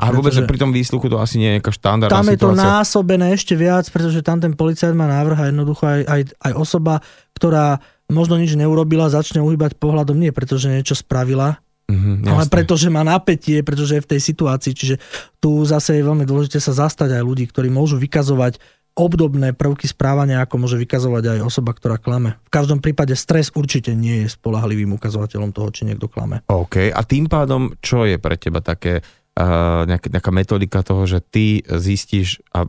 A 0.00 0.08
vôbec 0.16 0.32
že 0.32 0.48
pri 0.48 0.56
tom 0.56 0.72
výsluchu 0.72 1.12
to 1.12 1.20
asi 1.20 1.36
nie 1.36 1.52
je 1.52 1.54
nejaká 1.60 1.72
štandardná 1.76 2.16
Tam 2.16 2.32
je 2.32 2.40
situácia. 2.40 2.56
to 2.56 2.64
násobené 2.64 3.26
ešte 3.36 3.52
viac, 3.52 3.84
pretože 3.92 4.24
tam 4.24 4.40
ten 4.40 4.56
policajt 4.56 4.96
má 4.96 5.04
návrh 5.04 5.38
a 5.38 5.44
jednoducho 5.52 5.84
aj, 5.84 6.00
aj, 6.08 6.22
aj 6.40 6.52
osoba, 6.56 7.04
ktorá 7.36 7.84
možno 8.08 8.40
nič 8.40 8.56
neurobila, 8.56 9.12
začne 9.12 9.44
uhýbať 9.44 9.76
pohľadom 9.76 10.16
nie 10.16 10.32
pretože 10.32 10.72
niečo 10.72 10.96
spravila, 10.96 11.60
Mm-hmm, 11.90 12.30
ale 12.30 12.46
pretože 12.46 12.86
má 12.86 13.02
napätie, 13.02 13.66
pretože 13.66 13.98
je 13.98 14.04
v 14.06 14.10
tej 14.14 14.20
situácii. 14.22 14.72
Čiže 14.78 14.94
tu 15.42 15.66
zase 15.66 15.98
je 15.98 16.06
veľmi 16.06 16.22
dôležité 16.22 16.62
sa 16.62 16.70
zastať 16.70 17.18
aj 17.18 17.22
ľudí, 17.26 17.50
ktorí 17.50 17.66
môžu 17.66 17.98
vykazovať 17.98 18.62
obdobné 18.94 19.54
prvky 19.54 19.86
správania, 19.86 20.42
ako 20.42 20.66
môže 20.66 20.76
vykazovať 20.78 21.38
aj 21.38 21.46
osoba, 21.46 21.74
ktorá 21.74 21.96
klame. 21.98 22.38
V 22.46 22.50
každom 22.52 22.82
prípade 22.82 23.14
stres 23.14 23.50
určite 23.54 23.94
nie 23.94 24.26
je 24.26 24.28
spolahlivým 24.34 24.92
ukazovateľom 24.98 25.50
toho, 25.50 25.70
či 25.74 25.86
niekto 25.86 26.10
klame. 26.10 26.42
OK, 26.50 26.90
a 26.90 27.00
tým 27.06 27.30
pádom, 27.30 27.74
čo 27.80 28.06
je 28.06 28.18
pre 28.18 28.38
teba 28.38 28.60
také 28.62 29.02
nejaká, 29.38 30.10
nejaká 30.10 30.32
metodika 30.34 30.78
toho, 30.82 31.06
že 31.06 31.22
ty 31.22 31.62
zistíš 31.64 32.42
a 32.50 32.66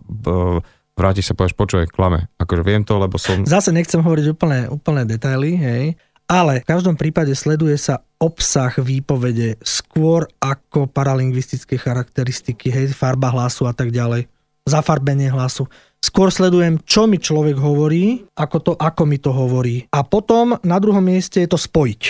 vrátiš 0.96 1.32
sa, 1.32 1.34
povieš, 1.34 1.58
počuj, 1.58 1.90
klame. 1.90 2.30
Akože 2.38 2.64
viem 2.64 2.84
to, 2.86 2.96
lebo 3.02 3.18
som... 3.18 3.42
Zase 3.44 3.74
nechcem 3.74 4.00
hovoriť 4.00 4.26
úplne, 4.32 4.60
úplne 4.70 5.04
detaily, 5.04 5.58
hej, 5.58 5.86
ale 6.30 6.64
v 6.64 6.70
každom 6.70 6.96
prípade 6.96 7.34
sleduje 7.36 7.76
sa 7.76 8.06
obsah 8.22 8.72
výpovede 8.78 9.60
skôr 9.60 10.30
ako 10.40 10.88
paralingvistické 10.88 11.76
charakteristiky, 11.76 12.72
hej, 12.72 12.94
farba 12.94 13.34
hlasu 13.34 13.66
a 13.68 13.74
tak 13.74 13.92
ďalej. 13.92 14.30
zafarbenie 14.62 15.34
hlasu. 15.34 15.66
Skôr 15.98 16.30
sledujem, 16.30 16.78
čo 16.86 17.10
mi 17.10 17.18
človek 17.18 17.58
hovorí, 17.58 18.22
ako 18.38 18.58
to, 18.62 18.72
ako 18.78 19.10
mi 19.10 19.18
to 19.18 19.34
hovorí. 19.34 19.90
A 19.90 20.06
potom 20.06 20.54
na 20.62 20.78
druhom 20.78 21.02
mieste 21.02 21.42
je 21.42 21.50
to 21.50 21.58
spojiť. 21.58 22.02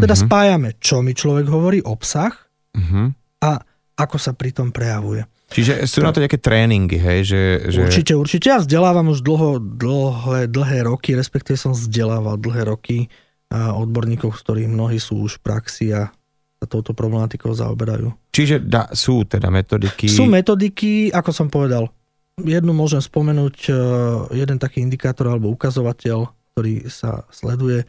Teda 0.00 0.16
Mhm. 0.16 0.20
spájame, 0.24 0.68
čo 0.80 1.04
mi 1.04 1.12
človek 1.12 1.52
hovorí, 1.52 1.84
obsah 1.84 2.32
Mhm. 2.72 3.19
Ako 4.00 4.16
sa 4.16 4.32
pri 4.32 4.56
tom 4.56 4.72
prejavuje. 4.72 5.28
Čiže 5.50 5.82
sú 5.84 6.00
na 6.00 6.14
to 6.14 6.22
nejaké 6.22 6.38
tréningy, 6.38 6.94
hej, 6.94 7.20
že... 7.26 7.40
že... 7.74 7.80
Určite, 7.90 8.14
určite. 8.14 8.46
Ja 8.54 8.62
vzdelávam 8.62 9.10
už 9.10 9.26
dlho, 9.26 9.58
dlhé, 9.58 10.46
dlhé 10.46 10.86
roky, 10.86 11.18
respektíve 11.18 11.58
som 11.58 11.74
vzdelával 11.74 12.38
dlhé 12.38 12.70
roky 12.70 13.10
odborníkov, 13.50 14.38
z 14.38 14.42
ktorých 14.46 14.68
mnohí 14.70 15.02
sú 15.02 15.26
už 15.26 15.42
v 15.42 15.42
praxi 15.42 15.86
a 15.90 16.14
sa 16.60 16.66
touto 16.68 16.92
problematikou 16.92 17.50
zaoberajú. 17.50 18.12
Čiže 18.30 18.60
da, 18.60 18.92
sú 18.92 19.24
teda 19.24 19.48
metodiky... 19.48 20.06
Sú 20.06 20.28
metodiky, 20.28 21.08
ako 21.08 21.30
som 21.32 21.48
povedal, 21.48 21.88
jednu 22.36 22.76
môžem 22.76 23.00
spomenúť, 23.00 23.56
e, 23.66 23.72
jeden 24.36 24.60
taký 24.60 24.84
indikátor 24.84 25.32
alebo 25.32 25.56
ukazovateľ, 25.56 26.28
ktorý 26.52 26.84
sa 26.92 27.24
sleduje, 27.32 27.82
e, 27.82 27.86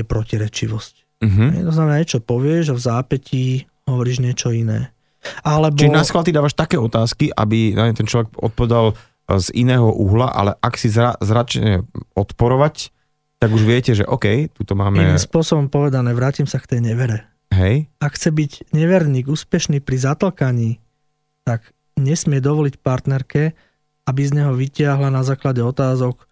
je 0.00 0.02
protirečivosť. 0.02 0.94
Mhm. 1.28 1.68
To 1.68 1.72
znamená, 1.76 2.00
niečo 2.00 2.24
povieš 2.24 2.72
a 2.72 2.78
v 2.80 2.82
zápätí 2.82 3.44
hovoríš 3.84 4.24
niečo 4.24 4.48
iné. 4.48 4.93
Alebo... 5.42 5.76
Čiže 5.76 5.92
na 5.92 6.04
schvál 6.04 6.24
ty 6.24 6.32
dávaš 6.32 6.56
také 6.56 6.76
otázky, 6.76 7.32
aby 7.32 7.72
na 7.72 7.88
ne 7.88 7.96
ten 7.96 8.08
človek 8.08 8.32
odpovedal 8.36 8.92
e, 8.92 8.94
z 9.40 9.48
iného 9.56 9.88
uhla, 9.88 10.30
ale 10.30 10.52
ak 10.60 10.74
si 10.76 10.92
zra, 10.92 11.16
zračne 11.20 11.84
odporovať, 12.14 12.94
tak 13.38 13.50
už 13.52 13.62
viete, 13.66 13.92
že 13.92 14.08
OK, 14.08 14.52
tuto 14.56 14.72
máme... 14.72 15.04
Iným 15.04 15.20
spôsobom 15.20 15.68
povedané, 15.68 16.16
vrátim 16.16 16.48
sa 16.48 16.56
k 16.56 16.76
tej 16.76 16.80
nevere. 16.80 17.28
Hej, 17.54 17.86
Ak 18.02 18.18
chce 18.18 18.34
byť 18.34 18.74
neverník 18.74 19.30
úspešný 19.30 19.78
pri 19.78 19.96
zatlkaní, 20.00 20.82
tak 21.46 21.70
nesmie 21.94 22.42
dovoliť 22.42 22.82
partnerke, 22.82 23.54
aby 24.10 24.20
z 24.26 24.32
neho 24.42 24.52
vytiahla 24.56 25.12
na 25.12 25.22
základe 25.22 25.62
otázok 25.62 26.26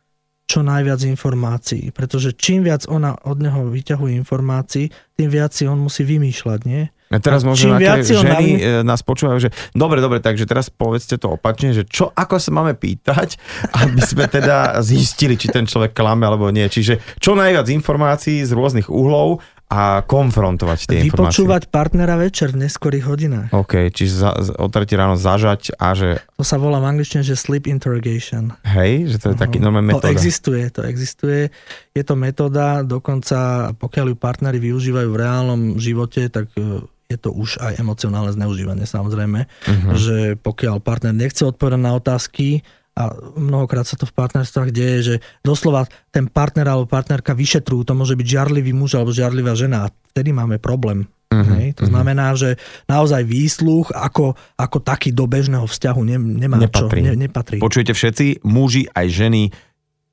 čo 0.50 0.60
najviac 0.60 1.00
informácií. 1.06 1.94
Pretože 1.94 2.34
čím 2.34 2.66
viac 2.66 2.84
ona 2.90 3.16
od 3.24 3.38
neho 3.38 3.70
vyťahuje 3.70 4.18
informácií, 4.20 4.90
tým 5.16 5.28
viac 5.30 5.54
si 5.54 5.64
on 5.64 5.78
musí 5.80 6.02
vymýšľať, 6.04 6.60
nie? 6.66 6.90
A 7.12 7.20
teraz 7.20 7.44
A 7.44 7.46
možno 7.46 7.76
si 7.76 8.12
ho 8.12 8.24
ženy 8.24 8.32
navi- 8.48 8.58
e, 8.58 8.82
nás 8.82 9.00
počúvajú, 9.00 9.38
že 9.38 9.48
dobre, 9.70 10.00
dobre, 10.00 10.18
takže 10.18 10.42
teraz 10.42 10.66
povedzte 10.66 11.14
to 11.14 11.36
opačne, 11.36 11.70
že 11.70 11.84
čo, 11.84 12.08
ako 12.10 12.40
sa 12.40 12.50
máme 12.50 12.72
pýtať, 12.72 13.36
aby 13.82 14.00
sme 14.00 14.24
teda 14.26 14.80
zistili, 14.80 15.36
či 15.36 15.46
ten 15.46 15.62
človek 15.62 15.92
klame 15.92 16.24
alebo 16.24 16.48
nie. 16.48 16.64
Čiže 16.64 17.20
čo 17.20 17.32
najviac 17.32 17.68
informácií 17.68 18.40
z 18.40 18.50
rôznych 18.50 18.88
uhlov 18.88 19.38
a 19.68 20.04
konfrontovať 20.04 20.84
tie 20.84 21.00
informácie. 21.00 21.40
Vypočúvať 21.40 21.62
partnera 21.68 22.20
večer 22.20 22.52
v 22.52 22.68
neskorých 22.68 23.04
hodinách. 23.04 23.48
OK, 23.52 23.88
čiže 23.88 24.12
za, 24.14 24.30
o 24.54 24.68
3 24.68 24.84
ráno 24.92 25.16
zažať 25.16 25.72
a 25.74 25.96
že 25.96 26.20
To 26.36 26.44
sa 26.44 26.60
volá 26.60 26.76
v 26.76 26.92
angličtine, 26.92 27.24
že 27.24 27.32
sleep 27.34 27.64
interrogation. 27.64 28.52
hej, 28.62 29.08
že 29.08 29.16
to 29.16 29.32
je 29.32 29.36
taký 29.38 29.56
normálny 29.56 29.88
To 29.90 30.04
metóda. 30.04 30.12
existuje, 30.12 30.68
to 30.68 30.84
existuje. 30.84 31.48
Je 31.90 32.02
to 32.02 32.12
metóda, 32.14 32.84
dokonca 32.84 33.38
pokiaľ 33.72 34.12
ju 34.12 34.16
partnery 34.18 34.60
využívajú 34.60 35.08
v 35.08 35.16
reálnom 35.16 35.60
živote, 35.76 36.28
tak 36.28 36.52
e, 36.52 36.84
je 37.12 37.18
to 37.18 37.30
už 37.30 37.60
aj 37.60 37.76
emocionálne 37.76 38.32
zneužívanie 38.32 38.84
samozrejme, 38.84 39.44
Mhm. 39.68 39.88
že 39.94 40.16
pokiaľ 40.40 40.80
partner 40.80 41.12
nechce 41.12 41.44
odpovedať 41.44 41.78
na 41.78 41.92
otázky 41.92 42.64
a 42.92 43.08
mnohokrát 43.34 43.84
sa 43.84 43.96
to 43.96 44.04
v 44.04 44.12
partnerstvách 44.12 44.68
deje, 44.68 44.98
že 45.00 45.14
doslova 45.40 45.84
ten 46.08 46.28
partner 46.28 46.68
alebo 46.68 46.84
partnerka 46.84 47.32
vyšetrujú, 47.32 47.84
to 47.84 47.92
môže 47.92 48.12
byť 48.12 48.26
žiarlivý 48.26 48.72
muž 48.72 48.96
alebo 48.96 49.12
žiarlivá 49.12 49.52
žena 49.52 49.88
a 49.88 49.92
vtedy 50.12 50.32
máme 50.32 50.56
problém. 50.56 51.08
Mhm, 51.32 51.52
Hej? 51.56 51.66
To 51.80 51.88
mhm. 51.88 51.92
znamená, 51.96 52.26
že 52.36 52.60
naozaj 52.84 53.24
výsluch 53.24 53.88
ako, 53.96 54.36
ako 54.60 54.78
taký 54.84 55.16
do 55.16 55.24
bežného 55.24 55.64
vzťahu 55.64 56.00
ne, 56.04 56.16
nemá 56.20 56.60
Nepatrí. 56.60 57.00
čo, 57.00 57.06
ne, 57.08 57.12
nepatrí. 57.16 57.56
Počujete 57.56 57.96
všetci, 57.96 58.44
muži 58.44 58.84
aj 58.92 59.06
ženy, 59.08 59.42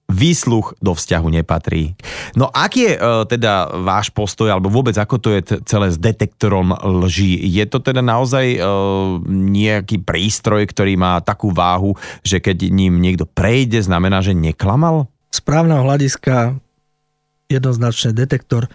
výsluch 0.10 0.74
do 0.82 0.98
vzťahu 0.98 1.28
nepatrí. 1.40 1.94
No 2.34 2.50
aký 2.50 2.90
je 2.90 2.94
e, 2.98 3.02
teda 3.30 3.70
váš 3.86 4.10
postoj, 4.10 4.50
alebo 4.50 4.68
vôbec 4.74 4.98
ako 4.98 5.16
to 5.22 5.30
je 5.38 5.42
celé 5.64 5.94
s 5.94 6.02
detektorom 6.02 6.74
lží? 7.06 7.38
Je 7.46 7.64
to 7.70 7.78
teda 7.78 8.02
naozaj 8.02 8.58
e, 8.58 8.60
nejaký 9.30 10.02
prístroj, 10.02 10.66
ktorý 10.66 10.98
má 10.98 11.22
takú 11.22 11.54
váhu, 11.54 11.94
že 12.26 12.42
keď 12.42 12.74
ním 12.74 12.98
niekto 12.98 13.30
prejde, 13.30 13.80
znamená, 13.80 14.20
že 14.20 14.34
neklamal? 14.34 15.06
z 15.30 15.46
právneho 15.46 15.86
hľadiska 15.86 16.58
jednoznačne 17.50 18.18
detektor 18.18 18.66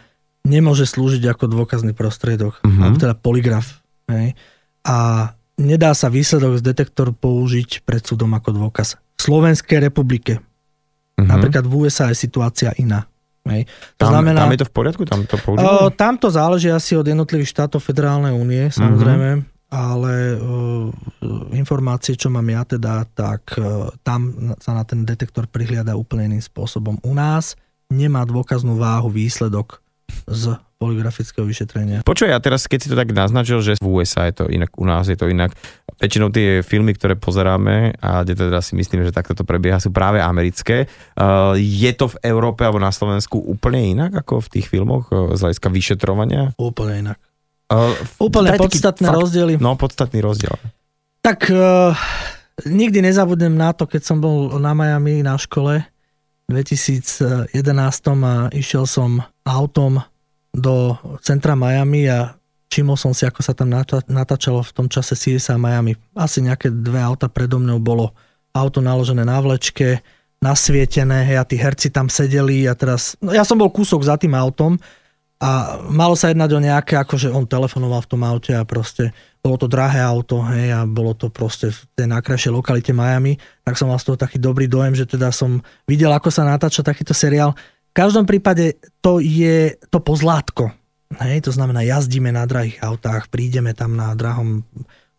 nemôže 0.47 0.87
slúžiť 0.87 1.35
ako 1.35 1.51
dôkazný 1.51 1.93
prostriedok, 1.99 2.63
Mhm. 2.63 2.79
alebo 2.79 2.97
teda 3.03 3.15
poligraf. 3.19 3.83
Hej. 4.07 4.39
A 4.85 4.97
nedá 5.57 5.91
sa 5.97 6.13
výsledok 6.13 6.61
z 6.61 6.63
detektoru 6.63 7.11
použiť 7.11 7.83
pred 7.83 8.07
súdom 8.07 8.31
ako 8.39 8.55
dôkaz. 8.55 9.01
V 9.19 9.21
Slovenskej 9.21 9.83
republike, 9.83 10.45
Mhm. 11.15 11.29
napríklad 11.31 11.65
v 11.67 11.75
USA 11.87 12.11
je 12.11 12.17
situácia 12.19 12.75
iná. 12.77 13.07
Hej. 13.45 13.69
To 14.01 14.09
tam, 14.09 14.13
znamená, 14.17 14.49
tam 14.49 14.55
je 14.57 14.61
to 14.65 14.69
v 14.69 14.75
poriadku? 14.75 15.03
Tam 15.05 15.21
to 15.29 15.37
používajú? 15.37 15.93
tam 15.93 16.17
to 16.17 16.33
záleží 16.33 16.73
asi 16.73 16.97
od 16.97 17.05
jednotlivých 17.05 17.53
štátov 17.53 17.85
Federálnej 17.85 18.33
únie, 18.33 18.73
samozrejme, 18.73 19.45
ale 19.69 20.15
o, 20.41 20.89
informácie, 21.53 22.17
čo 22.17 22.33
mám 22.33 22.49
ja 22.49 22.65
teda, 22.65 23.05
tak 23.13 23.61
o, 23.61 23.93
tam 24.01 24.55
sa 24.57 24.73
na 24.73 24.89
ten 24.89 25.05
detektor 25.05 25.45
prihliada 25.45 25.93
úplne 25.93 26.33
iným 26.33 26.41
spôsobom. 26.41 26.97
U 27.05 27.13
nás 27.13 27.53
nemá 27.93 28.25
dôkaznú 28.25 28.81
váhu 28.81 29.13
výsledok 29.13 29.85
z 30.25 30.57
poligrafického 30.85 31.49
vyšetrenia. 31.49 32.05
Počuj, 32.05 32.29
ja 32.29 32.37
teraz, 32.45 32.69
keď 32.69 32.79
si 32.85 32.89
to 32.93 32.97
tak 33.01 33.17
naznačil, 33.17 33.65
že 33.65 33.81
v 33.81 33.89
USA 33.89 34.29
je 34.29 34.37
to 34.37 34.45
inak, 34.53 34.69
u 34.77 34.85
nás 34.85 35.09
je 35.09 35.17
to 35.17 35.33
inak. 35.33 35.57
Väčšinou 35.97 36.29
tie 36.29 36.61
filmy, 36.61 36.93
ktoré 36.93 37.17
pozeráme 37.17 37.97
a 38.05 38.21
kde 38.21 38.45
teda 38.45 38.61
si 38.61 38.77
myslím, 38.77 39.09
že 39.09 39.17
takto 39.17 39.33
to 39.33 39.49
prebieha, 39.49 39.81
sú 39.81 39.89
práve 39.89 40.21
americké. 40.21 40.85
Uh, 41.17 41.57
je 41.57 41.89
to 41.97 42.13
v 42.13 42.21
Európe 42.29 42.69
alebo 42.69 42.77
na 42.77 42.93
Slovensku 42.93 43.41
úplne 43.41 43.81
inak 43.81 44.13
ako 44.13 44.45
v 44.45 44.61
tých 44.61 44.67
filmoch 44.69 45.09
uh, 45.09 45.33
z 45.33 45.41
hľadiska 45.49 45.69
vyšetrovania? 45.73 46.53
Úplne 46.61 46.95
inak. 47.09 47.19
Uh, 47.73 47.97
Úplne 48.21 48.61
taký 48.61 48.69
podstatné 48.69 49.09
fakt- 49.09 49.17
rozdiely. 49.17 49.53
No, 49.57 49.73
podstatný 49.81 50.21
rozdiel. 50.21 50.53
Tak 51.25 51.49
uh, 51.49 51.97
nikdy 52.69 53.01
nezabudnem 53.01 53.57
na 53.57 53.73
to, 53.73 53.89
keď 53.89 54.03
som 54.05 54.21
bol 54.21 54.61
na 54.61 54.77
Miami 54.77 55.25
na 55.25 55.41
škole 55.41 55.81
v 56.45 56.51
2011 56.53 57.57
a 58.21 58.35
išiel 58.53 58.85
som 58.85 59.25
autom 59.49 60.05
do 60.55 60.95
centra 61.19 61.59
Miami 61.59 62.07
a 62.07 62.39
všimol 62.71 62.95
som 62.95 63.11
si, 63.11 63.27
ako 63.27 63.43
sa 63.43 63.55
tam 63.55 63.75
natá- 63.75 64.07
natáčalo 64.07 64.63
v 64.63 64.75
tom 64.75 64.87
čase 64.87 65.19
CSA 65.19 65.59
Miami. 65.59 65.99
Asi 66.15 66.39
nejaké 66.39 66.71
dve 66.71 67.03
auta 67.03 67.27
predo 67.27 67.59
mnou 67.59 67.83
bolo 67.83 68.15
auto 68.55 68.79
naložené 68.79 69.27
na 69.27 69.43
vlečke, 69.43 69.99
nasvietené, 70.39 71.27
hej, 71.27 71.37
a 71.43 71.45
tí 71.49 71.59
herci 71.59 71.91
tam 71.91 72.07
sedeli 72.07 72.71
a 72.71 72.79
teraz, 72.79 73.19
no 73.19 73.35
ja 73.35 73.43
som 73.43 73.59
bol 73.59 73.73
kúsok 73.73 74.07
za 74.07 74.15
tým 74.15 74.37
autom 74.37 74.79
a 75.41 75.81
malo 75.91 76.15
sa 76.15 76.31
jednať 76.31 76.51
o 76.55 76.61
nejaké, 76.63 76.95
akože 77.01 77.33
on 77.33 77.49
telefonoval 77.49 78.05
v 78.05 78.11
tom 78.11 78.23
aute 78.23 78.53
a 78.55 78.63
proste 78.63 79.11
bolo 79.43 79.59
to 79.59 79.67
drahé 79.67 80.01
auto, 80.01 80.41
hej, 80.53 80.71
a 80.73 80.87
bolo 80.87 81.13
to 81.17 81.33
proste 81.33 81.73
v 81.73 81.81
tej 81.97 82.07
najkrajšej 82.13 82.53
lokalite 82.53 82.93
Miami, 82.95 83.37
tak 83.67 83.75
som 83.75 83.91
mal 83.91 83.99
z 83.99 84.13
toho 84.13 84.17
taký 84.21 84.39
dobrý 84.39 84.71
dojem, 84.71 84.95
že 84.95 85.09
teda 85.09 85.35
som 85.35 85.61
videl, 85.89 86.13
ako 86.13 86.29
sa 86.31 86.47
natáča 86.47 86.85
takýto 86.85 87.13
seriál. 87.13 87.53
Každom 87.95 88.27
prípade 88.27 88.75
to 88.99 89.23
je 89.23 89.79
to 89.87 90.03
pozlátko. 90.03 90.75
Hej, 91.15 91.47
to 91.47 91.55
znamená, 91.55 91.87
jazdíme 91.87 92.35
na 92.35 92.43
drahých 92.43 92.83
autách, 92.83 93.31
prídeme 93.31 93.71
tam 93.71 93.95
na 93.95 94.19
drahom 94.19 94.67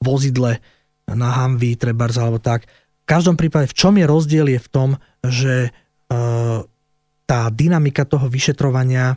vozidle, 0.04 0.60
na 1.08 1.32
Humvee, 1.32 1.80
trebárs 1.80 2.20
alebo 2.20 2.36
tak. 2.44 2.68
V 2.68 3.06
každom 3.08 3.40
prípade, 3.40 3.72
v 3.72 3.78
čom 3.78 3.96
je 3.96 4.04
rozdiel 4.04 4.48
je 4.52 4.60
v 4.60 4.70
tom, 4.74 4.90
že 5.24 5.56
e, 5.68 5.72
tá 7.24 7.42
dynamika 7.48 8.04
toho 8.04 8.28
vyšetrovania 8.28 9.16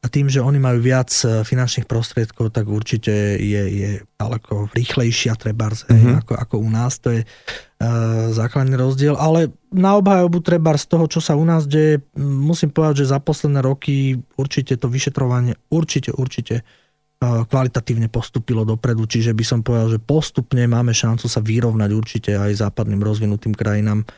a 0.00 0.08
tým, 0.08 0.32
že 0.32 0.40
oni 0.40 0.56
majú 0.56 0.80
viac 0.80 1.12
e, 1.28 1.44
finančných 1.44 1.84
prostriedkov, 1.84 2.56
tak 2.56 2.72
určite 2.72 3.36
je, 3.36 3.62
je 3.68 3.90
ďaleko 4.16 4.72
rýchlejšia 4.72 5.36
trebárs, 5.36 5.84
Mhm. 5.84 5.92
mm-hmm. 5.92 6.20
ako, 6.24 6.32
ako 6.40 6.54
u 6.56 6.70
nás, 6.72 6.96
to 6.96 7.08
je 7.12 7.22
uh, 7.24 8.32
základný 8.32 8.80
rozdiel, 8.80 9.12
ale 9.20 9.52
na 9.68 10.00
obhajobu 10.00 10.40
trebárs 10.40 10.88
z 10.88 10.96
toho, 10.96 11.04
čo 11.04 11.20
sa 11.20 11.36
u 11.36 11.44
nás 11.44 11.68
deje, 11.68 12.00
musím 12.16 12.72
povedať, 12.72 13.04
že 13.04 13.12
za 13.12 13.20
posledné 13.20 13.60
roky 13.60 14.16
určite 14.40 14.80
to 14.80 14.88
vyšetrovanie, 14.88 15.52
určite, 15.68 16.16
určite 16.16 16.64
uh, 16.64 17.44
kvalitatívne 17.44 18.08
postupilo 18.08 18.64
dopredu, 18.64 19.04
čiže 19.04 19.36
by 19.36 19.44
som 19.44 19.60
povedal, 19.60 19.96
že 19.96 20.00
postupne 20.00 20.64
máme 20.64 20.96
šancu 20.96 21.28
sa 21.28 21.44
vyrovnať 21.44 21.90
určite 21.92 22.30
aj 22.40 22.56
západným 22.56 23.04
rozvinutým 23.04 23.52
krajinám, 23.52 24.08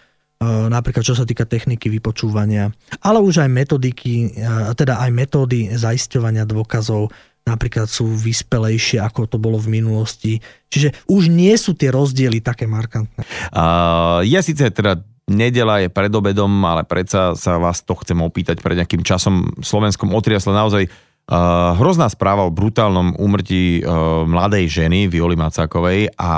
napríklad 0.68 1.07
čo 1.07 1.14
sa 1.14 1.22
týka 1.22 1.47
techniky 1.47 1.86
vypočúvania, 1.86 2.74
ale 3.01 3.22
už 3.22 3.47
aj 3.47 3.51
metodiky, 3.51 4.34
teda 4.74 4.99
aj 5.03 5.11
metódy 5.14 5.70
zaisťovania 5.74 6.43
dôkazov 6.49 7.14
napríklad 7.43 7.90
sú 7.90 8.07
vyspelejšie, 8.07 9.03
ako 9.03 9.26
to 9.26 9.36
bolo 9.38 9.59
v 9.59 9.82
minulosti. 9.82 10.38
Čiže 10.70 11.11
už 11.11 11.26
nie 11.26 11.55
sú 11.59 11.74
tie 11.74 11.90
rozdiely 11.90 12.38
také 12.38 12.70
markantné. 12.70 13.26
Uh, 13.51 14.22
je 14.22 14.38
síce 14.38 14.62
teda 14.70 15.03
nedela 15.26 15.82
je 15.82 15.88
pred 15.90 16.11
obedom, 16.11 16.51
ale 16.66 16.86
predsa 16.86 17.34
sa 17.34 17.59
vás 17.59 17.82
to 17.82 17.95
chcem 18.03 18.18
opýtať 18.22 18.62
pred 18.62 18.78
nejakým 18.78 19.03
časom 19.03 19.51
v 19.59 19.64
Slovenskom 19.64 20.14
otriasla 20.14 20.55
naozaj 20.55 20.86
Uh, 21.23 21.79
hrozná 21.79 22.11
správa 22.11 22.43
o 22.43 22.51
brutálnom 22.51 23.14
úmrtí 23.14 23.79
uh, 23.79 24.27
mladej 24.27 24.66
ženy 24.66 25.07
Violy 25.07 25.39
Macákovej 25.39 26.11
a 26.18 26.33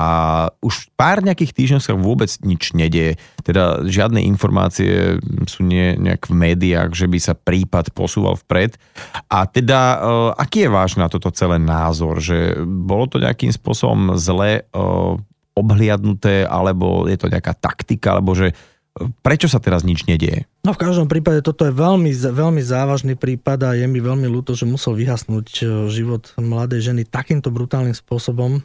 už 0.61 0.93
pár 0.93 1.25
nejakých 1.25 1.57
týždňov 1.57 1.81
sa 1.81 1.97
vôbec 1.97 2.29
nič 2.45 2.77
nedieje. 2.77 3.17
Teda 3.41 3.81
žiadne 3.81 4.21
informácie 4.21 5.17
sú 5.49 5.65
nie, 5.65 5.97
nejak 5.97 6.29
v 6.29 6.37
médiách, 6.37 6.93
že 6.93 7.09
by 7.09 7.17
sa 7.17 7.33
prípad 7.33 7.97
posúval 7.97 8.37
vpred. 8.45 8.77
A 9.25 9.49
teda, 9.49 9.79
uh, 9.99 10.31
aký 10.37 10.69
je 10.69 10.71
váš 10.71 11.01
na 11.01 11.09
toto 11.09 11.33
celé 11.33 11.57
názor? 11.57 12.21
Že 12.21 12.61
bolo 12.63 13.09
to 13.09 13.17
nejakým 13.17 13.49
spôsobom 13.49 14.13
zle 14.21 14.69
uh, 14.69 15.17
obhliadnuté, 15.57 16.45
alebo 16.45 17.09
je 17.09 17.17
to 17.17 17.31
nejaká 17.31 17.57
taktika, 17.57 18.21
alebo 18.21 18.37
že 18.37 18.53
Prečo 18.95 19.51
sa 19.51 19.59
teraz 19.59 19.83
nič 19.83 20.07
nedieje? 20.07 20.47
No 20.63 20.71
v 20.71 20.79
každom 20.79 21.11
prípade 21.11 21.43
toto 21.43 21.67
je 21.67 21.75
veľmi, 21.75 22.15
veľmi 22.15 22.63
závažný 22.63 23.19
prípad 23.19 23.59
a 23.67 23.69
je 23.75 23.83
mi 23.91 23.99
veľmi 23.99 24.23
ľúto, 24.23 24.55
že 24.55 24.63
musel 24.63 24.95
vyhasnúť 24.95 25.47
e, 25.59 25.63
život 25.91 26.31
mladej 26.39 26.91
ženy 26.91 27.03
takýmto 27.03 27.51
brutálnym 27.51 27.91
spôsobom. 27.91 28.63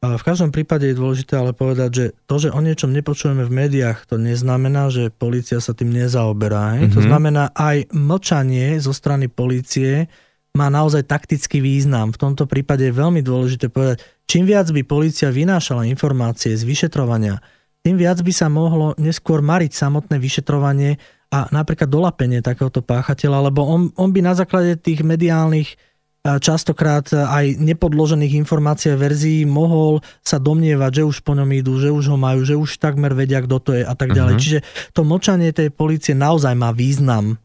V 0.00 0.22
každom 0.24 0.48
prípade 0.48 0.88
je 0.88 0.96
dôležité 0.96 1.36
ale 1.36 1.52
povedať, 1.52 1.90
že 1.92 2.04
to, 2.24 2.40
že 2.40 2.48
o 2.50 2.60
niečom 2.64 2.88
nepočujeme 2.88 3.44
v 3.44 3.52
médiách, 3.52 4.08
to 4.08 4.16
neznamená, 4.16 4.88
že 4.88 5.12
policia 5.12 5.60
sa 5.60 5.76
tým 5.76 5.92
nezaoberá. 5.92 6.80
Mm-hmm. 6.80 6.92
To 6.96 7.00
mhm. 7.04 7.06
znamená, 7.06 7.44
aj 7.52 7.92
mlčanie 7.92 8.80
zo 8.80 8.96
strany 8.96 9.28
policie 9.28 10.08
má 10.56 10.66
naozaj 10.66 11.06
taktický 11.06 11.62
význam. 11.62 12.10
V 12.10 12.18
tomto 12.18 12.48
prípade 12.48 12.82
je 12.88 12.96
veľmi 12.96 13.22
dôležité 13.22 13.70
povedať, 13.70 14.02
čím 14.26 14.48
viac 14.48 14.66
by 14.72 14.82
policia 14.82 15.30
vynášala 15.30 15.86
informácie 15.86 16.56
z 16.58 16.66
vyšetrovania, 16.66 17.38
tým 17.80 17.96
viac 17.96 18.20
by 18.20 18.32
sa 18.32 18.52
mohlo 18.52 18.92
neskôr 19.00 19.40
mariť 19.40 19.72
samotné 19.72 20.20
vyšetrovanie 20.20 21.00
a 21.30 21.46
napríklad 21.48 21.88
dolapenie 21.88 22.42
takéhoto 22.42 22.82
páchateľa, 22.82 23.48
lebo 23.48 23.62
on, 23.64 23.94
on 23.94 24.10
by 24.10 24.20
na 24.20 24.34
základe 24.34 24.76
tých 24.82 25.06
mediálnych 25.06 25.78
častokrát 26.20 27.08
aj 27.16 27.56
nepodložených 27.56 28.36
informácií 28.44 28.92
a 28.92 29.00
verzií 29.00 29.48
mohol 29.48 30.04
sa 30.20 30.36
domnievať, 30.36 31.00
že 31.00 31.02
už 31.08 31.24
po 31.24 31.32
ňom 31.32 31.48
idú, 31.56 31.80
že 31.80 31.88
už 31.88 32.12
ho 32.12 32.18
majú, 32.20 32.44
že 32.44 32.60
už 32.60 32.76
takmer 32.76 33.16
vedia, 33.16 33.40
kto 33.40 33.56
to 33.56 33.70
je 33.72 33.82
a 33.88 33.94
tak 33.96 34.12
ďalej. 34.12 34.36
Uh-huh. 34.36 34.42
Čiže 34.44 34.58
to 34.92 35.00
mlčanie 35.00 35.48
tej 35.56 35.72
policie 35.72 36.12
naozaj 36.12 36.52
má 36.52 36.76
význam. 36.76 37.40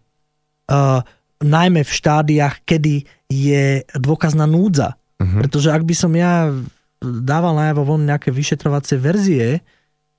Uh, 0.68 1.00
najmä 1.40 1.88
v 1.88 1.96
štádiách, 1.96 2.68
kedy 2.68 3.08
je 3.32 3.88
dôkazná 3.96 4.44
núdza. 4.44 5.00
Uh-huh. 5.24 5.40
Pretože 5.40 5.72
ak 5.72 5.84
by 5.88 5.96
som 5.96 6.12
ja 6.12 6.52
dával 7.00 7.56
najavo 7.56 7.96
von 7.96 8.04
nejaké 8.04 8.28
vyšetrovacie 8.28 9.00
verzie, 9.00 9.64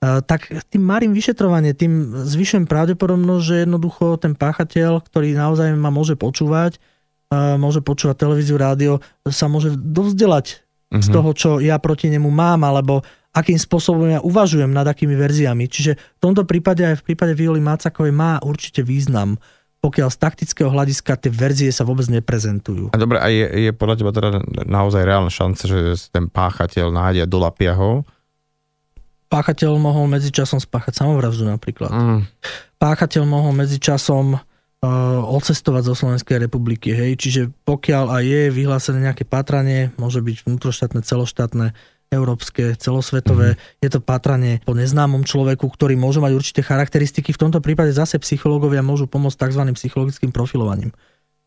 tak 0.01 0.53
tým 0.69 0.83
marím 0.85 1.17
vyšetrovanie, 1.17 1.73
tým 1.73 2.13
zvyšujem 2.29 2.69
pravdepodobnosť, 2.69 3.43
že 3.43 3.57
jednoducho 3.65 4.21
ten 4.21 4.37
páchateľ, 4.37 5.01
ktorý 5.03 5.33
naozaj 5.33 5.73
ma 5.73 5.89
môže 5.89 6.21
počúvať, 6.21 6.77
môže 7.33 7.81
počúvať 7.81 8.17
televíziu, 8.21 8.61
rádio, 8.61 9.01
sa 9.27 9.49
môže 9.49 9.75
dovzdelať 9.75 10.63
uh-huh. 10.93 11.03
z 11.03 11.09
mhm. 11.11 11.15
toho, 11.17 11.31
čo 11.33 11.51
ja 11.59 11.81
proti 11.81 12.13
nemu 12.13 12.29
mám, 12.29 12.63
alebo 12.63 13.03
akým 13.37 13.57
spôsobom 13.61 14.09
ja 14.09 14.21
uvažujem 14.25 14.73
nad 14.73 14.89
akými 14.89 15.13
verziami. 15.13 15.69
Čiže 15.69 15.93
v 15.97 16.21
tomto 16.21 16.49
prípade 16.49 16.85
aj 16.85 17.05
v 17.05 17.13
prípade 17.13 17.37
Violy 17.37 17.61
Mácakovej 17.61 18.13
má 18.13 18.41
určite 18.41 18.81
význam 18.81 19.37
pokiaľ 19.77 20.09
z 20.11 20.19
taktického 20.19 20.71
hľadiska 20.73 21.15
tie 21.15 21.31
verzie 21.31 21.71
sa 21.71 21.87
vôbec 21.87 22.11
neprezentujú. 22.11 22.91
A 22.91 22.99
dobre, 22.99 23.23
a 23.23 23.31
je, 23.31 23.71
je 23.71 23.71
podľa 23.71 23.97
teba 24.03 24.11
teda 24.11 24.43
naozaj 24.67 25.07
reálna 25.07 25.31
šanca, 25.31 25.63
že 25.63 25.79
ten 26.11 26.27
páchateľ 26.27 26.91
nájde 26.91 27.23
a 27.23 27.31
dolapia 27.31 27.77
ho? 27.79 28.03
Páchateľ 29.27 29.79
mohol 29.79 30.07
medzičasom 30.11 30.63
spáchať 30.63 31.03
samovraždu 31.03 31.47
napríklad. 31.47 31.91
Mm. 31.91 32.21
Páchateľ 32.79 33.23
mohol 33.27 33.53
medzičasom 33.57 34.39
uh, 34.39 34.41
odcestovať 35.27 35.83
zo 35.91 35.95
Slovenskej 35.95 36.47
republiky. 36.47 36.95
Hej? 36.95 37.19
Čiže 37.19 37.43
pokiaľ 37.67 38.21
aj 38.21 38.23
je 38.25 38.43
vyhlásené 38.55 38.99
nejaké 39.11 39.27
pátranie, 39.27 39.91
môže 39.99 40.23
byť 40.23 40.47
vnútroštátne, 40.47 41.01
celoštátne, 41.03 41.75
európske, 42.07 42.79
celosvetové. 42.79 43.55
Mm. 43.55 43.59
Je 43.83 43.91
to 43.91 43.99
pátranie 43.99 44.63
po 44.63 44.79
neznámom 44.79 45.27
človeku, 45.27 45.67
ktorý 45.67 45.99
môže 45.99 46.23
mať 46.23 46.33
určité 46.39 46.61
charakteristiky. 46.63 47.35
V 47.35 47.41
tomto 47.43 47.59
prípade 47.59 47.91
zase 47.91 48.23
psychológovia 48.23 48.79
môžu 48.79 49.11
pomôcť 49.11 49.51
tzv. 49.51 49.63
psychologickým 49.75 50.31
profilovaním. 50.31 50.95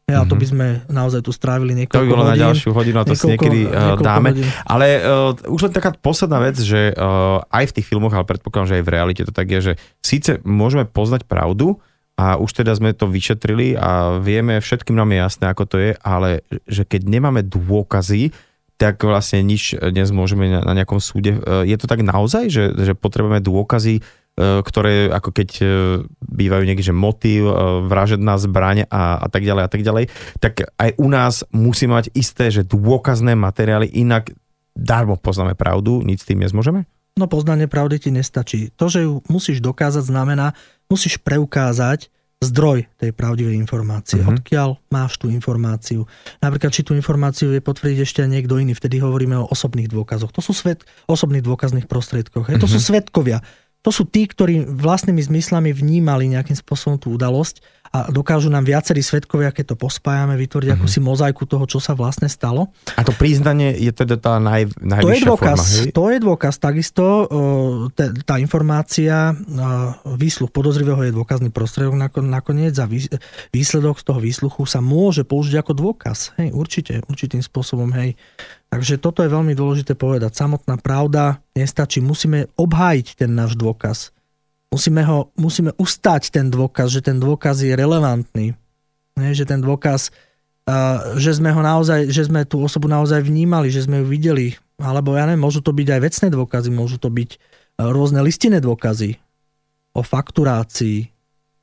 Ja, 0.10 0.26
to 0.26 0.36
by 0.36 0.45
mhm. 0.45 0.51
sme 0.51 0.68
naozaj 0.89 1.22
tu 1.22 1.32
strávili 1.32 1.78
niekoľko 1.78 1.95
To 1.95 2.05
by 2.05 2.10
bolo 2.10 2.26
hodín, 2.26 2.34
na 2.34 2.43
ďalšiu 2.49 2.70
hodinu, 2.74 2.97
a 2.99 3.05
to 3.05 3.16
si 3.16 3.26
niekedy 3.30 3.60
uh, 3.70 3.95
dáme. 4.01 4.30
Hodín. 4.34 4.47
Ale 4.66 4.88
uh, 4.99 5.53
už 5.53 5.70
len 5.70 5.74
taká 5.74 5.93
posledná 5.93 6.41
vec, 6.41 6.57
že 6.57 6.91
uh, 6.93 7.45
aj 7.53 7.66
v 7.70 7.76
tých 7.80 7.88
filmoch, 7.88 8.12
ale 8.12 8.26
predpokladám, 8.26 8.70
že 8.74 8.78
aj 8.82 8.86
v 8.86 8.93
realite 8.93 9.22
to 9.24 9.34
tak 9.34 9.47
je, 9.47 9.60
že 9.62 9.74
síce 10.01 10.41
môžeme 10.41 10.84
poznať 10.89 11.30
pravdu, 11.30 11.78
a 12.20 12.36
už 12.36 12.51
teda 12.51 12.76
sme 12.76 12.91
to 12.91 13.07
vyšetrili 13.07 13.80
a 13.80 14.20
vieme, 14.20 14.60
všetkým 14.60 14.91
nám 14.91 15.16
je 15.16 15.24
jasné, 15.24 15.45
ako 15.47 15.64
to 15.64 15.80
je, 15.80 15.91
ale 16.03 16.43
že 16.68 16.84
keď 16.84 17.07
nemáme 17.07 17.47
dôkazy, 17.47 18.36
tak 18.76 18.99
vlastne 19.07 19.39
nič 19.39 19.72
dnes 19.80 20.12
môžeme 20.12 20.51
na, 20.51 20.60
na 20.68 20.76
nejakom 20.76 20.99
súde. 20.99 21.39
Je 21.64 21.76
to 21.80 21.88
tak 21.88 22.03
naozaj, 22.03 22.51
že, 22.51 22.76
že 22.76 22.91
potrebujeme 22.91 23.39
dôkazy 23.39 24.03
E, 24.03 24.03
ktoré 24.40 25.12
ako 25.12 25.30
keď 25.36 25.50
e, 25.60 25.66
bývajú 26.24 26.64
niekde, 26.64 26.88
že 26.88 26.96
motív, 26.96 27.52
e, 27.52 27.54
vražedná 27.92 28.40
zbraň 28.40 28.88
a, 28.88 29.20
a 29.20 29.28
tak 29.28 29.44
ďalej 29.44 29.64
a 29.68 29.70
tak 29.70 29.82
ďalej, 29.84 30.06
tak 30.40 30.54
aj 30.80 30.90
u 30.96 31.08
nás 31.12 31.44
musí 31.52 31.92
mať 31.92 32.08
isté, 32.16 32.48
že 32.48 32.64
dôkazné 32.64 33.36
materiály, 33.36 33.92
inak 33.92 34.32
darmo 34.72 35.20
poznáme 35.20 35.60
pravdu, 35.60 36.00
nic 36.08 36.24
s 36.24 36.28
tým 36.28 36.40
nezmôžeme? 36.40 36.88
No 37.20 37.28
poznanie 37.28 37.68
pravdy 37.68 38.00
ti 38.00 38.10
nestačí. 38.16 38.72
To, 38.80 38.88
že 38.88 39.04
ju 39.04 39.20
musíš 39.28 39.60
dokázať, 39.60 40.08
znamená, 40.08 40.56
musíš 40.88 41.20
preukázať 41.20 42.08
zdroj 42.40 42.88
tej 42.96 43.12
pravdivej 43.12 43.60
informácie. 43.60 44.24
Uh-huh. 44.24 44.32
Odkiaľ 44.32 44.80
máš 44.88 45.20
tú 45.20 45.28
informáciu. 45.28 46.08
Napríklad, 46.40 46.72
či 46.72 46.88
tú 46.88 46.96
informáciu 46.96 47.52
je 47.52 47.60
potvrdiť 47.60 48.00
ešte 48.08 48.24
niekto 48.24 48.56
iný. 48.56 48.72
Vtedy 48.72 49.04
hovoríme 49.04 49.36
o 49.36 49.52
osobných 49.52 49.92
dôkazoch. 49.92 50.32
To 50.32 50.40
sú 50.40 50.56
svet, 50.56 50.88
osobných 51.12 51.44
dôkazných 51.44 51.92
prostriedkoch. 51.92 52.48
Uh-huh. 52.48 52.62
To 52.64 52.68
sú 52.72 52.80
mhm. 52.80 52.86
svetkovia 52.88 53.44
to 53.80 53.96
sú 53.96 54.04
tí, 54.04 54.28
ktorí 54.28 54.68
vlastnými 54.68 55.24
zmyslami 55.24 55.72
vnímali 55.72 56.28
nejakým 56.28 56.56
spôsobom 56.56 57.00
tú 57.00 57.16
udalosť 57.16 57.64
a 57.90 58.14
dokážu 58.14 58.54
nám 58.54 58.70
viacerí 58.70 59.02
svetkovia, 59.02 59.50
keď 59.50 59.74
to 59.74 59.76
pospájame, 59.80 60.38
vytvoriť 60.38 60.68
mm-hmm. 60.70 60.86
akúsi 60.86 61.00
mozaiku 61.02 61.50
toho, 61.50 61.66
čo 61.66 61.82
sa 61.82 61.98
vlastne 61.98 62.30
stalo. 62.30 62.70
A 62.94 63.02
to 63.02 63.10
priznanie 63.18 63.74
je 63.82 63.90
teda 63.90 64.22
tá 64.22 64.38
naj, 64.38 64.78
najvyššia 64.78 65.10
to 65.10 65.10
je 65.10 65.26
dôkaz, 65.26 65.58
forma, 65.58 65.66
hej? 65.74 65.90
To 65.98 66.04
je 66.06 66.18
dôkaz. 66.22 66.54
Takisto 66.62 67.04
tá 68.30 68.36
informácia, 68.38 69.34
výsluch 70.06 70.54
podozrivého 70.54 71.02
je 71.02 71.16
dôkazný 71.18 71.50
prostriedok 71.50 71.98
nakoniec 72.22 72.78
a 72.78 72.86
výsledok 73.50 73.98
z 73.98 74.06
toho 74.06 74.20
výsluchu 74.22 74.70
sa 74.70 74.86
môže 74.86 75.26
použiť 75.26 75.58
ako 75.58 75.72
dôkaz. 75.74 76.38
Hej, 76.38 76.54
určite, 76.54 77.02
určitým 77.10 77.42
spôsobom. 77.42 77.90
Hej. 77.98 78.14
Takže 78.70 79.01
toto 79.01 79.26
je 79.26 79.34
veľmi 79.34 79.57
dôležité 79.57 79.97
povedať. 79.97 80.38
Samotná 80.38 80.78
pravda 80.78 81.41
nestačí. 81.57 82.05
Musíme 82.05 82.53
obhájiť 82.53 83.26
ten 83.26 83.34
náš 83.34 83.57
dôkaz. 83.57 84.13
Musíme, 84.70 85.01
ho, 85.09 85.34
musíme 85.34 85.74
ustať 85.82 86.30
ten 86.30 86.53
dôkaz, 86.53 86.93
že 86.93 87.01
ten 87.01 87.17
dôkaz 87.17 87.65
je 87.65 87.74
relevantný. 87.74 88.53
Nie, 89.17 89.32
že 89.34 89.49
ten 89.49 89.57
dôkaz, 89.57 90.13
uh, 90.70 91.17
že 91.17 91.34
sme 91.41 91.49
ho 91.49 91.65
naozaj, 91.65 92.13
že 92.13 92.30
sme 92.30 92.45
tú 92.45 92.61
osobu 92.61 92.86
naozaj 92.86 93.26
vnímali, 93.26 93.74
že 93.74 93.89
sme 93.89 94.05
ju 94.05 94.05
videli. 94.05 94.53
Alebo 94.78 95.17
ja 95.17 95.26
neviem, 95.26 95.41
môžu 95.41 95.65
to 95.65 95.74
byť 95.74 95.88
aj 95.89 96.01
vecné 96.05 96.28
dôkazy, 96.30 96.70
môžu 96.70 97.01
to 97.01 97.09
byť 97.09 97.30
uh, 97.36 97.89
rôzne 97.89 98.22
listinné 98.22 98.61
dôkazy 98.61 99.17
o 99.97 100.05
fakturácii, 100.05 101.09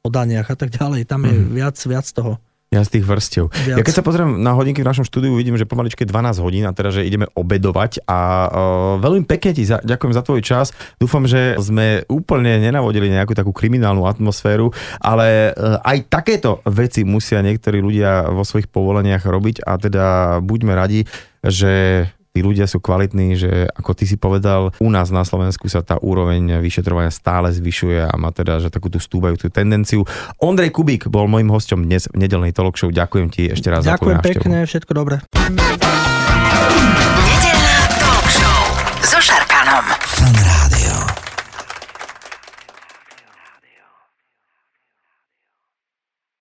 o 0.02 0.08
daniach 0.10 0.50
a 0.50 0.56
tak 0.58 0.74
ďalej. 0.74 1.06
Tam 1.06 1.22
je 1.22 1.34
mm. 1.34 1.54
viac, 1.54 1.78
viac 1.86 2.06
toho. 2.10 2.42
Ja 2.74 2.82
z 2.82 2.98
tých 2.98 3.06
vrstiev. 3.06 3.46
Viac. 3.46 3.78
Ja 3.78 3.84
keď 3.86 3.94
sa 3.94 4.02
pozriem 4.02 4.42
na 4.42 4.50
hodinky 4.50 4.82
v 4.82 4.90
našom 4.90 5.06
štúdiu, 5.06 5.38
vidím, 5.38 5.54
že 5.54 5.70
pomaličke 5.70 6.02
12 6.02 6.42
hodín 6.42 6.66
a 6.66 6.74
teda, 6.74 6.90
že 6.90 7.06
ideme 7.06 7.30
obedovať 7.38 8.02
a 8.10 8.18
uh, 8.18 8.50
veľmi 8.98 9.22
pekne 9.22 9.54
ti 9.54 9.62
za, 9.62 9.78
ďakujem 9.86 10.10
za 10.10 10.22
tvoj 10.26 10.42
čas. 10.42 10.74
Dúfam, 10.98 11.30
že 11.30 11.54
sme 11.62 12.02
úplne 12.10 12.58
nenavodili 12.58 13.06
nejakú 13.06 13.38
takú 13.38 13.54
kriminálnu 13.54 14.02
atmosféru, 14.10 14.74
ale 14.98 15.54
uh, 15.54 15.78
aj 15.86 16.10
takéto 16.10 16.58
veci 16.66 17.06
musia 17.06 17.38
niektorí 17.38 17.78
ľudia 17.78 18.34
vo 18.34 18.42
svojich 18.42 18.66
povoleniach 18.66 19.22
robiť 19.22 19.62
a 19.62 19.78
teda 19.78 20.06
buďme 20.42 20.74
radi, 20.74 21.06
že 21.46 22.02
tí 22.36 22.44
ľudia 22.44 22.68
sú 22.68 22.84
kvalitní, 22.84 23.40
že 23.40 23.64
ako 23.72 23.96
ty 23.96 24.04
si 24.04 24.20
povedal, 24.20 24.76
u 24.76 24.88
nás 24.92 25.08
na 25.08 25.24
Slovensku 25.24 25.72
sa 25.72 25.80
tá 25.80 25.96
úroveň 25.96 26.60
vyšetrovania 26.60 27.08
stále 27.08 27.48
zvyšuje 27.48 28.04
a 28.04 28.12
má 28.20 28.28
teda 28.28 28.60
že 28.60 28.68
takú 28.68 28.92
tú 28.92 29.00
stúbajúcu 29.00 29.48
tendenciu. 29.48 30.04
Ondrej 30.36 30.76
Kubík 30.76 31.08
bol 31.08 31.24
môjim 31.32 31.48
hosťom 31.48 31.88
dnes 31.88 32.12
v 32.12 32.20
nedelnej 32.20 32.52
talk 32.52 32.76
show. 32.76 32.92
Ďakujem 32.92 33.32
ti 33.32 33.48
ešte 33.48 33.72
raz 33.72 33.88
Ďakujem 33.88 34.20
za 34.20 34.20
tvoju 34.20 34.36
pekne, 34.36 34.56
všetko 34.68 34.92
dobré. 34.92 35.16